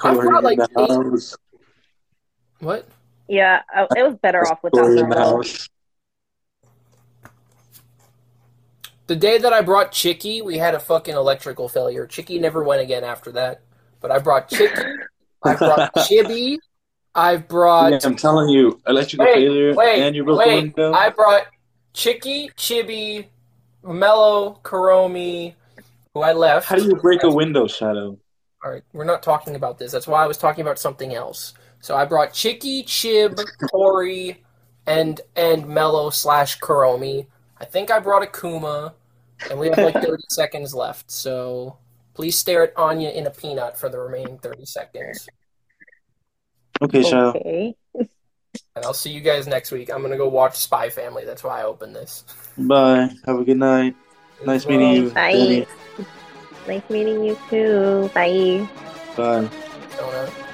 I've 0.05 0.19
brought, 0.21 0.45
like, 0.45 0.59
in 0.59 0.67
eight- 0.79 1.35
What? 2.61 2.87
Yeah, 3.29 3.63
it 3.97 4.03
was 4.03 4.15
better 4.21 4.47
off 4.47 4.63
without 4.63 4.83
Corey 4.83 4.99
in 4.99 5.09
the 5.09 5.17
Mello. 5.17 5.43
The 9.07 9.17
day 9.17 9.39
that 9.39 9.53
I 9.53 9.63
brought 9.63 9.93
Chicky, 9.93 10.43
we 10.43 10.59
had 10.59 10.75
a 10.75 10.81
fucking 10.81 11.15
electrical 11.15 11.69
failure. 11.69 12.07
Chicky 12.07 12.39
never 12.39 12.63
went 12.63 12.83
again 12.83 13.05
after 13.05 13.33
that. 13.33 13.63
But 14.01 14.11
I 14.11 14.19
brought 14.19 14.49
Chicky. 14.49 14.83
I 15.43 15.55
brought 15.55 15.95
Chibi. 15.95 16.59
I've 17.17 17.49
brought. 17.49 17.93
Yeah, 17.93 17.99
I'm 18.05 18.15
telling 18.15 18.51
you, 18.51 18.79
electrical 18.87 19.25
Wait, 19.25 19.35
failure 19.37 19.75
wait, 19.75 20.03
and 20.03 20.15
you 20.15 20.23
broke 20.23 20.45
the 20.45 20.49
wait. 20.49 20.63
window. 20.63 20.93
I 20.93 21.09
brought 21.09 21.47
Chicky, 21.95 22.51
Chibi, 22.57 23.27
Mello, 23.83 24.61
Karomi, 24.63 25.55
who 26.13 26.21
I 26.21 26.33
left. 26.35 26.69
How 26.69 26.77
do 26.77 26.85
you 26.85 26.97
break 26.97 27.23
a 27.23 27.31
window, 27.31 27.65
Shadoe? 27.65 28.19
All 28.63 28.71
right, 28.71 28.83
we're 28.93 29.05
not 29.05 29.23
talking 29.23 29.57
about 29.57 29.79
this. 29.79 29.93
That's 29.93 30.07
why 30.07 30.23
I 30.23 30.27
was 30.27 30.37
talking 30.37 30.61
about 30.61 30.79
something 30.79 31.15
else. 31.15 31.55
So 31.81 31.97
I 31.97 32.05
brought 32.05 32.35
Chicky, 32.35 32.83
Chib, 32.85 33.43
Tori, 33.71 34.45
and 34.87 35.21
and 35.37 35.67
Mello 35.67 36.11
slash 36.11 36.59
Karomi. 36.61 37.27
I 37.59 37.65
think 37.65 37.91
I 37.91 37.99
brought 37.99 38.31
Akuma, 38.31 38.93
and 39.51 39.59
we 39.59 39.69
have 39.69 39.79
like 39.79 39.95
30 40.05 40.23
seconds 40.29 40.75
left. 40.75 41.11
So 41.11 41.79
please 42.13 42.37
stare 42.37 42.65
at 42.65 42.77
Anya 42.77 43.09
in 43.11 43.27
a 43.27 43.31
peanut 43.31 43.79
for 43.79 43.89
the 43.89 43.99
remaining 43.99 44.37
30 44.39 44.67
seconds. 44.67 45.27
Okay, 46.83 47.01
Shadoe. 47.01 47.37
Okay. 47.37 47.77
And 47.95 48.85
I'll 48.85 48.95
see 48.95 49.11
you 49.11 49.21
guys 49.21 49.47
next 49.47 49.71
week. 49.73 49.91
I'm 49.93 50.03
gonna 50.03 50.17
go 50.17 50.29
watch 50.29 50.57
Spy 50.57 50.89
Family. 50.89 51.25
That's 51.25 51.43
why 51.43 51.61
I 51.61 51.65
opened 51.65 51.95
this. 51.95 52.25
Bye. 52.59 53.11
Have 53.27 53.39
a 53.41 53.45
good 53.45 53.59
night. 53.59 53.95
Nice 54.45 54.67
meeting 54.67 54.93
you, 54.93 55.11
Bye. 55.11 55.33
Danny. 55.33 55.67
Nice 56.69 56.91
meeting 56.91 57.25
you 57.25 57.39
too. 57.49 58.11
Bye. 58.15 58.69
Bye. 59.17 59.49
Donut. 59.97 60.46